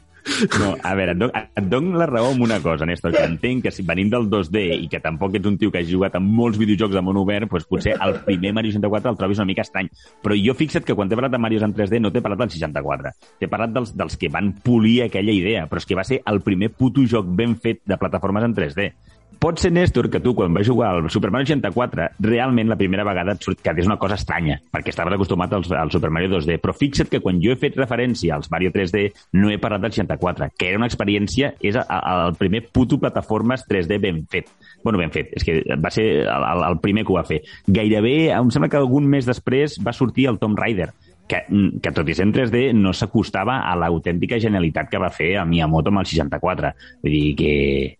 No, 0.58 0.74
a 0.82 0.94
veure, 0.94 1.12
et 1.14 1.18
dono, 1.18 1.32
et 1.34 1.68
dono 1.70 1.98
la 1.98 2.06
raó 2.08 2.30
amb 2.32 2.42
una 2.44 2.58
cosa, 2.64 2.86
Néstor, 2.86 3.14
que 3.14 3.24
entenc 3.24 3.64
que 3.66 3.72
si 3.74 3.84
venim 3.86 4.10
del 4.12 4.28
2D 4.30 4.62
i 4.84 4.88
que 4.92 5.00
tampoc 5.04 5.36
ets 5.38 5.48
un 5.48 5.58
tio 5.60 5.72
que 5.72 5.82
hagi 5.82 5.94
jugat 5.94 6.18
a 6.18 6.22
molts 6.22 6.58
videojocs 6.60 6.96
de 6.96 7.02
món 7.04 7.18
obert, 7.20 7.48
doncs 7.50 7.68
potser 7.70 7.96
el 8.04 8.18
primer 8.26 8.52
Mario 8.56 8.74
64 8.74 9.12
el 9.12 9.20
trobis 9.20 9.42
una 9.42 9.48
mica 9.48 9.64
estrany. 9.66 9.90
Però 10.24 10.36
jo 10.38 10.54
fixa't 10.58 10.86
que 10.86 10.96
quan 10.98 11.10
t'he 11.10 11.18
parlat 11.18 11.34
de 11.34 11.42
Marios 11.42 11.66
en 11.66 11.74
3D 11.76 12.02
no 12.02 12.12
t'he 12.14 12.22
parlat 12.24 12.44
del 12.44 12.54
64. 12.54 13.14
T'he 13.40 13.50
parlat 13.50 13.74
dels, 13.74 13.94
dels 13.96 14.18
que 14.20 14.32
van 14.32 14.52
polir 14.64 15.02
aquella 15.06 15.34
idea, 15.34 15.66
però 15.68 15.82
és 15.82 15.88
que 15.88 15.98
va 15.98 16.06
ser 16.06 16.22
el 16.26 16.42
primer 16.46 16.72
puto 16.74 17.04
joc 17.08 17.28
ben 17.28 17.56
fet 17.56 17.82
de 17.86 17.98
plataformes 18.00 18.44
en 18.44 18.56
3D. 18.56 18.92
Pot 19.38 19.60
ser, 19.62 19.70
Néstor, 19.70 20.08
que 20.10 20.18
tu, 20.18 20.32
quan 20.34 20.50
vas 20.54 20.66
jugar 20.66 20.88
al 20.96 21.10
Super 21.14 21.30
Mario 21.30 21.46
64, 21.46 22.08
realment 22.26 22.66
la 22.68 22.76
primera 22.76 23.04
vegada 23.06 23.36
et 23.36 23.44
surt 23.44 23.60
que 23.62 23.70
és 23.70 23.86
una 23.86 23.98
cosa 24.00 24.16
estranya, 24.18 24.56
perquè 24.74 24.90
estaves 24.90 25.14
acostumat 25.14 25.52
al, 25.54 25.66
al 25.78 25.92
Super 25.94 26.10
Mario 26.10 26.32
2D. 26.32 26.56
Però 26.58 26.74
fixa't 26.74 27.10
que 27.12 27.20
quan 27.22 27.38
jo 27.44 27.52
he 27.54 27.58
fet 27.60 27.78
referència 27.78 28.34
als 28.34 28.50
Mario 28.50 28.72
3D, 28.74 29.04
no 29.38 29.52
he 29.52 29.60
parlat 29.62 29.84
del 29.84 29.94
64, 29.94 30.50
que 30.58 30.72
era 30.72 30.80
una 30.80 30.88
experiència, 30.90 31.52
és 31.62 31.78
el, 31.78 31.86
el 31.86 32.34
primer 32.40 32.64
puto 32.74 32.98
plataformes 32.98 33.62
3D 33.68 34.00
ben 34.02 34.24
fet. 34.26 34.50
bueno, 34.82 34.98
ben 34.98 35.10
fet, 35.14 35.30
és 35.36 35.44
que 35.46 35.60
va 35.78 35.90
ser 35.90 36.06
el, 36.24 36.64
el, 36.64 36.78
primer 36.82 37.04
que 37.04 37.14
ho 37.14 37.18
va 37.18 37.26
fer. 37.28 37.42
Gairebé, 37.66 38.32
em 38.34 38.50
sembla 38.50 38.70
que 38.72 38.80
algun 38.80 39.06
mes 39.06 39.26
després 39.26 39.78
va 39.84 39.94
sortir 39.94 40.26
el 40.30 40.38
Tomb 40.42 40.58
Raider, 40.58 40.90
que, 41.28 41.44
que 41.82 41.92
tot 41.94 42.08
i 42.08 42.16
ser 42.16 42.26
en 42.26 42.32
3D 42.34 42.72
no 42.74 42.94
s'acostava 42.96 43.60
a 43.68 43.76
l'autèntica 43.78 44.40
genialitat 44.42 44.90
que 44.90 45.02
va 45.02 45.12
fer 45.14 45.36
a 45.38 45.46
Miyamoto 45.46 45.92
amb 45.92 46.02
el 46.02 46.10
64. 46.10 46.72
Vull 47.04 47.14
dir 47.14 47.36
que... 47.38 47.52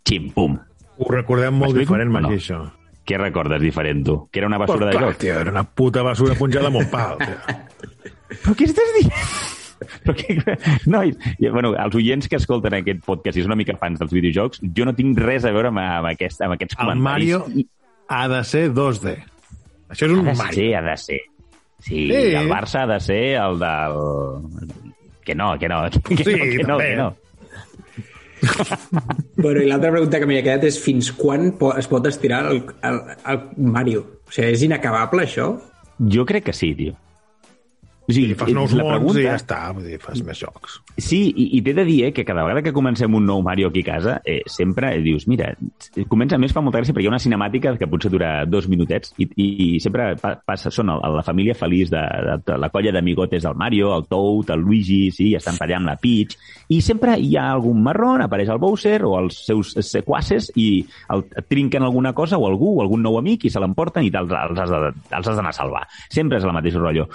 Xim-pum. 0.08 0.58
Ho 0.98 1.10
recordem 1.12 1.54
molt 1.54 1.76
diferent, 1.78 2.10
O 2.10 2.12
no? 2.20 2.20
Magí, 2.28 2.38
això. 2.40 2.62
Què 3.08 3.16
recordes 3.16 3.62
diferent, 3.62 4.02
tu? 4.04 4.16
Que 4.30 4.40
era 4.42 4.48
una 4.50 4.58
basura 4.58 4.86
Pues, 4.86 4.90
de 4.94 4.98
clar, 4.98 5.10
joc? 5.12 5.20
tio, 5.22 5.38
era 5.40 5.50
una 5.50 5.62
puta 5.64 6.02
basura 6.02 6.34
punxada 6.34 6.66
amb 6.68 6.76
un 6.82 6.90
pal. 6.90 7.16
Però 8.42 8.52
què 8.58 8.66
estàs 8.68 8.90
dient? 8.98 9.14
Però 10.04 10.14
que, 10.18 10.34
nois, 10.90 11.16
bueno, 11.54 11.70
els 11.78 11.94
oients 11.96 12.26
que 12.28 12.36
escolten 12.36 12.74
aquest 12.80 13.00
podcast 13.06 13.38
i 13.38 13.44
són 13.44 13.52
una 13.54 13.60
mica 13.60 13.76
fans 13.80 14.00
dels 14.02 14.12
videojocs, 14.12 14.60
jo 14.76 14.84
no 14.84 14.92
tinc 14.98 15.16
res 15.22 15.46
a 15.48 15.52
veure 15.54 15.70
amb, 15.70 15.78
amb, 15.80 16.10
aquest, 16.10 16.42
amb 16.44 16.56
aquests 16.58 16.74
El 16.76 16.82
comentaris. 16.82 17.32
Mario 17.38 17.66
ha 18.08 18.22
de 18.34 18.42
ser 18.44 18.64
2D. 18.74 19.14
Això 19.94 20.04
és 20.10 20.12
un 20.18 20.28
ha 20.28 20.34
Mario. 20.34 20.52
ser, 20.58 20.68
ha 20.76 20.82
de 20.90 20.96
ser. 21.00 21.20
Sí, 21.78 22.08
Sí. 22.10 22.34
el 22.34 22.50
Barça 22.50 22.82
ha 22.82 22.86
de 22.90 22.98
ser 23.00 23.22
el 23.38 23.58
del... 23.62 24.84
Que 25.24 25.34
no, 25.38 25.52
que 25.60 25.68
no, 25.68 25.82
que 26.08 26.24
Sí, 26.24 26.34
no, 26.34 26.44
que 26.44 26.58
no, 26.64 26.76
també. 26.76 26.90
que 26.90 26.96
no. 26.96 27.08
Bueno, 29.42 29.62
i 29.62 29.68
l'altra 29.68 29.92
pregunta 29.94 30.18
que 30.18 30.26
m'hi 30.26 30.40
ha 30.40 30.44
quedat 30.46 30.64
és 30.66 30.78
fins 30.82 31.12
quan 31.14 31.52
po 31.58 31.70
es 31.78 31.86
pot 31.90 32.06
estirar 32.10 32.40
el, 32.50 32.62
el, 32.88 33.02
el 33.30 33.42
Mario? 33.76 34.04
O 34.26 34.34
sigui, 34.34 34.50
és 34.56 34.64
inacabable, 34.66 35.26
això? 35.28 35.52
Jo 36.14 36.24
crec 36.26 36.48
que 36.48 36.56
sí, 36.56 36.72
tio. 36.78 36.96
O 38.08 38.12
sigui, 38.12 38.30
I 38.32 38.34
fas 38.40 38.48
nous 38.56 38.72
la 38.72 38.84
mons 38.84 38.94
pregunta- 38.96 39.20
i 39.20 39.24
ja 39.26 39.34
està, 39.36 39.56
vull 39.76 39.84
dir, 39.84 39.98
fas 40.00 40.22
més 40.24 40.38
jocs. 40.40 40.78
Sí, 40.96 41.18
i, 41.36 41.44
i 41.58 41.62
t'he 41.62 41.74
de 41.76 41.84
dir 41.84 41.98
eh, 42.06 42.12
que 42.16 42.24
cada 42.24 42.42
vegada 42.42 42.62
que 42.64 42.72
comencem 42.72 43.12
un 43.14 43.26
nou 43.28 43.42
Mario 43.44 43.68
aquí 43.68 43.82
a 43.84 43.88
casa, 43.92 44.14
eh, 44.24 44.40
sempre 44.46 44.94
dius, 45.04 45.26
mira, 45.28 45.50
comença 46.08 46.38
més, 46.40 46.54
fa 46.56 46.62
molta 46.64 46.78
gràcia, 46.80 46.94
perquè 46.96 47.04
hi 47.04 47.10
ha 47.10 47.12
una 47.12 47.20
cinemàtica 47.20 47.74
que 47.76 47.86
potser 47.86 48.10
dura 48.10 48.46
dos 48.48 48.66
minutets 48.66 49.12
i, 49.18 49.28
i, 49.36 49.48
i 49.76 49.80
sempre 49.84 50.14
pa- 50.16 50.38
passa, 50.40 50.70
són 50.72 50.88
el, 50.94 51.04
la 51.18 51.22
família 51.22 51.54
feliç 51.54 51.90
de, 51.92 52.00
de, 52.00 52.38
de 52.48 52.56
la 52.58 52.70
colla 52.72 52.92
d'amigotes 52.96 53.42
del 53.44 53.54
Mario, 53.60 53.92
el 53.98 54.06
Toad, 54.08 54.54
el 54.56 54.60
Luigi, 54.64 55.10
sí, 55.12 55.34
estan 55.36 55.60
allà 55.60 55.76
amb 55.76 55.90
la 55.92 55.96
Peach, 56.00 56.38
i 56.72 56.80
sempre 56.80 57.18
hi 57.20 57.36
ha 57.36 57.50
algun 57.52 57.82
marrón, 57.84 58.22
apareix 58.24 58.48
el 58.48 58.58
Bowser 58.58 59.02
o 59.04 59.18
els 59.20 59.42
seus 59.46 59.74
sequaces 59.84 60.50
i 60.56 60.80
el, 61.12 61.26
et 61.36 61.46
trinquen 61.48 61.84
alguna 61.84 62.14
cosa 62.16 62.38
o 62.40 62.48
algú 62.48 62.78
o 62.78 62.82
algun 62.82 63.04
nou 63.04 63.18
amic 63.20 63.44
i 63.44 63.50
se 63.52 63.60
l'emporten 63.60 64.02
i 64.04 64.10
de- 64.10 64.24
els 64.24 64.58
has 64.58 65.36
d'anar 65.36 65.50
a 65.52 65.56
salvar. 65.60 65.84
Sempre 66.08 66.38
és 66.40 66.44
el 66.48 66.52
mateix 66.56 66.74
rotllo 66.80 67.08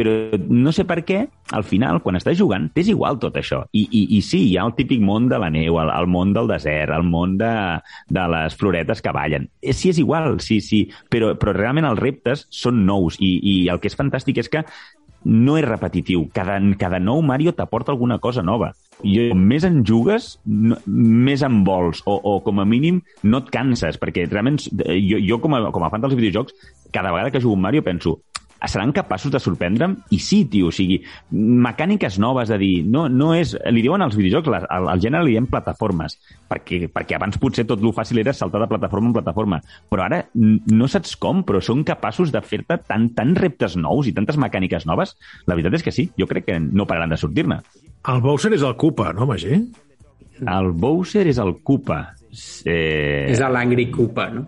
però 0.00 0.14
no 0.48 0.72
sé 0.72 0.86
per 0.88 1.02
què, 1.04 1.18
al 1.52 1.64
final, 1.68 1.98
quan 2.00 2.16
estàs 2.16 2.38
jugant, 2.38 2.70
t'és 2.72 2.88
igual 2.88 3.18
tot 3.20 3.36
això. 3.36 3.60
I, 3.76 3.82
i, 3.84 4.02
I 4.16 4.20
sí, 4.24 4.46
hi 4.48 4.54
ha 4.56 4.64
el 4.64 4.72
típic 4.78 5.02
món 5.04 5.26
de 5.28 5.36
la 5.42 5.50
neu, 5.52 5.76
el, 5.82 5.92
el 5.92 6.08
món 6.08 6.32
del 6.32 6.48
desert, 6.48 6.94
el 6.96 7.04
món 7.04 7.36
de, 7.40 7.50
de 8.08 8.24
les 8.32 8.56
floretes 8.56 9.04
que 9.04 9.12
ballen. 9.12 9.50
Eh, 9.60 9.76
Sí, 9.80 9.88
és 9.92 10.00
igual, 10.00 10.34
sí, 10.44 10.58
sí, 10.60 10.82
però, 11.08 11.34
però 11.40 11.54
realment 11.56 11.86
els 11.88 12.00
reptes 12.00 12.46
són 12.52 12.82
nous 12.84 13.16
i, 13.20 13.30
i 13.40 13.54
el 13.72 13.80
que 13.80 13.88
és 13.88 13.96
fantàstic 13.96 14.40
és 14.42 14.50
que 14.52 14.64
no 15.24 15.56
és 15.60 15.66
repetitiu. 15.66 16.26
Cada, 16.32 16.58
cada 16.80 17.00
nou 17.00 17.20
Mario 17.24 17.52
t'aporta 17.56 17.92
alguna 17.92 18.18
cosa 18.18 18.44
nova. 18.44 18.72
I 19.04 19.30
com 19.30 19.44
més 19.48 19.64
en 19.64 19.80
jugues, 19.86 20.34
no, 20.44 20.76
més 20.86 21.44
en 21.44 21.62
vols, 21.64 22.02
o, 22.04 22.16
o 22.16 22.38
com 22.44 22.60
a 22.60 22.66
mínim 22.68 23.00
no 23.24 23.40
et 23.40 23.52
canses, 23.52 23.96
perquè 24.00 24.26
realment 24.28 24.60
eh, 24.84 24.98
jo, 25.00 25.20
jo 25.24 25.40
com, 25.40 25.56
a, 25.56 25.62
com 25.72 25.84
a 25.84 25.92
fan 25.92 26.04
dels 26.04 26.16
videojocs, 26.18 26.56
cada 26.92 27.12
vegada 27.12 27.32
que 27.32 27.40
jugo 27.40 27.56
un 27.56 27.64
Mario 27.64 27.84
penso 27.84 28.18
seran 28.68 28.90
capaços 28.92 29.32
de 29.32 29.38
sorprendre'm? 29.40 29.94
I 30.12 30.18
sí, 30.20 30.42
tio, 30.52 30.68
o 30.68 30.74
sigui, 30.74 30.98
mecàniques 31.32 32.18
noves 32.20 32.50
de 32.52 32.58
dir, 32.60 32.84
no, 32.84 33.06
no 33.08 33.30
és... 33.34 33.54
Li 33.72 33.80
diuen 33.84 34.02
als 34.04 34.16
videojocs, 34.18 34.50
la- 34.52 34.66
al, 34.68 34.88
al 34.92 35.00
gènere 35.00 35.24
li 35.24 35.32
diem 35.36 35.46
plataformes, 35.48 36.18
perquè, 36.50 36.82
perquè 36.92 37.16
abans 37.16 37.38
potser 37.40 37.64
tot 37.68 37.80
lo 37.80 37.92
fàcil 37.96 38.20
era 38.20 38.34
saltar 38.36 38.60
de 38.64 38.68
plataforma 38.70 39.08
en 39.08 39.16
plataforma, 39.16 39.60
però 39.88 40.04
ara 40.08 40.22
no 40.34 40.88
saps 40.90 41.16
com, 41.20 41.40
però 41.48 41.62
són 41.64 41.84
capaços 41.88 42.32
de 42.34 42.42
fer-te 42.44 42.76
tant, 42.88 43.08
tant 43.16 43.32
reptes 43.38 43.76
nous 43.80 44.10
i 44.10 44.12
tantes 44.16 44.36
mecàniques 44.40 44.84
noves. 44.90 45.16
La 45.46 45.56
veritat 45.56 45.78
és 45.80 45.86
que 45.86 45.94
sí, 45.94 46.10
jo 46.18 46.28
crec 46.30 46.50
que 46.50 46.58
no 46.60 46.86
pararan 46.90 47.14
de 47.14 47.20
sortir-ne. 47.20 47.60
El 48.10 48.20
Bowser 48.24 48.52
és 48.56 48.62
el 48.66 48.76
Koopa, 48.80 49.12
no, 49.16 49.26
Magí? 49.30 49.56
El 50.40 50.70
Bowser 50.72 51.26
és 51.28 51.38
el 51.40 51.56
Koopa. 51.64 52.02
Eh, 52.64 53.26
És 53.32 53.40
l'Angry 53.42 53.88
Koopa, 53.92 54.28
no? 54.36 54.46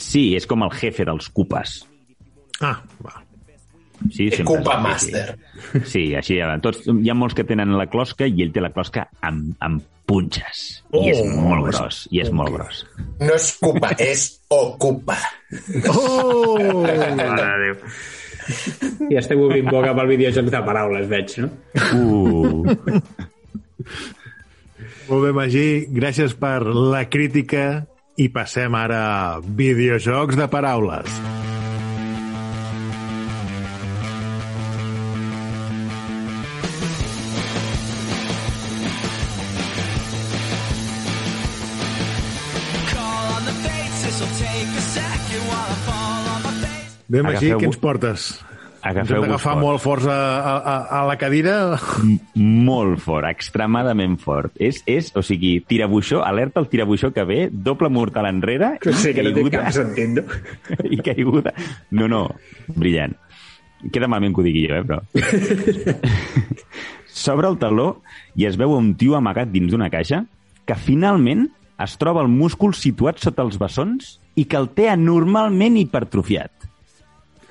sí, 0.00 0.30
és 0.34 0.46
com 0.48 0.62
el 0.64 0.70
jefe 0.72 1.04
dels 1.04 1.26
Koopas. 1.36 1.74
Ah, 2.60 2.80
va. 3.04 3.22
Sí, 4.12 4.26
és- 4.28 4.42
Master. 4.82 5.38
Sí, 5.88 6.14
així 6.14 6.36
tots, 6.62 6.84
hi 6.86 7.08
ha 7.10 7.14
molts 7.16 7.34
que 7.34 7.44
tenen 7.48 7.72
la 7.76 7.86
closca 7.88 8.26
i 8.28 8.42
ell 8.44 8.52
té 8.52 8.60
la 8.60 8.70
closca 8.70 9.06
amb, 9.24 9.54
amb 9.60 9.82
punxes. 10.06 10.82
I 10.92 11.08
és 11.10 11.18
Oh, 11.18 11.26
molt 11.48 11.68
és- 11.72 11.78
gros, 11.80 12.08
i 12.12 12.20
és 12.20 12.30
molt 12.30 12.52
gros. 12.54 12.84
No 13.20 13.34
és 13.34 13.48
Koopa, 13.60 13.90
és 14.12 14.26
Ocupa. 14.48 15.16
Oh! 15.90 16.84
I 19.10 19.16
esteu 19.18 19.40
obrint 19.42 19.66
boca 19.72 19.90
pel 19.96 20.06
videojoc 20.12 20.52
de 20.52 20.60
paraules, 20.62 21.08
veig, 21.10 21.32
no? 21.42 21.48
Uh, 21.96 22.76
Molt 25.08 25.22
bé, 25.24 25.32
Magí, 25.34 25.66
gràcies 25.94 26.34
per 26.38 26.60
la 26.66 27.04
crítica 27.10 27.86
i 28.18 28.28
passem 28.34 28.74
ara 28.78 29.00
a 29.06 29.40
videojocs 29.40 30.36
de 30.38 30.46
paraules. 30.50 31.10
Bé, 31.18 31.55
Magí, 47.08 47.48
Agafeu- 47.52 47.60
què 47.62 47.68
ens 47.70 47.76
portes? 47.80 48.26
Ens 48.86 49.10
hem 49.10 49.18
d'agafar 49.24 49.56
molt 49.58 49.80
forts 49.82 50.04
a, 50.06 50.14
a, 50.46 50.74
a 51.00 51.04
la 51.08 51.16
cadira? 51.18 51.54
M- 52.04 52.20
Molt 52.66 53.00
fort, 53.02 53.26
extremadament 53.26 54.14
fort. 54.22 54.52
És, 54.62 54.78
és 54.86 55.08
o 55.18 55.22
sigui, 55.26 55.56
tirabuixó, 55.66 56.20
alerta 56.22 56.60
el 56.62 56.68
tirabuixó 56.70 57.10
que 57.12 57.24
ve, 57.26 57.38
doble 57.50 57.88
mortal 57.90 58.28
enrere, 58.30 58.76
Que 58.82 58.92
sí, 58.94 59.10
que 59.14 59.24
no 59.26 59.32
té 59.34 59.42
caiguda, 59.42 59.64
cap 59.64 59.72
sentit, 59.74 60.20
no? 60.20 60.22
i 60.94 61.00
caiguda. 61.02 61.54
No, 61.90 62.06
no, 62.06 62.22
brillant. 62.76 63.16
Queda 63.92 64.06
malament 64.08 64.34
que 64.36 64.40
ho 64.40 64.46
digui 64.46 64.66
jo, 64.68 64.78
eh, 64.78 64.84
però... 64.86 65.02
S'obre 67.16 67.48
el 67.48 67.58
taló 67.58 67.88
i 68.36 68.44
es 68.46 68.56
veu 68.60 68.74
un 68.76 68.92
tio 69.00 69.16
amagat 69.16 69.50
dins 69.52 69.72
d'una 69.72 69.88
caixa 69.92 70.22
que 70.68 70.76
finalment 70.78 71.46
es 71.82 71.94
troba 72.00 72.22
el 72.24 72.28
múscul 72.32 72.74
situat 72.76 73.18
sota 73.22 73.44
els 73.44 73.58
bessons 73.60 74.16
i 74.36 74.44
que 74.44 74.58
el 74.60 74.68
té 74.76 74.88
anormalment 74.92 75.78
hipertrofiat. 75.80 76.52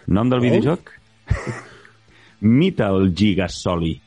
Nom 0.07 0.29
del 0.29 0.39
videojoc? 0.43 0.91
Metal 2.39 3.11
Gigasoli. 3.15 4.01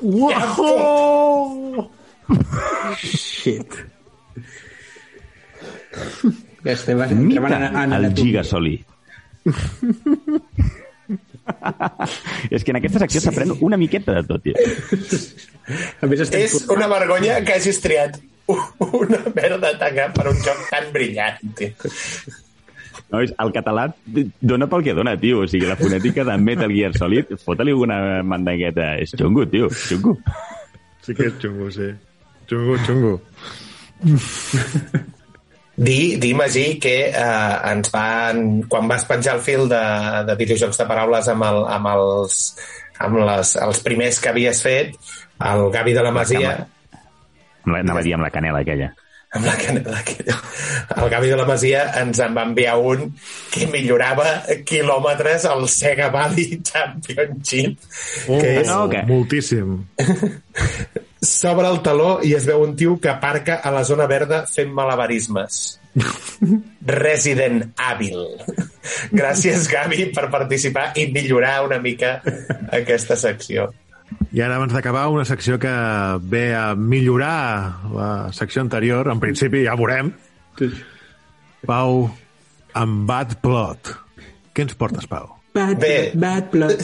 Uau! 0.00 1.86
Shit. 2.98 3.76
Ja 6.66 6.72
estem, 6.72 6.98
estem 7.00 7.18
en, 7.18 7.26
Mita 7.28 7.46
en, 7.46 7.76
en, 7.76 7.92
el 7.94 8.10
Gigasoli. 8.14 8.74
és 12.50 12.64
que 12.64 12.72
en 12.72 12.80
aquesta 12.80 12.98
secció 13.04 13.22
s'aprèn 13.22 13.54
una 13.62 13.78
miqueta 13.78 14.16
de 14.16 14.24
tot, 14.26 14.42
tio. 14.42 14.54
A 16.02 16.10
més, 16.10 16.24
estem 16.24 16.42
És 16.42 16.66
una 16.74 16.90
vergonya 16.90 17.38
que 17.46 17.54
hagis 17.60 17.78
triat 17.84 18.18
una 18.48 19.22
merda 19.36 19.70
taca 19.78 20.10
per 20.14 20.26
un 20.32 20.42
joc 20.42 20.66
tan 20.72 20.90
brillant, 20.94 21.38
tio. 21.58 21.70
No, 23.12 23.20
és, 23.22 23.30
el 23.38 23.52
català 23.54 23.84
dona 24.42 24.66
pel 24.66 24.82
que 24.82 24.94
dona, 24.98 25.12
tio. 25.20 25.44
O 25.44 25.46
sigui, 25.50 25.66
la 25.70 25.76
fonètica 25.78 26.24
de 26.26 26.34
Metal 26.42 26.72
Gear 26.74 26.92
Solid, 26.98 27.36
fota-li 27.44 27.72
una 27.76 28.22
mandangueta. 28.26 28.96
És 29.02 29.14
xungo, 29.14 29.44
tio, 29.46 29.68
xungo. 29.70 30.16
Sí 31.06 31.14
que 31.14 31.28
és 31.30 31.36
xungo, 31.42 31.70
sí. 31.70 31.92
Xungo, 32.50 32.74
xungo. 32.86 33.12
Di, 35.76 36.16
di 36.16 36.32
Magí, 36.34 36.78
que 36.80 37.10
eh, 37.10 37.70
ens 37.70 37.90
van... 37.92 38.62
Quan 38.66 38.88
vas 38.88 39.04
penjar 39.04 39.36
el 39.36 39.42
fil 39.44 39.66
de, 39.68 39.82
de 40.24 40.36
videojocs 40.40 40.78
de 40.80 40.86
paraules 40.88 41.28
amb, 41.28 41.44
el, 41.44 41.58
amb, 41.68 41.90
els, 41.92 42.38
amb 43.04 43.18
les, 43.20 43.50
els 43.60 43.82
primers 43.84 44.18
que 44.24 44.30
havies 44.32 44.62
fet, 44.64 44.94
el 45.44 45.66
Gavi 45.74 45.92
de 45.92 46.02
la 46.06 46.14
Masia... 46.16 46.54
Amb 47.66 47.74
la- 47.74 47.82
Anava 47.82 48.00
a 48.00 48.06
dir 48.06 48.14
amb 48.16 48.24
la 48.24 48.30
canela 48.32 48.60
aquella. 48.64 48.88
Amb 49.36 49.46
la 49.46 49.54
canela 49.60 49.98
aquella. 50.00 50.36
El 50.96 51.08
Gavi 51.12 51.28
de 51.32 51.36
la 51.38 51.46
Masia 51.48 51.84
ens 52.00 52.18
en 52.24 52.34
va 52.36 52.44
enviar 52.48 52.76
un 52.78 53.12
que 53.52 53.66
millorava 53.72 54.42
quilòmetres 54.68 55.44
al 55.50 55.68
Sega 55.68 56.08
Valley 56.14 56.60
Championship, 56.64 57.78
Oh, 58.28 58.38
que 58.40 58.58
és 58.60 58.66
no, 58.66 58.88
que- 58.90 59.02
moltíssim. 59.08 59.76
s'obre 61.26 61.66
el 61.68 61.80
taló 61.82 62.20
i 62.22 62.34
es 62.36 62.44
veu 62.46 62.60
un 62.62 62.76
tio 62.76 62.98
que 63.00 63.08
aparca 63.10 63.56
a 63.64 63.70
la 63.74 63.82
zona 63.84 64.06
verda 64.06 64.44
fent 64.46 64.70
malabarismes. 64.74 65.80
Resident 66.86 67.72
Evil. 67.80 68.26
Gràcies, 69.16 69.66
Gavi, 69.72 70.10
per 70.14 70.28
participar 70.30 70.90
i 71.00 71.06
millorar 71.12 71.64
una 71.66 71.78
mica 71.82 72.20
aquesta 72.70 73.16
secció. 73.16 73.70
I 74.32 74.42
ara, 74.44 74.56
abans 74.58 74.74
d'acabar, 74.74 75.06
una 75.10 75.24
secció 75.26 75.58
que 75.58 75.72
ve 76.30 76.50
a 76.54 76.74
millorar 76.76 77.90
la 77.92 78.10
secció 78.36 78.62
anterior. 78.62 79.10
En 79.12 79.22
principi, 79.22 79.64
ja 79.66 79.76
veurem. 79.78 80.12
Pau, 81.66 82.04
amb 82.76 83.06
Bad 83.08 83.38
Plot. 83.42 83.94
Què 84.54 84.66
ens 84.66 84.76
portes, 84.78 85.08
Pau? 85.10 85.32
Bad 85.56 85.80
Bé. 85.80 86.10
bad 86.14 86.50
blood. 86.52 86.82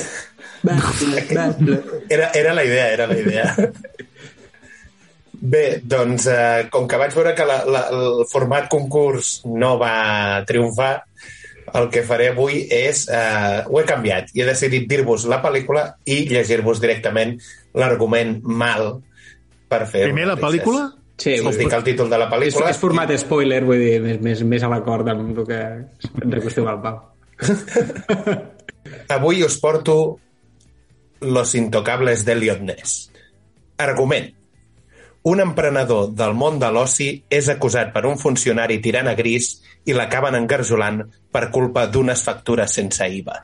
Bad 0.63 0.85
blood, 1.01 1.35
bad 1.35 1.59
blood. 1.61 1.91
Era, 2.09 2.31
era 2.35 2.55
la 2.55 2.65
idea, 2.65 2.89
era 2.93 3.07
la 3.07 3.19
idea. 3.19 3.73
Bé, 5.43 5.81
doncs, 5.83 6.29
eh, 6.31 6.69
com 6.71 6.87
que 6.87 6.99
vaig 7.01 7.15
veure 7.19 7.33
que 7.35 7.45
la, 7.45 7.59
la, 7.67 7.81
el 7.91 8.23
format 8.31 8.69
concurs 8.71 9.41
no 9.45 9.75
va 9.81 10.43
triomfar, 10.47 10.93
el 11.79 11.89
que 11.93 12.03
faré 12.07 12.31
avui 12.33 12.65
és... 12.69 13.07
Eh, 13.09 13.63
ho 13.69 13.81
he 13.81 13.85
canviat 13.89 14.33
i 14.37 14.43
he 14.43 14.49
decidit 14.49 14.89
dir-vos 14.91 15.27
la 15.31 15.41
pel·lícula 15.45 15.87
i 16.05 16.23
llegir-vos 16.31 16.83
directament 16.83 17.37
l'argument 17.79 18.39
mal 18.45 18.99
per 19.71 19.87
fer... 19.89 20.07
Primer 20.11 20.29
la 20.33 20.39
pel·lícula? 20.41 20.91
Sí, 21.23 21.37
Us 21.47 21.59
dic 21.61 21.73
el 21.77 21.85
títol 21.87 22.11
de 22.11 22.19
la 22.19 22.27
és, 22.27 22.33
pel·lícula. 22.33 22.73
és 22.73 22.81
format 22.81 23.13
spoiler, 23.21 23.61
vull 23.69 23.79
dir, 23.79 23.97
més, 24.03 24.19
més, 24.25 24.43
més 24.49 24.65
a 24.65 24.71
l'acord 24.73 25.09
amb 25.13 25.39
el 25.39 25.47
que 25.47 25.61
ens 26.25 26.37
acostuma 26.41 26.75
al 26.75 26.83
Pau. 26.83 27.01
Avui 29.17 29.43
us 29.47 29.59
porto 29.63 29.97
Los 31.23 31.55
intocables 31.55 32.25
d'Eliot 32.27 32.65
Ness. 32.67 32.97
Argument. 33.79 34.33
Un 35.23 35.39
emprenedor 35.39 36.09
del 36.19 36.33
món 36.35 36.57
de 36.59 36.69
l'oci 36.75 37.13
és 37.31 37.49
acusat 37.53 37.93
per 37.95 38.03
un 38.11 38.17
funcionari 38.19 38.81
tirant 38.83 39.07
a 39.07 39.15
gris 39.15 39.53
i 39.87 39.95
l'acaben 39.95 40.35
engarjolant 40.35 41.05
per 41.31 41.45
culpa 41.55 41.87
d'unes 41.87 42.25
factures 42.27 42.75
sense 42.75 43.07
IVA. 43.07 43.37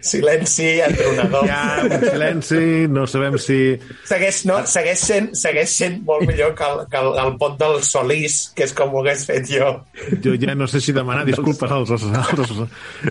Silenci, 0.00 0.68
entronador. 0.80 1.42
Ja, 1.48 1.82
un 1.84 2.06
silenci, 2.06 2.60
no 2.88 3.04
sabem 3.10 3.34
si... 3.42 3.58
Segueix, 4.08 4.44
no, 4.48 4.60
segueix, 4.70 5.02
sent, 5.10 5.28
segueix 5.36 5.74
sent 5.82 5.98
molt 6.06 6.24
millor 6.30 6.54
que 6.56 6.70
el, 6.70 6.86
que 6.92 7.02
el, 7.02 7.10
el 7.24 7.34
pot 7.42 7.58
del 7.60 7.82
Solís, 7.84 8.38
que 8.56 8.64
és 8.68 8.72
com 8.76 8.94
ho 8.94 9.02
hagués 9.02 9.26
fet 9.28 9.50
jo. 9.50 9.74
Jo 10.24 10.38
ja 10.40 10.56
no 10.56 10.70
sé 10.70 10.80
si 10.80 10.96
demanar 10.96 11.26
disculpes 11.28 11.74
als, 11.76 11.92
als, 11.98 12.08
als, 12.14 12.64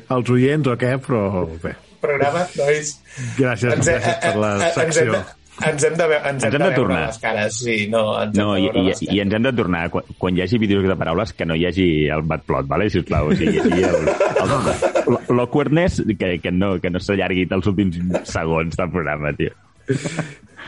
als 0.08 0.34
oients 0.34 0.72
o 0.72 0.80
què, 0.80 0.96
però 1.04 1.46
bé. 1.62 1.76
Programa, 2.02 2.46
nois. 2.58 2.96
Gràcies, 3.38 3.74
Ens, 3.76 3.88
gràcies 3.92 4.18
per 4.24 4.36
la 4.40 4.56
eh, 4.56 4.62
eh, 4.62 4.66
ens, 4.70 4.78
hem 4.80 4.92
secció. 4.94 5.12
de, 5.12 5.22
ens 5.70 5.84
hem 5.84 5.96
de, 6.00 6.06
ens 6.30 6.44
hem 6.48 6.54
hem 6.56 6.64
de, 6.64 6.70
tornar. 6.76 7.00
les 7.08 7.18
cares. 7.20 7.58
Sí, 7.60 7.78
no, 7.92 8.04
ens 8.22 8.38
No, 8.38 8.54
hem 8.56 8.64
i, 8.64 8.70
de 8.72 8.80
i, 8.80 8.86
les 8.90 9.02
i 9.04 9.06
cares. 9.10 9.22
ens 9.26 9.34
hem 9.40 9.48
de 9.50 9.54
tornar, 9.60 9.84
quan, 9.92 10.04
quan 10.18 10.38
hi 10.38 10.44
hagi 10.46 10.58
vídeos 10.64 10.88
de 10.88 10.96
paraules, 10.96 11.34
que 11.36 11.46
no 11.50 11.56
hi 11.60 11.66
hagi 11.68 11.88
el 12.16 12.24
bad 12.30 12.46
plot, 12.48 12.68
vale? 12.72 12.90
sisplau. 12.94 13.30
O 13.34 13.36
sigui, 13.36 13.60
i 13.60 15.34
l'awkwardness 15.34 16.02
que, 16.20 16.38
que 16.44 16.52
no, 16.52 16.76
que 16.82 16.90
no 16.94 17.00
s'allargui 17.04 17.48
els 17.52 17.68
últims 17.72 18.00
segons 18.30 18.78
del 18.80 18.92
programa, 18.94 19.34
tio. 19.36 19.52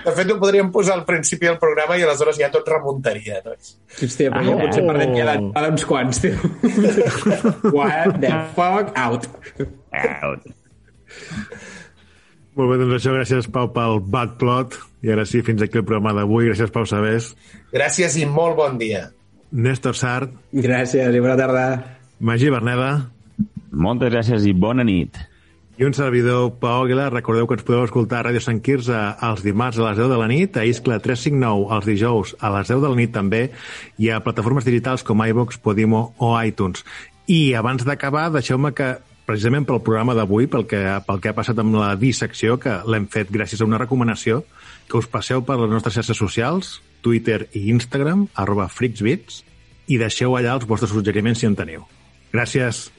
De 0.01 0.11
fet, 0.17 0.31
ho 0.33 0.37
podríem 0.41 0.71
posar 0.73 0.95
al 0.97 1.03
principi 1.05 1.45
del 1.45 1.59
programa 1.61 1.93
i 1.99 2.01
aleshores 2.05 2.39
ja 2.39 2.47
tot 2.49 2.65
remuntaria. 2.71 3.37
Doncs. 3.45 3.75
Hòstia, 3.99 4.31
però 4.33 4.41
Ah, 4.41 4.47
jo 4.47 4.55
potser 4.63 4.81
oh. 4.81 4.87
perdem 4.89 5.11
ja 5.19 5.25
la 5.27 5.35
d'uns 5.67 5.85
quants, 5.85 6.21
tio. 6.23 6.33
What 7.75 8.17
the 8.23 8.31
fuck? 8.57 8.89
Out. 8.97 9.27
Out. 9.93 10.49
Molt 12.57 12.67
bé, 12.73 12.77
doncs 12.81 12.97
això, 12.97 13.13
gràcies, 13.15 13.47
Pau, 13.51 13.69
pel 13.71 14.01
bad 14.11 14.35
plot. 14.41 14.75
I 15.01 15.13
ara 15.13 15.23
sí, 15.25 15.39
fins 15.45 15.63
aquí 15.63 15.79
el 15.79 15.85
programa 15.87 16.11
d'avui. 16.17 16.49
Gràcies, 16.49 16.71
Pau 16.73 16.83
Sabés. 16.85 17.31
Gràcies 17.71 18.17
i 18.19 18.25
molt 18.27 18.57
bon 18.59 18.75
dia. 18.81 19.05
Néstor 19.51 19.95
Sart, 19.97 20.31
Gràcies 20.55 21.15
i 21.15 21.23
bona 21.23 21.37
tarda. 21.39 21.65
Magí 22.23 22.51
Berneda 22.53 22.91
Moltes 23.71 24.11
gràcies 24.11 24.45
i 24.47 24.53
bona 24.53 24.83
nit. 24.83 25.15
i 25.79 25.85
un 25.87 25.95
servidor, 25.97 26.51
Pau 26.59 26.83
Aguilar. 26.83 27.07
Recordeu 27.13 27.47
que 27.47 27.55
ens 27.55 27.63
podeu 27.65 27.85
escoltar 27.87 28.19
a 28.19 28.25
Ràdio 28.27 28.41
Sant 28.43 28.59
Quirze 28.61 28.97
els 29.25 29.41
dimarts 29.41 29.79
a 29.79 29.87
les 29.87 29.97
10 29.97 30.11
de 30.11 30.17
la 30.19 30.27
nit, 30.29 30.57
a 30.59 30.65
Iscla 30.67 30.99
359 30.99 31.71
els 31.73 31.87
dijous 31.87 32.35
a 32.39 32.51
les 32.53 32.67
10 32.69 32.83
de 32.83 32.91
la 32.91 32.99
nit 32.99 33.13
també, 33.15 33.39
i 33.97 34.11
a 34.11 34.19
plataformes 34.21 34.67
digitals 34.67 35.01
com 35.07 35.23
iVox, 35.25 35.57
Podimo 35.57 36.13
o 36.19 36.35
iTunes. 36.43 36.83
I 37.31 37.55
abans 37.57 37.87
d'acabar, 37.87 38.27
deixeu-me 38.35 38.73
que 38.77 38.91
precisament 39.27 39.67
pel 39.67 39.81
programa 39.85 40.15
d'avui, 40.17 40.47
pel, 40.51 40.65
que, 40.69 40.81
pel 41.07 41.21
que 41.21 41.31
ha 41.31 41.37
passat 41.37 41.59
amb 41.61 41.75
la 41.77 41.93
dissecció, 41.99 42.57
que 42.61 42.79
l'hem 42.89 43.07
fet 43.11 43.31
gràcies 43.33 43.61
a 43.61 43.67
una 43.67 43.79
recomanació, 43.81 44.41
que 44.89 44.99
us 44.99 45.09
passeu 45.11 45.43
per 45.45 45.59
les 45.61 45.71
nostres 45.71 45.99
xarxes 45.99 46.19
socials, 46.19 46.73
Twitter 47.05 47.45
i 47.57 47.67
Instagram, 47.73 48.27
arroba 48.35 48.69
freaksbits, 48.71 49.43
i 49.91 49.99
deixeu 50.01 50.37
allà 50.37 50.55
els 50.57 50.67
vostres 50.69 50.93
suggeriments 50.93 51.41
si 51.41 51.49
en 51.49 51.57
teniu. 51.57 51.85
Gràcies. 52.31 52.89